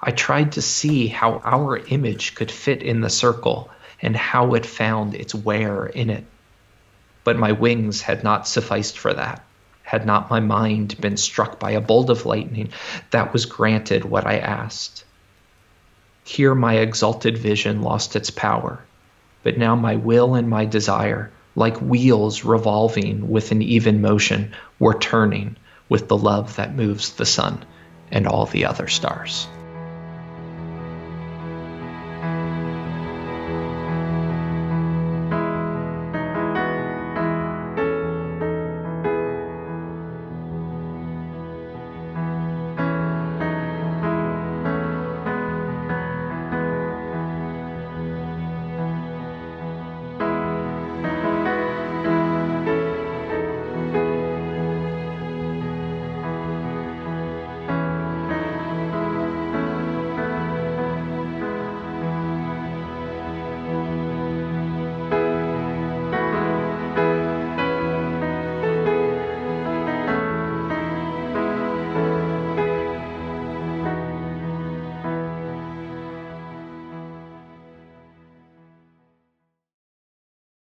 I 0.00 0.12
tried 0.12 0.52
to 0.52 0.62
see 0.62 1.08
how 1.08 1.40
our 1.44 1.78
image 1.78 2.36
could 2.36 2.52
fit 2.52 2.82
in 2.82 3.00
the 3.00 3.10
circle 3.10 3.70
and 4.00 4.16
how 4.16 4.54
it 4.54 4.66
found 4.66 5.16
its 5.16 5.34
where 5.34 5.86
in 5.86 6.08
it. 6.08 6.24
But 7.24 7.38
my 7.38 7.50
wings 7.50 8.02
had 8.02 8.22
not 8.22 8.46
sufficed 8.46 8.98
for 8.98 9.14
that. 9.14 9.44
Had 9.82 10.06
not 10.06 10.30
my 10.30 10.38
mind 10.38 11.00
been 11.00 11.16
struck 11.16 11.58
by 11.58 11.72
a 11.72 11.80
bolt 11.80 12.08
of 12.08 12.24
lightning, 12.24 12.70
that 13.10 13.32
was 13.32 13.46
granted 13.46 14.04
what 14.04 14.28
I 14.28 14.38
asked. 14.38 15.04
Here 16.24 16.54
my 16.54 16.74
exalted 16.74 17.36
vision 17.36 17.82
lost 17.82 18.16
its 18.16 18.30
power, 18.30 18.84
but 19.42 19.58
now 19.58 19.74
my 19.74 19.96
will 19.96 20.34
and 20.34 20.48
my 20.48 20.64
desire, 20.64 21.30
like 21.56 21.76
wheels 21.78 22.44
revolving 22.44 23.28
with 23.28 23.50
an 23.52 23.62
even 23.62 24.00
motion, 24.00 24.52
were 24.78 24.98
turning 24.98 25.56
with 25.88 26.08
the 26.08 26.16
love 26.16 26.56
that 26.56 26.74
moves 26.74 27.12
the 27.12 27.26
sun 27.26 27.64
and 28.10 28.26
all 28.26 28.46
the 28.46 28.64
other 28.64 28.88
stars. 28.88 29.46